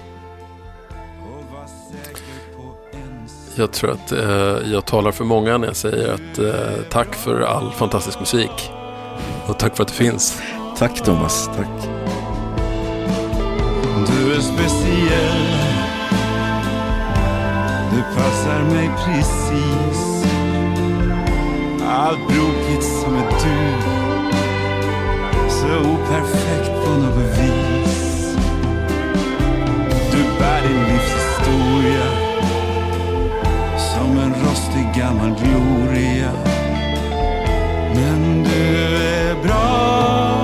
Jag 3.57 3.71
tror 3.71 3.91
att 3.91 4.11
eh, 4.11 4.71
jag 4.71 4.85
talar 4.85 5.11
för 5.11 5.23
många 5.23 5.57
när 5.57 5.67
jag 5.67 5.75
säger 5.75 6.13
att 6.13 6.39
eh, 6.39 6.83
tack 6.89 7.15
för 7.15 7.41
all 7.41 7.71
fantastisk 7.71 8.19
musik. 8.19 8.71
Och 9.47 9.59
tack 9.59 9.75
för 9.75 9.83
att 9.83 9.89
du 9.89 9.95
finns. 9.95 10.41
Tack 10.77 11.03
Thomas, 11.03 11.49
tack. 11.55 11.94
Du 14.35 14.41
är 14.41 14.43
speciell. 14.43 15.47
Du 17.91 18.01
passar 18.15 18.63
mig 18.63 18.89
precis. 19.05 20.25
Allt 21.87 22.27
brokigt 22.27 22.83
som 22.83 23.15
är 23.15 23.29
du. 23.29 23.81
Så 25.49 25.89
operfekt 25.89 26.85
på 26.85 26.91
något 26.91 27.39
vis. 27.39 28.35
Du 30.11 30.39
bär 30.39 30.61
din 30.61 30.83
livshistoria 30.83 32.09
som 33.77 34.17
en 34.17 34.33
rostig 34.43 35.01
gammal 35.01 35.35
gloria. 35.43 36.31
Men 37.93 38.43
du 38.43 38.95
är 38.97 39.43
bra. 39.43 40.34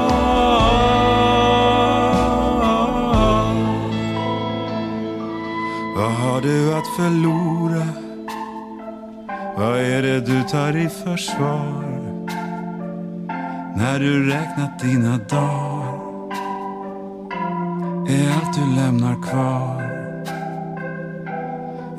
Har 6.41 6.47
du 6.47 6.73
att 6.73 6.88
förlora? 6.88 7.88
Vad 9.57 9.80
är 9.80 10.01
det 10.01 10.22
du 10.22 10.43
tar 10.43 10.77
i 10.77 10.89
försvar? 10.89 11.84
När 13.77 13.99
du 13.99 14.30
räknat 14.30 14.80
dina 14.80 15.18
dagar 15.18 16.01
är 18.09 18.31
allt 18.35 18.55
du 18.55 18.76
lämnar 18.76 19.23
kvar 19.23 19.81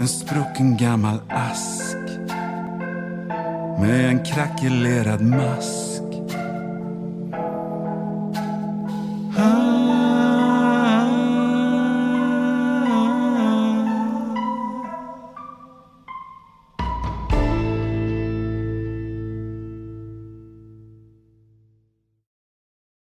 en 0.01 0.09
sprucken 0.09 0.77
gammal 0.77 1.21
ask 1.29 1.97
med 3.81 4.09
en 4.09 4.25
krackelerad 4.25 5.21
mask 5.21 5.92